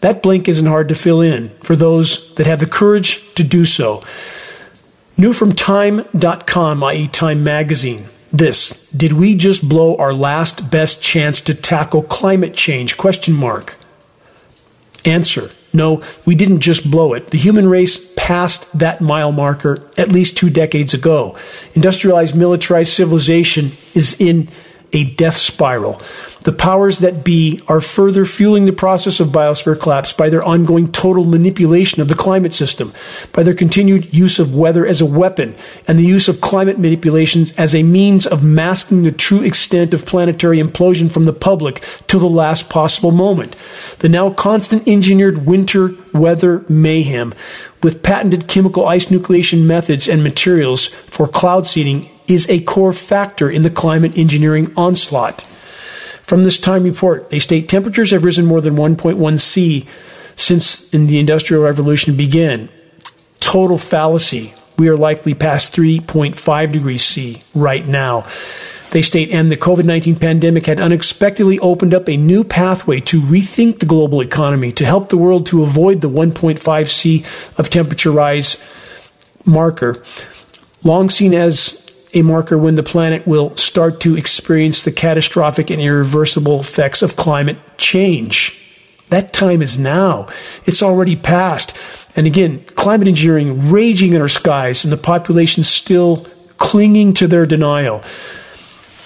That 0.00 0.22
blank 0.22 0.48
isn't 0.48 0.66
hard 0.66 0.88
to 0.88 0.94
fill 0.94 1.20
in 1.20 1.50
for 1.62 1.76
those 1.76 2.34
that 2.34 2.46
have 2.46 2.60
the 2.60 2.66
courage 2.66 3.34
to 3.34 3.44
do 3.44 3.64
so. 3.64 4.02
New 5.16 5.32
from 5.32 5.52
Time.com, 5.52 6.82
i.e., 6.84 7.06
Time 7.08 7.44
Magazine. 7.44 8.06
This 8.30 8.88
Did 8.90 9.12
we 9.12 9.34
just 9.34 9.68
blow 9.68 9.96
our 9.96 10.14
last 10.14 10.70
best 10.70 11.02
chance 11.02 11.40
to 11.42 11.54
tackle 11.54 12.02
climate 12.02 12.54
change? 12.54 12.96
Question 12.96 13.34
mark. 13.34 13.76
Answer 15.04 15.50
no, 15.72 16.02
we 16.26 16.34
didn't 16.34 16.60
just 16.60 16.90
blow 16.90 17.14
it. 17.14 17.28
The 17.28 17.38
human 17.38 17.68
race 17.68 18.12
passed 18.16 18.78
that 18.78 19.00
mile 19.00 19.32
marker 19.32 19.82
at 19.96 20.12
least 20.12 20.36
two 20.36 20.50
decades 20.50 20.94
ago. 20.94 21.36
Industrialized, 21.74 22.36
militarized 22.36 22.92
civilization 22.92 23.72
is 23.94 24.20
in 24.20 24.48
a 24.92 25.04
death 25.04 25.36
spiral. 25.36 26.00
The 26.42 26.52
powers 26.52 26.98
that 26.98 27.24
be 27.24 27.62
are 27.68 27.80
further 27.80 28.24
fueling 28.24 28.64
the 28.64 28.72
process 28.72 29.20
of 29.20 29.28
biosphere 29.28 29.78
collapse 29.78 30.12
by 30.12 30.28
their 30.28 30.42
ongoing 30.42 30.90
total 30.90 31.24
manipulation 31.24 32.02
of 32.02 32.08
the 32.08 32.16
climate 32.16 32.52
system, 32.52 32.92
by 33.32 33.44
their 33.44 33.54
continued 33.54 34.12
use 34.12 34.40
of 34.40 34.54
weather 34.54 34.84
as 34.84 35.00
a 35.00 35.06
weapon, 35.06 35.54
and 35.86 35.98
the 35.98 36.04
use 36.04 36.28
of 36.28 36.40
climate 36.40 36.78
manipulations 36.78 37.52
as 37.52 37.74
a 37.74 37.84
means 37.84 38.26
of 38.26 38.42
masking 38.42 39.04
the 39.04 39.12
true 39.12 39.42
extent 39.42 39.94
of 39.94 40.04
planetary 40.04 40.58
implosion 40.58 41.10
from 41.12 41.26
the 41.26 41.32
public 41.32 41.84
till 42.08 42.20
the 42.20 42.26
last 42.26 42.68
possible 42.68 43.12
moment. 43.12 43.54
The 44.00 44.08
now 44.08 44.30
constant 44.30 44.88
engineered 44.88 45.46
winter 45.46 45.94
weather 46.12 46.64
mayhem, 46.68 47.34
with 47.82 48.02
patented 48.02 48.48
chemical 48.48 48.86
ice 48.86 49.06
nucleation 49.06 49.64
methods 49.64 50.08
and 50.08 50.24
materials 50.24 50.86
for 50.86 51.28
cloud 51.28 51.66
seeding, 51.68 52.08
is 52.32 52.48
a 52.48 52.60
core 52.60 52.92
factor 52.92 53.50
in 53.50 53.62
the 53.62 53.70
climate 53.70 54.16
engineering 54.16 54.72
onslaught. 54.76 55.42
From 56.22 56.44
this 56.44 56.58
time 56.58 56.84
report, 56.84 57.30
they 57.30 57.38
state 57.38 57.68
temperatures 57.68 58.10
have 58.10 58.24
risen 58.24 58.46
more 58.46 58.60
than 58.60 58.76
1.1 58.76 59.40
C 59.40 59.86
since 60.36 60.92
in 60.94 61.06
the 61.06 61.18
Industrial 61.18 61.62
Revolution 61.62 62.16
began. 62.16 62.68
Total 63.40 63.76
fallacy. 63.76 64.54
We 64.78 64.88
are 64.88 64.96
likely 64.96 65.34
past 65.34 65.74
3.5 65.74 66.72
degrees 66.72 67.04
C 67.04 67.42
right 67.54 67.86
now. 67.86 68.26
They 68.92 69.02
state, 69.02 69.30
and 69.30 69.50
the 69.50 69.56
COVID 69.56 69.84
19 69.84 70.16
pandemic 70.16 70.66
had 70.66 70.78
unexpectedly 70.78 71.58
opened 71.60 71.94
up 71.94 72.08
a 72.08 72.16
new 72.16 72.44
pathway 72.44 73.00
to 73.00 73.20
rethink 73.20 73.78
the 73.78 73.86
global 73.86 74.20
economy 74.20 74.70
to 74.72 74.84
help 74.84 75.08
the 75.08 75.16
world 75.16 75.46
to 75.46 75.62
avoid 75.62 76.02
the 76.02 76.10
1.5 76.10 76.90
C 76.90 77.24
of 77.56 77.70
temperature 77.70 78.10
rise 78.10 78.62
marker, 79.46 80.02
long 80.84 81.08
seen 81.08 81.32
as 81.32 81.91
a 82.14 82.22
marker 82.22 82.58
when 82.58 82.74
the 82.74 82.82
planet 82.82 83.26
will 83.26 83.56
start 83.56 84.00
to 84.00 84.16
experience 84.16 84.82
the 84.82 84.92
catastrophic 84.92 85.70
and 85.70 85.80
irreversible 85.80 86.60
effects 86.60 87.02
of 87.02 87.16
climate 87.16 87.58
change. 87.78 88.58
That 89.08 89.32
time 89.32 89.62
is 89.62 89.78
now. 89.78 90.28
It's 90.64 90.82
already 90.82 91.16
past. 91.16 91.76
And 92.16 92.26
again, 92.26 92.64
climate 92.74 93.08
engineering 93.08 93.70
raging 93.70 94.12
in 94.12 94.20
our 94.20 94.28
skies 94.28 94.84
and 94.84 94.92
the 94.92 94.98
population 94.98 95.64
still 95.64 96.26
clinging 96.58 97.14
to 97.14 97.26
their 97.26 97.46
denial. 97.46 98.02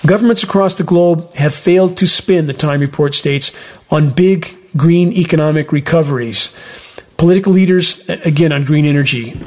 Governments 0.05 0.43
across 0.43 0.75
the 0.75 0.85
globe 0.85 1.33
have 1.35 1.55
failed 1.55 1.97
to 1.97 2.07
spin, 2.07 2.47
the 2.47 2.53
Time 2.53 2.81
report 2.81 3.15
states, 3.15 3.57
on 3.91 4.11
big 4.11 4.57
green 4.77 5.13
economic 5.13 5.73
recoveries. 5.73 6.57
Political 7.17 7.53
leaders, 7.53 8.09
again, 8.09 8.53
on 8.53 8.65
green 8.65 8.85
energy 8.85 9.41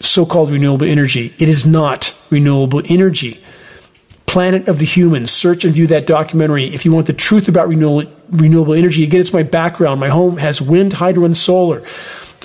so 0.00 0.26
called 0.26 0.50
renewable 0.50 0.86
energy. 0.86 1.34
It 1.38 1.48
is 1.48 1.66
not 1.66 2.16
renewable 2.30 2.82
energy. 2.88 3.42
Planet 4.26 4.68
of 4.68 4.78
the 4.78 4.84
Humans. 4.84 5.30
Search 5.30 5.64
and 5.64 5.74
view 5.74 5.86
that 5.86 6.06
documentary 6.06 6.74
if 6.74 6.84
you 6.84 6.92
want 6.92 7.06
the 7.06 7.12
truth 7.12 7.48
about 7.48 7.68
renewable, 7.68 8.10
renewable 8.30 8.74
energy. 8.74 9.04
Again, 9.04 9.20
it's 9.20 9.32
my 9.32 9.42
background. 9.42 10.00
My 10.00 10.08
home 10.08 10.36
has 10.38 10.60
wind, 10.60 10.94
hydro, 10.94 11.24
and 11.24 11.36
solar. 11.36 11.82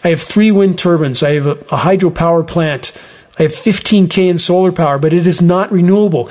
I 0.03 0.09
have 0.09 0.21
three 0.21 0.51
wind 0.51 0.79
turbines. 0.79 1.21
I 1.21 1.31
have 1.31 1.47
a, 1.47 1.51
a 1.51 1.79
hydropower 1.79 2.47
plant. 2.47 2.97
I 3.37 3.43
have 3.43 3.51
15K 3.51 4.29
in 4.29 4.37
solar 4.37 4.71
power, 4.71 4.99
but 4.99 5.13
it 5.13 5.27
is 5.27 5.41
not 5.41 5.71
renewable. 5.71 6.29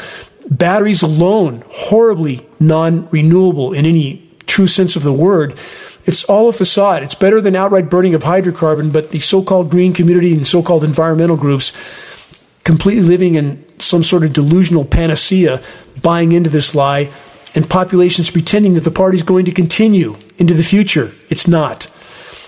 Batteries 0.50 1.02
alone, 1.02 1.62
horribly 1.68 2.46
non 2.58 3.08
renewable 3.10 3.72
in 3.72 3.86
any 3.86 4.28
true 4.46 4.66
sense 4.66 4.96
of 4.96 5.02
the 5.02 5.12
word. 5.12 5.58
It's 6.10 6.24
all 6.24 6.48
a 6.48 6.52
facade. 6.52 7.04
It's 7.04 7.14
better 7.14 7.40
than 7.40 7.54
outright 7.54 7.88
burning 7.88 8.14
of 8.14 8.24
hydrocarbon, 8.24 8.92
but 8.92 9.10
the 9.10 9.20
so 9.20 9.44
called 9.44 9.70
green 9.70 9.92
community 9.92 10.34
and 10.34 10.44
so 10.44 10.60
called 10.60 10.82
environmental 10.82 11.36
groups 11.36 11.72
completely 12.64 13.04
living 13.04 13.36
in 13.36 13.64
some 13.78 14.02
sort 14.02 14.24
of 14.24 14.32
delusional 14.32 14.84
panacea, 14.84 15.62
buying 16.02 16.32
into 16.32 16.50
this 16.50 16.74
lie, 16.74 17.12
and 17.54 17.70
populations 17.70 18.28
pretending 18.28 18.74
that 18.74 18.82
the 18.82 18.90
party 18.90 19.18
is 19.18 19.22
going 19.22 19.44
to 19.44 19.52
continue 19.52 20.16
into 20.36 20.52
the 20.52 20.64
future. 20.64 21.12
It's 21.28 21.46
not. 21.46 21.88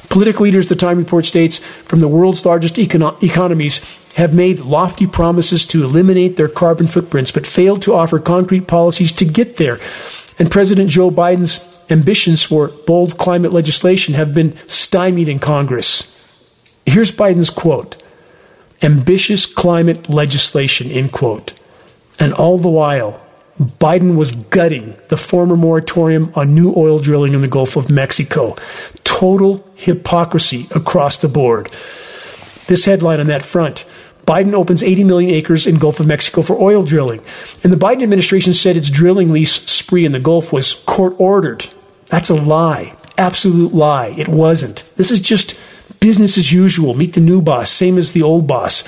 Political 0.09 0.43
leaders, 0.43 0.67
the 0.67 0.75
Time 0.75 0.99
Report 0.99 1.25
states, 1.25 1.59
from 1.59 2.01
the 2.01 2.09
world's 2.09 2.45
largest 2.45 2.75
econo- 2.75 3.23
economies 3.23 3.81
have 4.15 4.35
made 4.35 4.59
lofty 4.59 5.07
promises 5.07 5.65
to 5.67 5.85
eliminate 5.85 6.37
their 6.37 6.49
carbon 6.49 6.89
footprints, 6.89 7.31
but 7.31 7.47
failed 7.47 7.81
to 7.83 7.95
offer 7.95 8.19
concrete 8.19 8.67
policies 8.67 9.13
to 9.13 9.25
get 9.25 9.57
there. 9.57 9.79
And 10.41 10.51
President 10.51 10.91
Joe 10.91 11.13
Biden's 11.13 11.72
ambitions 11.91 12.43
for 12.43 12.69
bold 12.87 13.19
climate 13.19 13.53
legislation 13.53 14.15
have 14.15 14.35
been 14.35 14.57
stymied 14.67 15.29
in 15.29 15.39
Congress. 15.39 16.09
Here's 16.87 17.11
Biden's 17.11 17.51
quote 17.51 18.03
ambitious 18.83 19.47
climate 19.47 20.09
legislation, 20.09 20.91
end 20.91 21.13
quote. 21.13 21.53
And 22.19 22.33
all 22.33 22.59
the 22.59 22.69
while, 22.69 23.25
Biden 23.59 24.17
was 24.17 24.33
gutting 24.33 24.97
the 25.09 25.17
former 25.17 25.57
moratorium 25.57 26.33
on 26.35 26.55
new 26.55 26.73
oil 26.77 26.99
drilling 26.99 27.35
in 27.35 27.43
the 27.43 27.49
Gulf 27.49 27.77
of 27.77 27.91
Mexico. 27.91 28.57
Total 29.05 29.65
hypocrisy 29.75 30.67
across 30.75 31.19
the 31.19 31.29
board. 31.29 31.71
This 32.67 32.85
headline 32.85 33.21
on 33.21 33.27
that 33.27 33.43
front 33.45 33.85
Biden 34.27 34.55
opens 34.55 34.83
80 34.83 35.05
million 35.05 35.31
acres 35.31 35.67
in 35.67 35.79
Gulf 35.79 35.99
of 36.01 36.07
Mexico 36.07 36.43
for 36.43 36.61
oil 36.61 36.83
drilling. 36.83 37.23
And 37.65 37.73
the 37.73 37.77
Biden 37.77 38.03
administration 38.03 38.55
said 38.55 38.77
its 38.77 38.91
drilling 38.91 39.33
lease 39.33 39.53
spree 39.53 40.05
in 40.05 40.13
the 40.13 40.21
Gulf 40.21 40.53
was 40.53 40.75
court 40.87 41.15
ordered. 41.19 41.67
That's 42.07 42.31
a 42.31 42.35
lie. 42.35 42.97
Absolute 43.19 43.75
lie. 43.75 44.15
It 44.17 44.29
wasn't. 44.29 44.91
This 44.97 45.11
is 45.11 45.21
just 45.21 45.59
business 46.01 46.39
as 46.39 46.53
usual. 46.53 46.95
Meet 46.95 47.15
the 47.15 47.21
new 47.21 47.43
boss, 47.43 47.71
same 47.71 47.99
as 47.99 48.13
the 48.13 48.23
old 48.23 48.47
boss. 48.47 48.85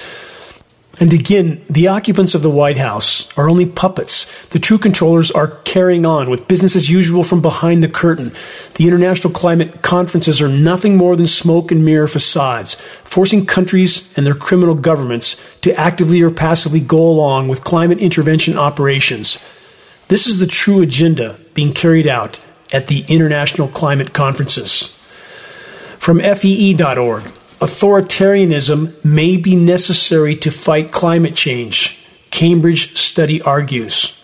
And 1.01 1.13
again, 1.13 1.65
the 1.69 1.89
occupants 1.89 2.35
of 2.35 2.43
the 2.43 2.51
White 2.51 2.77
House 2.77 3.37
are 3.37 3.49
only 3.49 3.67
puppets. 3.67 4.47
The 4.49 4.61
true 4.61 4.79
controllers 4.79 5.33
are 5.33 5.49
carrying 5.65 6.07
on 6.07 6.31
with 6.31 6.47
business 6.47 6.77
as 6.77 6.89
usual 6.89 7.25
from 7.25 7.43
behind 7.43 7.83
the 7.83 7.89
curtain. 7.89 8.31
The 8.77 8.87
international 8.87 9.33
climate 9.33 9.83
conferences 9.83 10.41
are 10.41 10.49
nothing 10.49 10.97
more 10.97 11.17
than 11.17 11.27
smoke 11.27 11.73
and 11.73 11.85
mirror 11.85 12.07
facades, 12.07 12.81
forcing 13.03 13.45
countries 13.45 14.17
and 14.17 14.25
their 14.25 14.35
criminal 14.35 14.77
governments 14.77 15.37
to 15.63 15.75
actively 15.75 16.23
or 16.23 16.31
passively 16.31 16.81
go 16.81 17.03
along 17.03 17.49
with 17.49 17.65
climate 17.65 17.99
intervention 17.99 18.57
operations. 18.57 19.45
This 20.07 20.29
is 20.29 20.39
the 20.39 20.47
true 20.47 20.81
agenda 20.81 21.41
being 21.55 21.73
carried 21.73 22.07
out 22.07 22.41
at 22.73 22.87
the 22.87 23.05
international 23.09 23.67
climate 23.67 24.13
conferences. 24.13 24.89
From 25.99 26.21
FEE.org, 26.21 27.33
authoritarianism 27.61 29.05
may 29.05 29.37
be 29.37 29.57
necessary 29.57 30.37
to 30.37 30.51
fight 30.51 30.93
climate 30.93 31.35
change. 31.35 32.05
Cambridge 32.31 32.97
study 32.97 33.41
argues. 33.43 34.21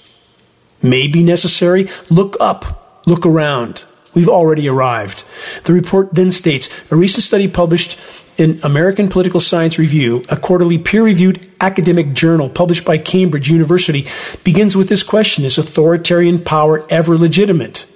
May 0.82 1.08
be 1.08 1.22
necessary? 1.22 1.88
Look 2.10 2.36
up, 2.40 3.02
look 3.06 3.26
around. 3.26 3.84
We've 4.14 4.28
already 4.28 4.68
arrived. 4.68 5.24
The 5.64 5.72
report 5.72 6.14
then 6.14 6.30
states 6.30 6.68
a 6.90 6.96
recent 6.96 7.22
study 7.22 7.46
published 7.46 7.98
in 8.36 8.58
American 8.62 9.08
Political 9.08 9.40
Science 9.40 9.78
Review, 9.78 10.24
a 10.30 10.36
quarterly 10.36 10.78
peer 10.78 11.04
reviewed 11.04 11.46
academic 11.60 12.14
journal 12.14 12.48
published 12.48 12.86
by 12.86 12.96
Cambridge 12.96 13.50
University, 13.50 14.06
begins 14.44 14.74
with 14.74 14.88
this 14.88 15.02
question 15.02 15.44
Is 15.44 15.58
authoritarian 15.58 16.42
power 16.42 16.82
ever 16.88 17.18
legitimate? 17.18 17.86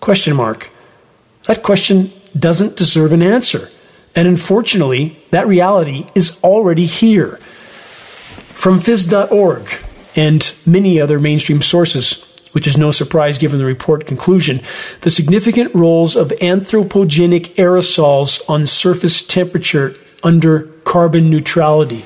Question 0.00 0.36
mark. 0.36 0.70
That 1.44 1.62
question 1.62 2.12
doesn't 2.38 2.76
deserve 2.76 3.12
an 3.12 3.22
answer. 3.22 3.70
And 4.16 4.28
unfortunately, 4.28 5.16
that 5.30 5.46
reality 5.46 6.06
is 6.14 6.42
already 6.44 6.86
here. 6.86 7.36
From 7.36 8.78
phys.org 8.78 9.70
and 10.16 10.54
many 10.64 11.00
other 11.00 11.18
mainstream 11.18 11.60
sources, 11.60 12.22
which 12.52 12.66
is 12.66 12.76
no 12.76 12.90
surprise 12.90 13.38
given 13.38 13.58
the 13.58 13.64
report 13.64 14.06
conclusion, 14.06 14.60
the 15.00 15.10
significant 15.10 15.74
roles 15.74 16.14
of 16.14 16.28
anthropogenic 16.40 17.54
aerosols 17.56 18.48
on 18.48 18.66
surface 18.66 19.22
temperature 19.26 19.94
under 20.22 20.62
carbon 20.84 21.28
neutrality. 21.30 22.04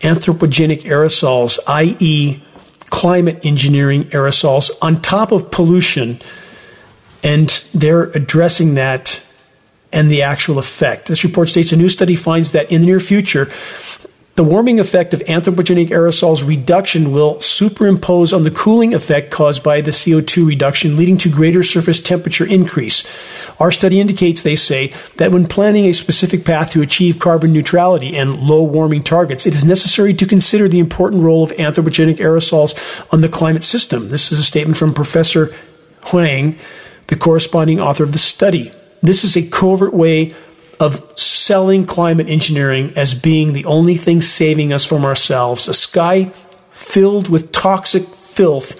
Anthropogenic 0.00 0.82
aerosols, 0.82 1.58
i.e., 1.66 2.42
climate 2.90 3.40
engineering 3.44 4.04
aerosols, 4.04 4.70
on 4.80 5.02
top 5.02 5.32
of 5.32 5.50
pollution, 5.50 6.20
and 7.22 7.48
they're 7.74 8.04
addressing 8.04 8.74
that 8.74 9.25
and 9.96 10.10
the 10.10 10.22
actual 10.22 10.58
effect. 10.58 11.08
This 11.08 11.24
report 11.24 11.48
states 11.48 11.72
a 11.72 11.76
new 11.76 11.88
study 11.88 12.14
finds 12.14 12.52
that 12.52 12.70
in 12.70 12.82
the 12.82 12.86
near 12.86 13.00
future, 13.00 13.48
the 14.34 14.44
warming 14.44 14.78
effect 14.78 15.14
of 15.14 15.20
anthropogenic 15.20 15.88
aerosols 15.88 16.46
reduction 16.46 17.10
will 17.10 17.40
superimpose 17.40 18.34
on 18.34 18.44
the 18.44 18.50
cooling 18.50 18.92
effect 18.92 19.30
caused 19.30 19.64
by 19.64 19.80
the 19.80 19.92
CO2 19.92 20.46
reduction, 20.46 20.98
leading 20.98 21.16
to 21.16 21.30
greater 21.30 21.62
surface 21.62 21.98
temperature 21.98 22.44
increase. 22.44 23.08
Our 23.58 23.72
study 23.72 23.98
indicates, 23.98 24.42
they 24.42 24.54
say, 24.54 24.92
that 25.16 25.32
when 25.32 25.46
planning 25.46 25.86
a 25.86 25.94
specific 25.94 26.44
path 26.44 26.72
to 26.72 26.82
achieve 26.82 27.18
carbon 27.18 27.54
neutrality 27.54 28.14
and 28.14 28.36
low 28.36 28.62
warming 28.62 29.02
targets, 29.02 29.46
it 29.46 29.54
is 29.54 29.64
necessary 29.64 30.12
to 30.12 30.26
consider 30.26 30.68
the 30.68 30.80
important 30.80 31.22
role 31.22 31.42
of 31.42 31.52
anthropogenic 31.52 32.16
aerosols 32.16 32.76
on 33.10 33.22
the 33.22 33.30
climate 33.30 33.64
system. 33.64 34.10
This 34.10 34.30
is 34.30 34.38
a 34.38 34.44
statement 34.44 34.76
from 34.76 34.92
Professor 34.92 35.54
Huang, 36.08 36.58
the 37.06 37.16
corresponding 37.16 37.80
author 37.80 38.04
of 38.04 38.12
the 38.12 38.18
study. 38.18 38.70
This 39.06 39.22
is 39.22 39.36
a 39.36 39.46
covert 39.46 39.94
way 39.94 40.34
of 40.80 41.18
selling 41.18 41.86
climate 41.86 42.28
engineering 42.28 42.92
as 42.96 43.14
being 43.14 43.52
the 43.52 43.64
only 43.64 43.94
thing 43.96 44.20
saving 44.20 44.72
us 44.72 44.84
from 44.84 45.04
ourselves. 45.04 45.68
A 45.68 45.74
sky 45.74 46.24
filled 46.70 47.28
with 47.28 47.52
toxic 47.52 48.02
filth 48.02 48.78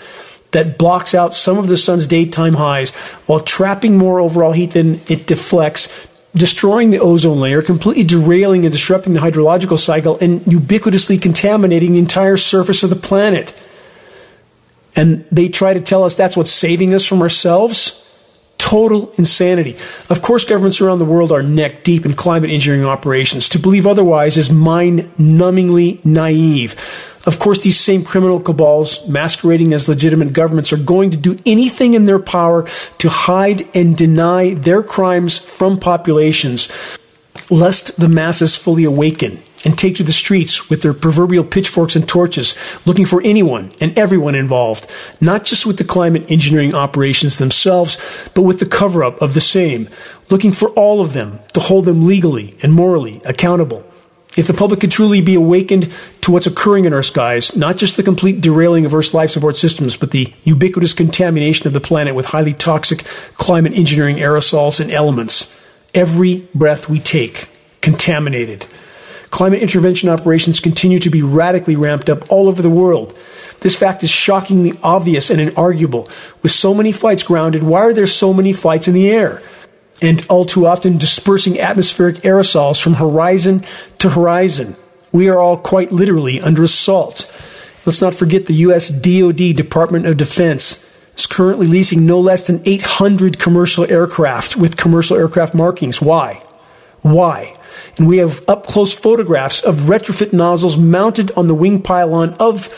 that 0.51 0.79
blocks 0.79 1.15
out 1.15 1.35
some 1.35 1.59
of 1.59 1.69
the 1.69 1.77
sun's 1.77 2.07
daytime 2.07 2.55
highs 2.55 2.91
while 3.27 3.41
trapping 3.41 3.97
more 3.97 4.21
overall 4.21 4.53
heat 4.53 4.73
than 4.73 5.01
it 5.09 5.27
deflects, 5.27 6.09
destroying 6.35 6.91
the 6.91 6.99
ozone 6.99 7.41
layer, 7.41 7.63
completely 7.63 8.05
derailing 8.05 8.65
and 8.65 8.73
disrupting 8.73 9.13
the 9.13 9.21
hydrological 9.21 9.79
cycle, 9.79 10.19
and 10.21 10.41
ubiquitously 10.43 11.21
contaminating 11.21 11.93
the 11.93 11.99
entire 11.99 12.37
surface 12.37 12.83
of 12.83 12.91
the 12.91 12.97
planet. 12.97 13.55
And 14.95 15.25
they 15.31 15.49
try 15.49 15.73
to 15.73 15.81
tell 15.81 16.05
us 16.05 16.15
that's 16.15 16.37
what's 16.37 16.51
saving 16.51 16.95
us 16.95 17.07
from 17.07 17.23
ourselves? 17.23 18.03
Total 18.67 19.13
insanity. 19.17 19.77
Of 20.11 20.23
course, 20.23 20.45
governments 20.45 20.81
around 20.81 20.99
the 20.99 21.05
world 21.05 21.31
are 21.31 21.41
neck 21.41 21.85
deep 21.85 22.05
in 22.05 22.15
climate 22.15 22.51
engineering 22.51 22.85
operations. 22.85 23.49
To 23.51 23.61
believe 23.61 23.87
otherwise 23.87 24.37
is 24.37 24.51
mind 24.51 25.03
numbingly 25.21 26.05
naive. 26.05 26.75
Of 27.27 27.39
course, 27.39 27.61
these 27.61 27.79
same 27.79 28.03
criminal 28.03 28.41
cabals, 28.41 29.09
masquerading 29.09 29.73
as 29.73 29.89
legitimate 29.89 30.33
governments, 30.33 30.73
are 30.73 30.79
going 30.79 31.11
to 31.11 31.17
do 31.17 31.39
anything 31.47 31.95
in 31.95 32.07
their 32.07 32.19
power 32.19 32.67
to 32.99 33.09
hide 33.09 33.63
and 33.73 33.97
deny 33.97 34.55
their 34.55 34.83
crimes 34.83 35.39
from 35.39 35.79
populations, 35.79 36.69
lest 37.49 37.97
the 38.01 38.09
masses 38.09 38.57
fully 38.57 38.83
awaken 38.83 39.41
and 39.67 39.77
take 39.77 39.97
to 39.97 40.05
the 40.05 40.13
streets 40.13 40.71
with 40.71 40.83
their 40.83 40.95
proverbial 40.95 41.43
pitchforks 41.43 41.97
and 41.97 42.09
torches, 42.09 42.57
looking 42.87 43.05
for 43.05 43.21
anyone 43.23 43.73
and 43.81 43.99
everyone 43.99 44.37
involved, 44.37 44.89
not 45.21 45.45
just 45.45 45.67
with 45.67 45.77
the 45.77 45.85
climate 45.85 46.31
engineering 46.31 46.73
operations 46.73 47.39
themselves, 47.39 47.99
but 48.33 48.43
with 48.43 48.61
the 48.61 48.67
cover 48.67 49.03
up 49.03 49.21
of 49.21 49.35
the 49.35 49.41
same, 49.41 49.89
looking 50.31 50.53
for 50.53 50.71
all 50.71 51.01
of 51.01 51.15
them 51.15 51.41
to 51.53 51.59
hold 51.59 51.85
them 51.85 52.07
legally 52.07 52.57
and 52.63 52.73
morally 52.73 53.21
accountable. 53.25 53.85
If 54.37 54.47
the 54.47 54.55
public 54.55 54.81
could 54.81 54.93
truly 54.93 55.21
be 55.21 55.35
awakened 55.35 55.93
to 56.21 56.31
what's 56.31 56.47
occurring 56.47 56.85
in 56.85 56.93
our 56.93 57.03
skies, 57.03 57.57
not 57.57 57.77
just 57.77 57.97
the 57.97 58.05
complete 58.05 58.41
derailing 58.41 58.85
of 58.85 58.95
Earth's 58.95 59.15
life 59.15 59.31
support 59.31 59.57
systems, 59.57 59.97
but 59.97 60.13
the 60.13 60.33
ubiquitous 60.45 60.93
contamination 60.93 61.67
of 61.67 61.73
the 61.73 61.81
planet 61.81 62.15
with 62.15 62.27
highly 62.27 62.55
toxic 62.55 63.03
climate 63.37 63.73
engineering 63.73 64.17
aerosols 64.17 64.79
and 64.81 64.93
elements, 64.93 65.61
every 65.93 66.47
breath 66.55 66.89
we 66.89 67.01
take, 67.01 67.49
contaminated. 67.81 68.69
Climate 69.37 69.61
intervention 69.61 70.09
operations 70.09 70.61
continue 70.61 70.99
to 70.99 71.11
be 71.11 71.21
radically 71.21 71.77
ramped 71.77 72.09
up 72.09 72.33
all 72.33 72.49
over 72.49 72.63
the 72.63 72.71
world. 72.71 73.15
This 73.61 73.77
fact 73.77 74.03
is 74.03 74.09
shockingly 74.09 74.73
obvious 74.83 75.29
and 75.29 75.39
inarguable. 75.39 76.09
With 76.43 76.53
so 76.53 76.73
many 76.73 76.91
flights 76.91 77.23
grounded, 77.23 77.63
why 77.63 77.81
are 77.81 77.93
there 77.93 78.07
so 78.07 78.33
many 78.33 78.55
flights 78.55 78.89
in 78.89 78.95
the 78.95 79.11
air? 79.11 79.43
And 80.01 80.25
all 80.31 80.47
too 80.47 80.67
often 80.67 80.97
dispersing 80.97 81.61
atmospheric 81.61 82.17
aerosols 82.23 82.83
from 82.83 82.95
horizon 82.95 83.63
to 83.99 84.09
horizon. 84.09 84.75
We 85.13 85.29
are 85.29 85.39
all 85.39 85.59
quite 85.59 85.93
literally 85.93 86.41
under 86.41 86.63
assault. 86.63 87.31
Let's 87.85 88.01
not 88.01 88.15
forget 88.15 88.47
the 88.47 88.55
U.S. 88.55 88.89
DoD, 88.89 89.55
Department 89.55 90.07
of 90.07 90.17
Defense, 90.17 90.83
is 91.15 91.27
currently 91.27 91.67
leasing 91.67 92.07
no 92.07 92.19
less 92.21 92.47
than 92.47 92.63
800 92.65 93.39
commercial 93.39 93.85
aircraft 93.85 94.57
with 94.57 94.79
commercial 94.79 95.19
aircraft 95.19 95.55
markings. 95.55 96.01
Why? 96.01 96.41
Why? 97.03 97.53
And 97.97 98.09
we 98.09 98.19
have 98.19 98.47
up 98.49 98.67
close 98.67 98.93
photographs 98.93 99.63
of 99.63 99.77
retrofit 99.77 100.33
nozzles 100.33 100.77
mounted 100.77 101.31
on 101.33 101.47
the 101.47 101.55
wing 101.55 101.83
pylon 101.83 102.35
of 102.35 102.69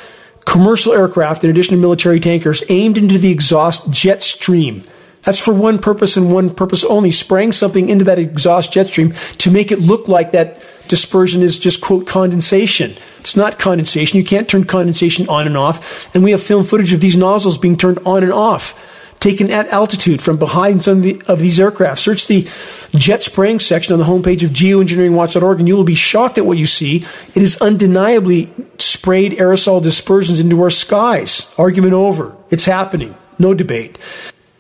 commercial 0.44 0.92
aircraft, 0.92 1.44
in 1.44 1.50
addition 1.50 1.74
to 1.74 1.80
military 1.80 2.20
tankers, 2.20 2.62
aimed 2.68 2.96
into 2.96 3.18
the 3.18 3.30
exhaust 3.30 3.90
jet 3.90 4.22
stream. 4.22 4.82
That's 5.22 5.38
for 5.38 5.52
one 5.52 5.78
purpose 5.78 6.16
and 6.16 6.32
one 6.32 6.54
purpose 6.54 6.84
only, 6.84 7.10
spraying 7.10 7.52
something 7.52 7.88
into 7.88 8.04
that 8.04 8.18
exhaust 8.18 8.72
jet 8.72 8.86
stream 8.86 9.12
to 9.38 9.50
make 9.50 9.70
it 9.70 9.80
look 9.80 10.08
like 10.08 10.32
that 10.32 10.64
dispersion 10.88 11.42
is 11.42 11.58
just, 11.58 11.82
quote, 11.82 12.06
condensation. 12.06 12.94
It's 13.20 13.36
not 13.36 13.58
condensation. 13.58 14.16
You 14.16 14.24
can't 14.24 14.48
turn 14.48 14.64
condensation 14.64 15.28
on 15.28 15.46
and 15.46 15.56
off. 15.56 16.14
And 16.14 16.24
we 16.24 16.30
have 16.30 16.42
film 16.42 16.64
footage 16.64 16.94
of 16.94 17.00
these 17.00 17.16
nozzles 17.16 17.58
being 17.58 17.76
turned 17.76 17.98
on 18.06 18.22
and 18.22 18.32
off, 18.32 18.72
taken 19.20 19.50
at 19.50 19.66
altitude 19.68 20.22
from 20.22 20.36
behind 20.36 20.84
some 20.84 20.98
of, 20.98 21.02
the, 21.02 21.22
of 21.26 21.40
these 21.40 21.58
aircraft. 21.58 22.00
Search 22.00 22.26
the 22.26 22.48
jet 22.94 23.22
spraying 23.22 23.58
section 23.58 23.92
on 23.92 23.98
the 23.98 24.04
homepage 24.04 24.42
of 24.42 24.50
geoengineeringwatch.org 24.50 25.58
and 25.58 25.68
you 25.68 25.76
will 25.76 25.84
be 25.84 25.94
shocked 25.94 26.38
at 26.38 26.46
what 26.46 26.58
you 26.58 26.66
see. 26.66 27.04
It 27.34 27.42
is 27.42 27.60
undeniably 27.60 28.52
sprayed 28.78 29.32
aerosol 29.32 29.82
dispersions 29.82 30.40
into 30.40 30.60
our 30.62 30.70
skies. 30.70 31.54
Argument 31.58 31.94
over. 31.94 32.36
It's 32.50 32.64
happening. 32.64 33.16
No 33.38 33.54
debate. 33.54 33.98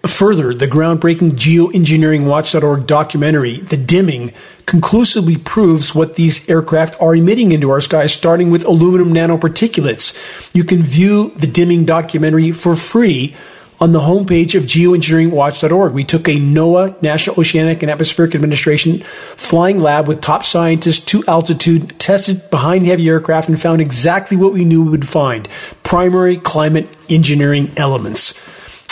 Further, 0.06 0.54
the 0.54 0.66
groundbreaking 0.66 1.32
geoengineeringwatch.org 1.32 2.86
documentary, 2.86 3.60
The 3.60 3.76
Dimming, 3.76 4.32
conclusively 4.64 5.36
proves 5.36 5.94
what 5.94 6.14
these 6.14 6.48
aircraft 6.48 7.00
are 7.00 7.16
emitting 7.16 7.50
into 7.50 7.70
our 7.70 7.80
skies, 7.80 8.12
starting 8.12 8.50
with 8.50 8.64
aluminum 8.64 9.12
nanoparticulates. 9.12 10.54
You 10.54 10.62
can 10.62 10.82
view 10.82 11.30
the 11.30 11.48
Dimming 11.48 11.84
documentary 11.84 12.52
for 12.52 12.76
free 12.76 13.34
on 13.80 13.92
the 13.92 14.00
homepage 14.00 14.54
of 14.54 14.64
geoengineeringwatch.org. 14.64 15.92
We 15.92 16.04
took 16.04 16.28
a 16.28 16.36
NOAA, 16.36 17.00
National 17.02 17.38
Oceanic 17.38 17.82
and 17.82 17.90
Atmospheric 17.90 18.34
Administration, 18.34 18.98
flying 19.36 19.78
lab 19.78 20.08
with 20.08 20.20
top 20.20 20.44
scientists 20.44 21.04
to 21.06 21.24
altitude, 21.26 21.98
tested 21.98 22.50
behind 22.50 22.86
heavy 22.86 23.08
aircraft, 23.08 23.48
and 23.48 23.60
found 23.60 23.80
exactly 23.80 24.36
what 24.36 24.52
we 24.52 24.64
knew 24.64 24.82
we 24.82 24.90
would 24.90 25.08
find 25.08 25.48
primary 25.82 26.36
climate 26.36 26.88
engineering 27.08 27.72
elements. 27.76 28.34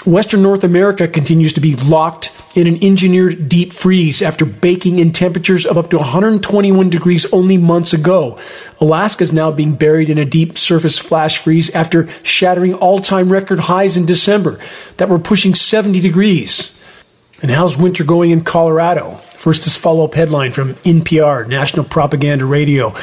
Western 0.07 0.43
North 0.43 0.63
America 0.63 1.09
continues 1.09 1.53
to 1.55 1.61
be 1.61 1.75
locked 1.75 2.33
in 2.57 2.69
an 2.69 2.83
engineered 2.83 3.49
deep 3.49 3.73
freeze 3.73 4.23
after 4.23 4.45
baking 4.45 5.01
in 5.01 5.11
temperatures 5.11 5.67
of 5.67 5.77
up 5.77 5.91
to 5.91 5.97
121 5.97 6.89
degrees 6.89 7.31
only 7.33 7.57
months 7.57 7.93
ago. 7.93 8.39
Alaska 8.81 9.25
is 9.25 9.33
now 9.33 9.51
being 9.51 9.75
buried 9.75 10.09
in 10.09 10.17
a 10.17 10.25
deep 10.25 10.57
surface 10.57 10.99
flash 10.99 11.39
freeze 11.39 11.71
after 11.71 12.07
shattering 12.23 12.75
all 12.75 13.01
time 13.01 13.31
record 13.31 13.61
highs 13.61 13.97
in 13.97 14.07
December 14.07 14.61
that 14.97 15.09
were 15.09 15.19
pushing 15.19 15.55
70 15.55 16.01
degrees. 16.01 16.73
And 17.43 17.51
how's 17.51 17.77
winter 17.77 18.05
going 18.05 18.31
in 18.31 18.43
Colorado? 18.43 19.15
First, 19.15 19.65
this 19.65 19.77
follow 19.77 20.05
up 20.05 20.15
headline 20.15 20.53
from 20.53 20.75
NPR, 20.75 21.47
National 21.47 21.85
Propaganda 21.85 22.47
Radio. 22.47 22.95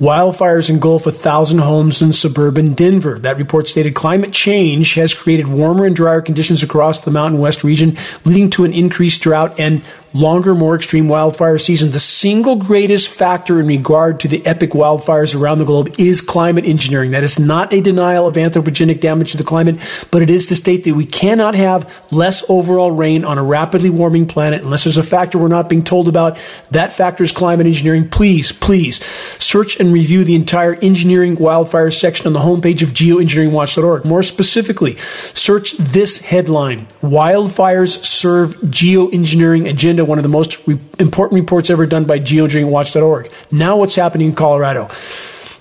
Wildfires 0.00 0.70
engulf 0.70 1.06
a 1.06 1.12
thousand 1.12 1.60
homes 1.60 2.02
in 2.02 2.12
suburban 2.12 2.74
Denver. 2.74 3.16
That 3.18 3.36
report 3.36 3.68
stated 3.68 3.94
climate 3.94 4.32
change 4.32 4.94
has 4.94 5.14
created 5.14 5.46
warmer 5.46 5.84
and 5.84 5.94
drier 5.94 6.20
conditions 6.20 6.64
across 6.64 7.00
the 7.00 7.12
Mountain 7.12 7.40
West 7.40 7.62
region, 7.62 7.96
leading 8.24 8.50
to 8.50 8.64
an 8.64 8.72
increased 8.72 9.22
drought 9.22 9.58
and 9.58 9.82
longer, 10.14 10.54
more 10.54 10.76
extreme 10.76 11.08
wildfire 11.08 11.58
season. 11.58 11.90
The 11.90 11.98
single 11.98 12.56
greatest 12.56 13.08
factor 13.08 13.60
in 13.60 13.66
regard 13.66 14.20
to 14.20 14.28
the 14.28 14.44
epic 14.46 14.70
wildfires 14.70 15.38
around 15.38 15.58
the 15.58 15.64
globe 15.64 15.94
is 15.98 16.20
climate 16.20 16.64
engineering. 16.64 17.10
That 17.10 17.24
is 17.24 17.38
not 17.38 17.74
a 17.74 17.80
denial 17.80 18.26
of 18.26 18.36
anthropogenic 18.36 19.00
damage 19.00 19.32
to 19.32 19.36
the 19.36 19.44
climate, 19.44 19.76
but 20.10 20.22
it 20.22 20.30
is 20.30 20.46
to 20.46 20.56
state 20.56 20.84
that 20.84 20.94
we 20.94 21.04
cannot 21.04 21.56
have 21.56 21.92
less 22.12 22.48
overall 22.48 22.92
rain 22.92 23.24
on 23.24 23.38
a 23.38 23.42
rapidly 23.42 23.90
warming 23.90 24.26
planet 24.26 24.62
unless 24.62 24.84
there's 24.84 24.96
a 24.96 25.02
factor 25.02 25.36
we're 25.36 25.48
not 25.48 25.68
being 25.68 25.84
told 25.84 26.08
about. 26.08 26.38
That 26.70 26.92
factor 26.92 27.24
is 27.24 27.32
climate 27.32 27.66
engineering. 27.66 28.08
Please, 28.08 28.52
please 28.52 29.04
search 29.42 29.80
and 29.80 29.92
review 29.92 30.22
the 30.22 30.36
entire 30.36 30.74
engineering 30.74 31.34
wildfire 31.34 31.90
section 31.90 32.28
on 32.28 32.32
the 32.32 32.40
homepage 32.40 32.82
of 32.82 32.90
geoengineeringwatch.org. 32.90 34.04
More 34.04 34.22
specifically, 34.22 34.96
search 34.96 35.72
this 35.72 36.20
headline 36.20 36.86
Wildfires 37.02 38.02
serve 38.04 38.54
geoengineering 38.62 39.68
agenda 39.68 40.03
one 40.04 40.18
of 40.18 40.22
the 40.22 40.28
most 40.28 40.66
re- 40.66 40.78
important 40.98 41.40
reports 41.40 41.70
ever 41.70 41.86
done 41.86 42.04
by 42.04 42.18
geoengineeringwatch.org. 42.18 43.30
Now, 43.50 43.76
what's 43.76 43.94
happening 43.94 44.28
in 44.28 44.34
Colorado? 44.34 44.90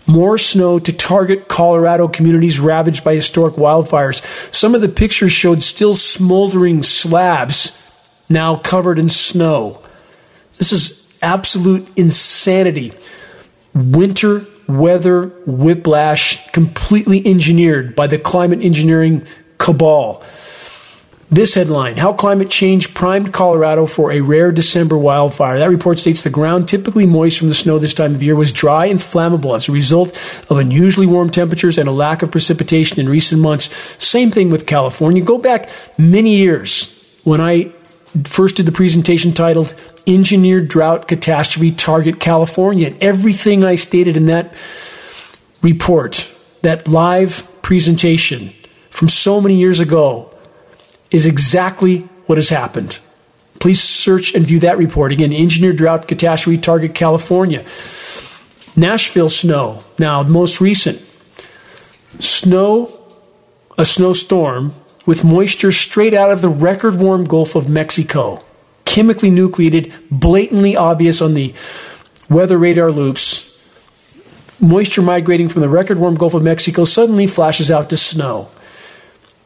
More 0.06 0.38
snow 0.38 0.80
to 0.80 0.91
target 0.91 1.48
Colorado 1.48 2.08
communities 2.08 2.60
ravaged 2.60 3.04
by 3.04 3.16
historic 3.16 3.56
wildfires. 3.56 4.22
Some 4.54 4.76
of 4.76 4.82
the 4.82 4.89
pictures 4.89 5.32
showed 5.32 5.64
still 5.64 5.96
smoldering 5.96 6.84
slabs 6.84 7.80
now 8.30 8.58
covered 8.58 9.00
in 9.00 9.10
snow. 9.10 9.82
This 10.58 10.74
is 10.74 11.18
absolute 11.22 11.88
insanity. 11.98 12.94
Winter 13.74 14.46
weather 14.68 15.28
whiplash 15.46 16.52
completely 16.52 17.26
engineered 17.26 17.96
by 17.96 18.08
the 18.08 18.18
climate 18.20 18.62
engineering 18.62 19.26
cabal. 19.58 20.24
This 21.34 21.56
headline 21.56 21.98
How 21.98 22.14
climate 22.14 22.52
change 22.52 22.94
primed 22.94 23.34
Colorado 23.34 23.88
for 23.88 24.12
a 24.12 24.22
rare 24.22 24.52
December 24.52 24.96
wildfire. 24.96 25.58
That 25.58 25.72
report 25.72 25.98
states 25.98 26.22
the 26.22 26.30
ground, 26.30 26.68
typically 26.68 27.08
moist 27.08 27.40
from 27.40 27.48
the 27.48 27.56
snow 27.56 27.80
this 27.80 27.96
time 27.96 28.14
of 28.14 28.22
year, 28.22 28.36
was 28.36 28.52
dry 28.52 28.86
and 28.86 29.00
flammable 29.00 29.56
as 29.56 29.68
a 29.68 29.72
result 29.72 30.10
of 30.52 30.60
unusually 30.60 31.08
warm 31.08 31.32
temperatures 31.32 31.80
and 31.80 31.90
a 31.90 31.92
lack 31.92 32.22
of 32.22 32.30
precipitation 32.30 33.00
in 33.00 33.10
recent 33.10 33.42
months. 33.42 33.74
Same 33.98 34.30
thing 34.30 34.52
with 34.52 34.68
California. 34.68 35.24
Go 35.24 35.40
back 35.40 35.72
many 35.98 36.36
years 36.36 37.20
when 37.24 37.42
I 37.42 37.72
first 38.26 38.58
did 38.58 38.68
the 38.68 38.72
presentation 38.72 39.34
titled 39.34 39.74
Engineered 40.06 40.68
Drought 40.68 41.08
Catastrophe 41.08 41.72
Target 41.72 42.20
California. 42.20 42.96
Everything 43.02 43.64
I 43.64 43.74
stated 43.74 44.18
in 44.18 44.28
that 44.28 44.54
report, 45.64 46.32
that 46.62 46.88
live 46.88 47.50
presentation 47.64 48.52
from 48.92 49.10
so 49.10 49.42
many 49.42 49.56
years 49.56 49.80
ago, 49.80 50.30
is 51.14 51.26
exactly 51.26 51.99
what 52.26 52.38
has 52.38 52.49
happened. 52.49 52.99
Please 53.59 53.80
search 53.82 54.34
and 54.34 54.45
view 54.45 54.59
that 54.59 54.78
report. 54.78 55.14
Again, 55.14 55.32
engineered 55.32 55.78
drought 55.78 56.07
catastrophe 56.07 56.57
target 56.57 56.93
California. 56.93 57.64
Nashville 58.76 59.30
snow. 59.30 59.84
Now, 59.97 60.24
the 60.24 60.32
most 60.32 60.59
recent 60.59 60.99
snow, 62.20 62.99
a 63.78 63.86
snowstorm 63.86 64.74
with 65.05 65.24
moisture 65.24 65.72
straight 65.72 66.14
out 66.14 66.32
of 66.32 66.41
the 66.41 66.49
record 66.49 66.95
warm 66.95 67.26
Gulf 67.26 67.55
of 67.55 67.70
Mexico. 67.70 68.43
Chemically 68.86 69.30
nucleated, 69.30 69.93
blatantly 70.09 70.76
obvious 70.76 71.22
on 71.22 71.36
the 71.36 71.53
weather 72.30 72.57
radar 72.57 72.91
loops. 72.91 73.49
Moisture 74.59 75.01
migrating 75.01 75.49
from 75.49 75.61
the 75.61 75.70
record 75.70 75.99
warm 75.99 76.16
Gulf 76.16 76.34
of 76.34 76.43
Mexico 76.43 76.86
suddenly 76.86 77.28
flashes 77.28 77.70
out 77.70 77.89
to 77.91 77.97
snow. 77.97 78.49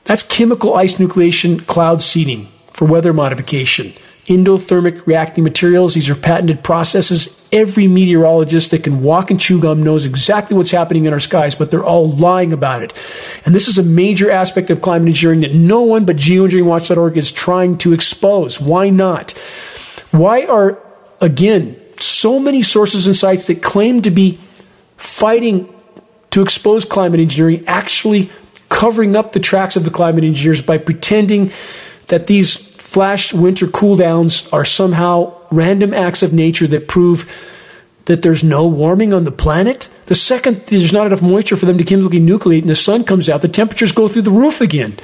That's 0.08 0.24
chemical 0.24 0.74
ice 0.74 0.96
nucleation 0.96 1.68
cloud 1.68 2.02
seeding 2.02 2.48
for 2.72 2.86
weather 2.86 3.12
modification. 3.12 3.92
Endothermic 4.28 5.06
reacting 5.06 5.44
materials, 5.44 5.96
these 5.96 6.10
are 6.10 6.16
patented 6.16 6.64
processes. 6.64 7.46
Every 7.52 7.88
meteorologist 7.88 8.72
that 8.72 8.84
can 8.84 9.02
walk 9.04 9.32
and 9.32 9.40
chew 9.40 9.60
gum 9.60 9.84
knows 9.84 10.06
exactly 10.06 10.56
what's 10.56 10.72
happening 10.72 11.06
in 11.06 11.12
our 11.12 11.20
skies, 11.20 11.56
but 11.56 11.72
they're 11.72 11.84
all 11.84 12.10
lying 12.10 12.54
about 12.54 12.84
it. 12.84 12.94
And 13.46 13.54
this 13.54 13.68
is 13.68 13.78
a 13.78 13.84
major 13.84 14.32
aspect 14.32 14.70
of 14.70 14.82
climate 14.82 15.10
engineering 15.10 15.42
that 15.42 15.54
no 15.54 15.82
one 15.82 16.06
but 16.06 16.16
geoengineeringwatch.org 16.16 17.18
is 17.18 17.34
trying 17.34 17.78
to 17.80 17.92
expose. 17.92 18.62
Why 18.62 18.90
not? 18.90 19.32
Why 20.12 20.46
are, 20.46 20.82
again, 21.20 21.82
so 22.00 22.40
many 22.40 22.64
sources 22.64 23.08
and 23.08 23.16
sites 23.16 23.48
that 23.48 23.62
claim 23.62 24.02
to 24.04 24.12
be 24.12 24.40
fighting 24.96 25.74
to 26.32 26.42
expose 26.42 26.86
climate 26.86 27.20
engineering 27.20 27.66
actually 27.68 28.30
covering 28.70 29.16
up 29.16 29.32
the 29.32 29.40
tracks 29.40 29.76
of 29.76 29.84
the 29.84 29.90
climate 29.90 30.24
engineers 30.24 30.62
by 30.62 30.78
pretending 30.78 31.52
that 32.08 32.28
these 32.28 32.56
flash 32.56 33.34
winter 33.34 33.68
cool 33.68 33.96
downs 33.96 34.48
are 34.54 34.66
somehow 34.66 35.34
random 35.52 35.94
acts 35.94 36.24
of 36.24 36.34
nature 36.34 36.68
that 36.68 36.88
prove 36.88 37.32
that 38.06 38.22
there's 38.22 38.44
no 38.44 38.66
warming 38.66 39.14
on 39.14 39.26
the 39.26 39.32
planet. 39.32 39.90
The 40.06 40.16
second 40.16 40.62
there's 40.68 40.94
not 40.94 41.08
enough 41.08 41.22
moisture 41.22 41.58
for 41.58 41.66
them 41.66 41.78
to 41.78 41.84
chemically 41.84 42.20
nucleate 42.20 42.62
and 42.62 42.70
the 42.70 42.76
sun 42.76 43.04
comes 43.04 43.30
out, 43.30 43.42
the 43.42 43.50
temperatures 43.50 43.92
go 43.92 44.08
through 44.08 44.22
the 44.24 44.32
roof 44.32 44.62
again. 44.62 44.98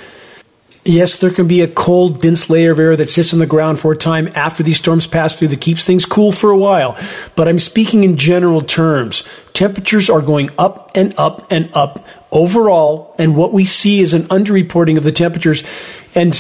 Yes, 0.85 1.17
there 1.17 1.29
can 1.29 1.47
be 1.47 1.61
a 1.61 1.67
cold, 1.67 2.19
dense 2.19 2.49
layer 2.49 2.73
of 2.73 2.79
air 2.79 2.97
that 2.97 3.09
sits 3.09 3.31
on 3.31 3.39
the 3.39 3.45
ground 3.45 3.79
for 3.79 3.93
a 3.93 3.97
time 3.97 4.27
after 4.35 4.63
these 4.63 4.77
storms 4.77 5.07
pass 5.07 5.35
through 5.35 5.47
that 5.49 5.61
keeps 5.61 5.85
things 5.85 6.05
cool 6.05 6.33
for 6.33 6.51
a 6.51 6.57
while. 6.57 6.97
But 7.35 7.47
I'm 7.47 7.59
speaking 7.59 8.03
in 8.03 8.17
general 8.17 8.59
terms. 8.59 9.23
Temperatures 9.53 10.09
are 10.09 10.21
going 10.21 10.49
up 10.57 10.91
and 10.93 11.13
up 11.17 11.49
and 11.49 11.69
up 11.73 12.05
overall, 12.31 13.15
and 13.17 13.37
what 13.37 13.53
we 13.53 13.63
see 13.63 14.01
is 14.01 14.13
an 14.13 14.23
underreporting 14.23 14.97
of 14.97 15.03
the 15.03 15.13
temperatures. 15.13 15.63
And 16.15 16.35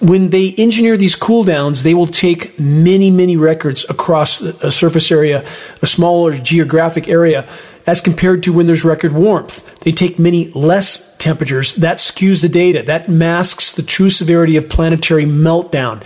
when 0.00 0.30
they 0.30 0.54
engineer 0.56 0.96
these 0.96 1.16
cool 1.16 1.42
downs, 1.42 1.82
they 1.82 1.94
will 1.94 2.06
take 2.06 2.60
many, 2.60 3.10
many 3.10 3.36
records 3.36 3.84
across 3.90 4.40
a 4.40 4.70
surface 4.70 5.10
area, 5.10 5.44
a 5.82 5.86
smaller 5.86 6.36
geographic 6.36 7.08
area, 7.08 7.48
as 7.88 8.02
compared 8.02 8.42
to 8.42 8.52
when 8.52 8.66
there's 8.66 8.84
record 8.84 9.12
warmth. 9.12 9.80
They 9.80 9.92
take 9.92 10.18
many 10.18 10.50
less 10.50 11.16
temperatures. 11.16 11.74
That 11.76 11.96
skews 11.96 12.42
the 12.42 12.48
data. 12.48 12.82
That 12.82 13.08
masks 13.08 13.72
the 13.72 13.82
true 13.82 14.10
severity 14.10 14.58
of 14.58 14.68
planetary 14.68 15.24
meltdown. 15.24 16.02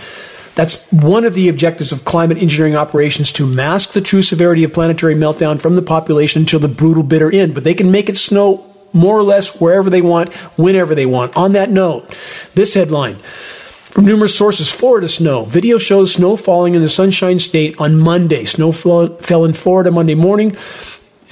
That's 0.55 0.89
one 0.93 1.25
of 1.25 1.33
the 1.33 1.49
objectives 1.49 1.91
of 1.91 2.05
climate 2.05 2.37
engineering 2.37 2.77
operations 2.77 3.33
to 3.33 3.45
mask 3.45 3.91
the 3.91 3.99
true 3.99 4.21
severity 4.21 4.63
of 4.63 4.71
planetary 4.71 5.13
meltdown 5.13 5.61
from 5.61 5.75
the 5.75 5.81
population 5.81 6.43
until 6.43 6.59
the 6.59 6.69
brutal 6.69 7.03
bitter 7.03 7.29
end. 7.29 7.53
But 7.53 7.65
they 7.65 7.73
can 7.73 7.91
make 7.91 8.07
it 8.07 8.17
snow 8.17 8.65
more 8.93 9.17
or 9.17 9.23
less 9.23 9.59
wherever 9.59 9.89
they 9.89 10.01
want, 10.01 10.33
whenever 10.57 10.95
they 10.95 11.05
want. 11.05 11.35
On 11.35 11.51
that 11.51 11.69
note, 11.69 12.07
this 12.53 12.75
headline 12.75 13.15
from 13.15 14.05
numerous 14.05 14.37
sources 14.37 14.71
Florida 14.71 15.09
snow. 15.09 15.43
Video 15.43 15.77
shows 15.77 16.13
snow 16.13 16.37
falling 16.37 16.75
in 16.75 16.81
the 16.81 16.87
Sunshine 16.89 17.39
State 17.39 17.75
on 17.77 17.99
Monday. 17.99 18.45
Snow 18.45 18.71
fell 18.71 19.43
in 19.43 19.51
Florida 19.53 19.91
Monday 19.91 20.15
morning 20.15 20.55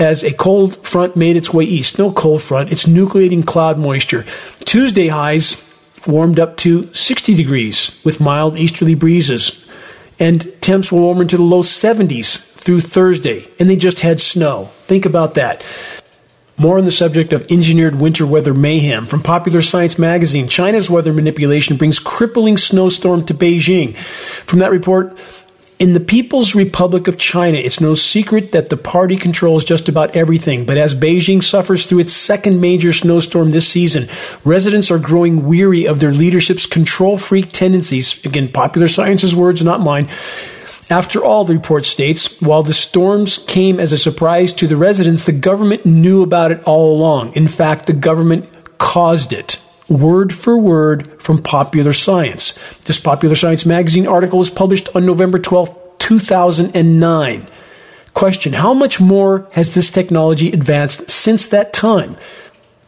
as 0.02 0.24
a 0.24 0.34
cold 0.34 0.86
front 0.86 1.16
made 1.16 1.38
its 1.38 1.54
way 1.54 1.64
east. 1.64 2.00
No 2.00 2.12
cold 2.12 2.42
front, 2.42 2.72
it's 2.72 2.88
nucleating 2.88 3.46
cloud 3.46 3.78
moisture. 3.78 4.26
Tuesday 4.66 5.08
highs 5.08 5.68
warmed 6.08 6.40
up 6.40 6.58
to 6.58 6.92
60 6.94 7.36
degrees 7.36 8.02
with 8.04 8.20
mild 8.20 8.58
easterly 8.58 8.96
breezes. 8.96 9.68
And 10.20 10.60
temps 10.62 10.92
will 10.92 11.02
warm 11.02 11.22
into 11.22 11.38
the 11.38 11.44
low 11.44 11.62
70s 11.62 12.54
through 12.56 12.82
Thursday. 12.82 13.48
And 13.60 13.70
they 13.70 13.76
just 13.76 14.00
had 14.00 14.20
snow. 14.20 14.66
Think 14.86 15.06
about 15.06 15.36
that. 15.36 15.64
More 16.58 16.78
on 16.78 16.86
the 16.86 16.92
subject 16.92 17.34
of 17.34 17.50
engineered 17.52 17.96
winter 17.96 18.26
weather 18.26 18.54
mayhem. 18.54 19.08
From 19.08 19.24
Popular 19.24 19.62
Science 19.62 19.98
magazine, 19.98 20.48
China's 20.48 20.90
weather 20.90 21.14
manipulation 21.14 21.78
brings 21.78 21.98
crippling 21.98 22.58
snowstorm 22.58 23.26
to 23.26 23.34
Beijing. 23.34 23.96
From 23.96 24.60
that 24.60 24.72
report, 24.72 25.18
in 25.82 25.94
the 25.94 26.00
People's 26.00 26.54
Republic 26.54 27.08
of 27.08 27.18
China, 27.18 27.58
it's 27.58 27.82
no 27.82 27.96
secret 27.96 28.52
that 28.52 28.70
the 28.70 28.78
party 28.78 29.18
controls 29.18 29.66
just 29.66 29.90
about 29.90 30.16
everything. 30.16 30.64
But 30.64 30.78
as 30.78 30.94
Beijing 30.94 31.42
suffers 31.42 31.88
through 31.88 32.02
its 32.02 32.14
second 32.14 32.62
major 32.62 32.94
snowstorm 32.94 33.50
this 33.50 33.68
season, 33.68 34.08
residents 34.46 34.92
are 34.92 35.00
growing 35.00 35.44
weary 35.44 35.88
of 35.88 36.00
their 36.00 36.12
leadership's 36.12 36.68
control 36.68 37.18
freak 37.18 37.52
tendencies. 37.52 38.24
Again, 38.24 38.50
popular 38.50 38.88
science's 38.88 39.36
words, 39.36 39.64
not 39.64 39.80
mine. 39.80 40.08
After 40.92 41.26
all, 41.26 41.46
the 41.46 41.56
report 41.56 41.88
states, 41.88 42.40
while 42.40 42.62
the 42.62 42.76
storms 42.76 43.40
came 43.40 43.80
as 43.80 43.92
a 43.92 43.98
surprise 43.98 44.54
to 44.54 44.68
the 44.68 44.78
residents, 44.78 45.24
the 45.24 45.32
government 45.32 45.84
knew 45.84 46.22
about 46.22 46.52
it 46.52 46.62
all 46.66 46.96
along. 46.96 47.34
In 47.34 47.48
fact, 47.48 47.88
the 47.88 47.94
government 47.94 48.48
caused 48.78 49.34
it 49.34 49.60
word 49.92 50.34
for 50.34 50.58
word 50.58 51.22
from 51.22 51.42
Popular 51.42 51.94
Science. 51.94 52.58
This 52.86 53.00
Popular 53.00 53.36
Science 53.36 53.66
magazine 53.66 54.08
article 54.08 54.40
was 54.40 54.50
published 54.50 54.90
on 54.96 55.06
November 55.06 55.38
12, 55.40 55.98
2009. 56.00 57.48
Question 58.14 58.54
How 58.54 58.74
much 58.74 59.00
more 59.00 59.48
has 59.54 59.74
this 59.74 59.92
technology 59.92 60.52
advanced 60.52 61.10
since 61.10 61.48
that 61.48 61.74
time? 61.74 62.18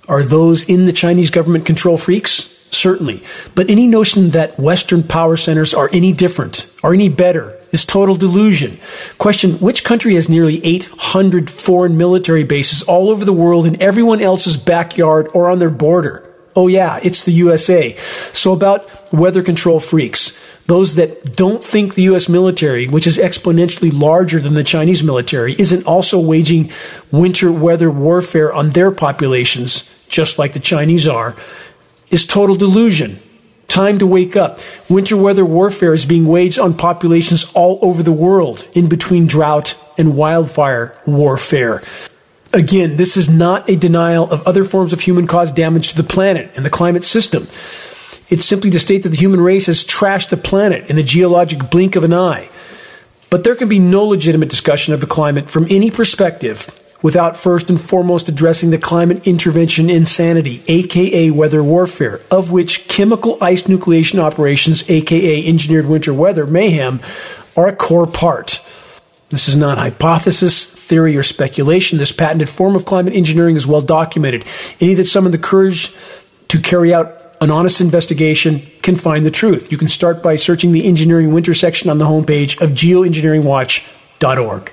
Are 0.07 0.23
those 0.23 0.67
in 0.67 0.85
the 0.85 0.93
Chinese 0.93 1.29
government 1.29 1.65
control 1.65 1.97
freaks? 1.97 2.49
Certainly. 2.71 3.23
But 3.53 3.69
any 3.69 3.87
notion 3.87 4.31
that 4.31 4.59
Western 4.59 5.03
power 5.03 5.37
centers 5.37 5.73
are 5.73 5.89
any 5.93 6.11
different, 6.11 6.75
are 6.83 6.93
any 6.93 7.07
better, 7.07 7.55
is 7.71 7.85
total 7.85 8.15
delusion. 8.15 8.79
Question 9.17 9.53
Which 9.59 9.83
country 9.83 10.15
has 10.15 10.27
nearly 10.27 10.63
800 10.65 11.49
foreign 11.49 11.97
military 11.97 12.43
bases 12.43 12.83
all 12.83 13.09
over 13.09 13.23
the 13.25 13.33
world 13.33 13.65
in 13.65 13.81
everyone 13.81 14.21
else's 14.21 14.57
backyard 14.57 15.29
or 15.33 15.49
on 15.49 15.59
their 15.59 15.69
border? 15.69 16.32
Oh, 16.55 16.67
yeah, 16.67 16.99
it's 17.01 17.23
the 17.23 17.31
USA. 17.31 17.95
So, 18.31 18.53
about 18.53 18.87
weather 19.11 19.41
control 19.41 19.79
freaks, 19.79 20.39
those 20.65 20.95
that 20.95 21.35
don't 21.35 21.63
think 21.63 21.95
the 21.95 22.03
US 22.03 22.29
military, 22.29 22.87
which 22.87 23.07
is 23.07 23.17
exponentially 23.17 23.91
larger 23.91 24.39
than 24.39 24.53
the 24.53 24.63
Chinese 24.63 25.03
military, 25.03 25.55
isn't 25.59 25.85
also 25.85 26.19
waging 26.19 26.71
winter 27.11 27.51
weather 27.51 27.91
warfare 27.91 28.53
on 28.53 28.69
their 28.71 28.91
populations, 28.91 30.05
just 30.07 30.39
like 30.39 30.53
the 30.53 30.59
Chinese 30.59 31.07
are, 31.07 31.35
is 32.11 32.25
total 32.25 32.55
delusion. 32.55 33.19
Time 33.67 33.97
to 33.97 34.05
wake 34.05 34.35
up. 34.35 34.59
Winter 34.87 35.17
weather 35.17 35.43
warfare 35.43 35.93
is 35.93 36.05
being 36.05 36.27
waged 36.27 36.59
on 36.59 36.75
populations 36.75 37.51
all 37.53 37.79
over 37.81 38.03
the 38.03 38.11
world, 38.11 38.67
in 38.73 38.87
between 38.87 39.25
drought 39.25 39.75
and 39.97 40.15
wildfire 40.15 40.95
warfare. 41.05 41.81
Again, 42.53 42.97
this 42.97 43.17
is 43.17 43.29
not 43.29 43.67
a 43.67 43.75
denial 43.75 44.29
of 44.31 44.45
other 44.47 44.63
forms 44.63 44.93
of 44.93 45.01
human 45.01 45.25
caused 45.25 45.55
damage 45.55 45.89
to 45.89 45.97
the 45.97 46.03
planet 46.03 46.51
and 46.55 46.63
the 46.63 46.69
climate 46.69 47.03
system. 47.03 47.47
It's 48.29 48.45
simply 48.45 48.69
to 48.69 48.79
state 48.79 49.03
that 49.03 49.09
the 49.09 49.17
human 49.17 49.41
race 49.41 49.65
has 49.65 49.83
trashed 49.83 50.29
the 50.29 50.37
planet 50.37 50.89
in 50.89 50.95
the 50.95 51.03
geologic 51.03 51.71
blink 51.71 51.95
of 51.95 52.03
an 52.03 52.13
eye. 52.13 52.49
But 53.31 53.43
there 53.43 53.55
can 53.55 53.69
be 53.69 53.79
no 53.79 54.05
legitimate 54.05 54.49
discussion 54.49 54.93
of 54.93 55.01
the 55.01 55.07
climate 55.07 55.49
from 55.49 55.65
any 55.69 55.89
perspective 55.89 56.69
without 57.01 57.37
first 57.37 57.69
and 57.69 57.81
foremost 57.81 58.29
addressing 58.29 58.69
the 58.69 58.77
climate 58.77 59.27
intervention 59.27 59.89
insanity, 59.89 60.63
aka 60.67 61.31
weather 61.31 61.63
warfare, 61.63 62.21
of 62.31 62.51
which 62.51 62.87
chemical 62.87 63.37
ice 63.41 63.63
nucleation 63.63 64.19
operations, 64.19 64.89
aka 64.89 65.45
engineered 65.45 65.87
winter 65.87 66.13
weather 66.13 66.45
mayhem, 66.45 66.99
are 67.57 67.67
a 67.67 67.75
core 67.75 68.07
part. 68.07 68.62
This 69.33 69.49
is 69.49 69.55
not 69.55 69.79
hypothesis, 69.79 70.63
theory, 70.63 71.17
or 71.17 71.23
speculation. 71.23 71.97
This 71.97 72.11
patented 72.11 72.49
form 72.49 72.75
of 72.75 72.85
climate 72.85 73.15
engineering 73.15 73.55
is 73.55 73.65
well 73.65 73.81
documented. 73.81 74.45
Any 74.79 74.93
that 74.93 75.05
summon 75.05 75.31
the 75.31 75.39
courage 75.39 75.91
to 76.49 76.59
carry 76.61 76.93
out 76.93 77.35
an 77.41 77.49
honest 77.49 77.81
investigation 77.81 78.61
can 78.83 78.95
find 78.95 79.25
the 79.25 79.31
truth. 79.31 79.71
You 79.71 79.79
can 79.79 79.87
start 79.87 80.21
by 80.21 80.35
searching 80.35 80.71
the 80.71 80.85
engineering 80.85 81.33
winter 81.33 81.55
section 81.55 81.89
on 81.89 81.97
the 81.97 82.05
homepage 82.05 82.61
of 82.61 82.73
geoengineeringwatch.org. 82.73 84.69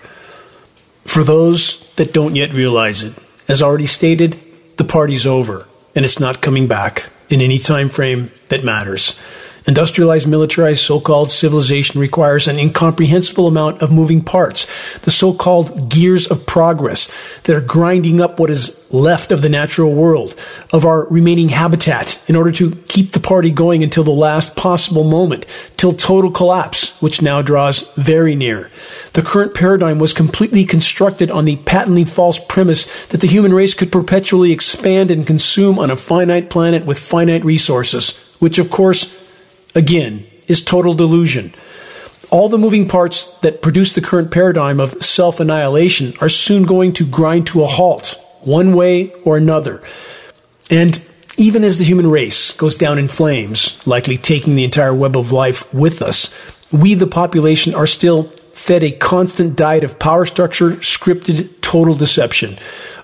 For 1.06 1.24
those 1.24 1.90
that 1.94 2.12
don't 2.12 2.36
yet 2.36 2.52
realize 2.52 3.02
it, 3.02 3.14
as 3.48 3.62
already 3.62 3.86
stated, 3.86 4.36
the 4.76 4.84
party's 4.84 5.26
over 5.26 5.66
and 5.96 6.04
it's 6.04 6.20
not 6.20 6.42
coming 6.42 6.66
back 6.66 7.08
in 7.30 7.40
any 7.40 7.58
time 7.58 7.88
frame 7.88 8.30
that 8.50 8.62
matters. 8.62 9.18
Industrialized, 9.66 10.26
militarized, 10.26 10.82
so 10.82 11.00
called 11.00 11.30
civilization 11.30 12.00
requires 12.00 12.48
an 12.48 12.58
incomprehensible 12.58 13.46
amount 13.46 13.82
of 13.82 13.92
moving 13.92 14.22
parts, 14.22 14.66
the 15.00 15.10
so 15.10 15.34
called 15.34 15.90
gears 15.90 16.26
of 16.30 16.46
progress 16.46 17.12
that 17.42 17.54
are 17.54 17.60
grinding 17.60 18.20
up 18.20 18.40
what 18.40 18.48
is 18.48 18.80
left 18.92 19.30
of 19.30 19.42
the 19.42 19.48
natural 19.48 19.92
world, 19.92 20.34
of 20.72 20.86
our 20.86 21.06
remaining 21.08 21.50
habitat, 21.50 22.22
in 22.26 22.36
order 22.36 22.50
to 22.50 22.74
keep 22.88 23.12
the 23.12 23.20
party 23.20 23.50
going 23.50 23.82
until 23.82 24.02
the 24.02 24.10
last 24.10 24.56
possible 24.56 25.04
moment, 25.04 25.44
till 25.76 25.92
total 25.92 26.30
collapse, 26.30 27.00
which 27.02 27.20
now 27.20 27.42
draws 27.42 27.92
very 27.94 28.34
near. 28.34 28.70
The 29.12 29.22
current 29.22 29.54
paradigm 29.54 29.98
was 29.98 30.14
completely 30.14 30.64
constructed 30.64 31.30
on 31.30 31.44
the 31.44 31.56
patently 31.56 32.04
false 32.04 32.38
premise 32.44 33.06
that 33.08 33.20
the 33.20 33.28
human 33.28 33.52
race 33.52 33.74
could 33.74 33.92
perpetually 33.92 34.52
expand 34.52 35.10
and 35.10 35.26
consume 35.26 35.78
on 35.78 35.90
a 35.90 35.96
finite 35.96 36.48
planet 36.48 36.86
with 36.86 36.98
finite 36.98 37.44
resources, 37.44 38.18
which 38.38 38.58
of 38.58 38.70
course 38.70 39.19
again, 39.74 40.26
is 40.46 40.64
total 40.64 40.94
delusion. 40.94 41.54
All 42.30 42.48
the 42.48 42.58
moving 42.58 42.88
parts 42.88 43.38
that 43.40 43.62
produce 43.62 43.92
the 43.92 44.00
current 44.00 44.30
paradigm 44.30 44.80
of 44.80 45.02
self 45.02 45.40
annihilation 45.40 46.14
are 46.20 46.28
soon 46.28 46.64
going 46.64 46.92
to 46.94 47.06
grind 47.06 47.46
to 47.48 47.62
a 47.62 47.66
halt, 47.66 48.16
one 48.42 48.74
way 48.74 49.12
or 49.24 49.36
another. 49.36 49.82
And 50.70 51.04
even 51.36 51.64
as 51.64 51.78
the 51.78 51.84
human 51.84 52.08
race 52.08 52.52
goes 52.52 52.74
down 52.74 52.98
in 52.98 53.08
flames, 53.08 53.84
likely 53.86 54.16
taking 54.16 54.54
the 54.54 54.64
entire 54.64 54.94
web 54.94 55.16
of 55.16 55.32
life 55.32 55.72
with 55.72 56.02
us, 56.02 56.34
we, 56.70 56.94
the 56.94 57.06
population, 57.06 57.74
are 57.74 57.86
still 57.86 58.24
fed 58.54 58.84
a 58.84 58.92
constant 58.92 59.56
diet 59.56 59.82
of 59.82 59.98
power 59.98 60.26
structure, 60.26 60.72
scripted, 60.72 61.60
total 61.62 61.94
deception. 61.94 62.58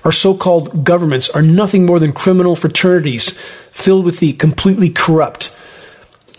Our 0.05 0.13
so 0.13 0.35
called 0.35 0.85
governments 0.85 1.31
are 1.31 1.43
nothing 1.43 1.87
more 1.87 1.99
than 1.99 2.13
criminal 2.13 2.55
fraternities 2.55 3.31
filled 3.71 4.05
with 4.05 4.21
the 4.21 4.35
completely 4.35 4.91
corrupt 4.91 5.56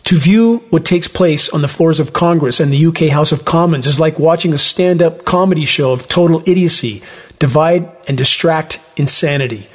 to 0.08 0.16
view 0.16 0.60
what 0.70 0.86
takes 0.86 1.10
place 1.10 1.50
on 1.50 1.62
the 1.62 1.68
floors 1.68 2.00
of 2.00 2.14
Congress 2.14 2.62
and 2.62 2.72
the 2.72 2.86
UK 2.86 3.10
House 3.10 3.34
of 3.34 3.44
Commons 3.44 3.86
is 3.86 4.00
like 4.00 4.18
watching 4.18 4.54
a 4.54 4.58
stand 4.58 5.02
up 5.02 5.26
comedy 5.26 5.66
show 5.66 5.92
of 5.92 6.08
total 6.08 6.42
idiocy, 6.46 7.02
divide 7.40 7.92
and 8.08 8.18
distract 8.18 8.80
insanity. 8.96 9.68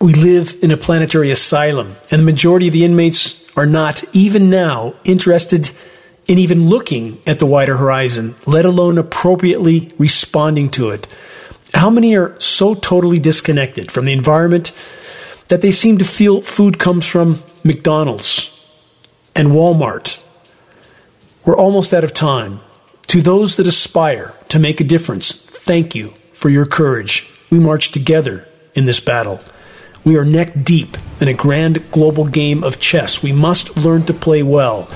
We 0.00 0.14
live 0.14 0.56
in 0.62 0.70
a 0.70 0.78
planetary 0.78 1.30
asylum, 1.30 1.96
and 2.10 2.22
the 2.22 2.24
majority 2.24 2.68
of 2.68 2.72
the 2.72 2.86
inmates 2.86 3.54
are 3.58 3.66
not, 3.66 4.02
even 4.14 4.48
now, 4.48 4.94
interested 5.04 5.70
in 6.26 6.38
even 6.38 6.70
looking 6.70 7.20
at 7.26 7.38
the 7.38 7.44
wider 7.44 7.76
horizon, 7.76 8.36
let 8.46 8.64
alone 8.64 8.96
appropriately 8.96 9.92
responding 9.98 10.70
to 10.70 10.88
it. 10.88 11.08
How 11.74 11.90
many 11.90 12.16
are 12.16 12.40
so 12.40 12.72
totally 12.74 13.18
disconnected 13.18 13.92
from 13.92 14.06
the 14.06 14.14
environment 14.14 14.72
that 15.48 15.60
they 15.60 15.72
seem 15.72 15.98
to 15.98 16.06
feel 16.06 16.40
food 16.40 16.78
comes 16.78 17.06
from 17.06 17.42
McDonald's 17.64 18.55
and 19.36 19.48
Walmart. 19.48 20.22
We're 21.44 21.56
almost 21.56 21.94
out 21.94 22.02
of 22.02 22.12
time. 22.12 22.60
To 23.08 23.20
those 23.20 23.56
that 23.56 23.68
aspire 23.68 24.34
to 24.48 24.58
make 24.58 24.80
a 24.80 24.84
difference, 24.84 25.32
thank 25.32 25.94
you 25.94 26.14
for 26.32 26.48
your 26.48 26.66
courage. 26.66 27.30
We 27.50 27.60
march 27.60 27.92
together 27.92 28.48
in 28.74 28.86
this 28.86 28.98
battle. 28.98 29.40
We 30.04 30.16
are 30.16 30.24
neck 30.24 30.64
deep 30.64 30.96
in 31.20 31.28
a 31.28 31.34
grand 31.34 31.90
global 31.92 32.26
game 32.26 32.64
of 32.64 32.80
chess. 32.80 33.22
We 33.22 33.32
must 33.32 33.76
learn 33.76 34.06
to 34.06 34.14
play 34.14 34.42
well. 34.42 34.88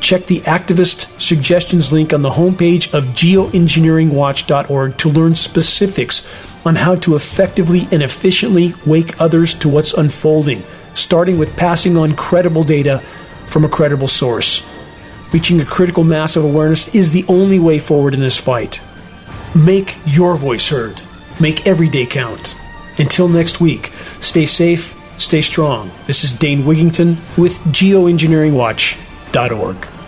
Check 0.00 0.26
the 0.26 0.40
activist 0.40 1.20
suggestions 1.20 1.92
link 1.92 2.12
on 2.12 2.22
the 2.22 2.30
homepage 2.30 2.94
of 2.94 3.04
geoengineeringwatch.org 3.06 4.98
to 4.98 5.08
learn 5.08 5.34
specifics 5.34 6.30
on 6.64 6.76
how 6.76 6.94
to 6.96 7.16
effectively 7.16 7.88
and 7.90 8.02
efficiently 8.02 8.74
wake 8.86 9.20
others 9.20 9.54
to 9.54 9.68
what's 9.68 9.94
unfolding, 9.94 10.62
starting 10.94 11.38
with 11.38 11.56
passing 11.56 11.96
on 11.96 12.14
credible 12.14 12.62
data 12.62 13.02
from 13.50 13.64
a 13.64 13.68
credible 13.68 14.08
source. 14.08 14.66
Reaching 15.32 15.60
a 15.60 15.66
critical 15.66 16.02
mass 16.04 16.36
of 16.36 16.44
awareness 16.44 16.94
is 16.94 17.10
the 17.12 17.24
only 17.28 17.58
way 17.58 17.78
forward 17.78 18.14
in 18.14 18.20
this 18.20 18.38
fight. 18.38 18.80
Make 19.54 19.98
your 20.06 20.36
voice 20.36 20.70
heard. 20.70 21.02
Make 21.40 21.66
every 21.66 21.88
day 21.88 22.06
count. 22.06 22.54
Until 22.98 23.28
next 23.28 23.60
week, 23.60 23.92
stay 24.20 24.46
safe, 24.46 24.94
stay 25.18 25.40
strong. 25.40 25.90
This 26.06 26.22
is 26.24 26.32
Dane 26.32 26.62
Wigington 26.62 27.16
with 27.36 27.54
geoengineeringwatch.org. 27.72 29.99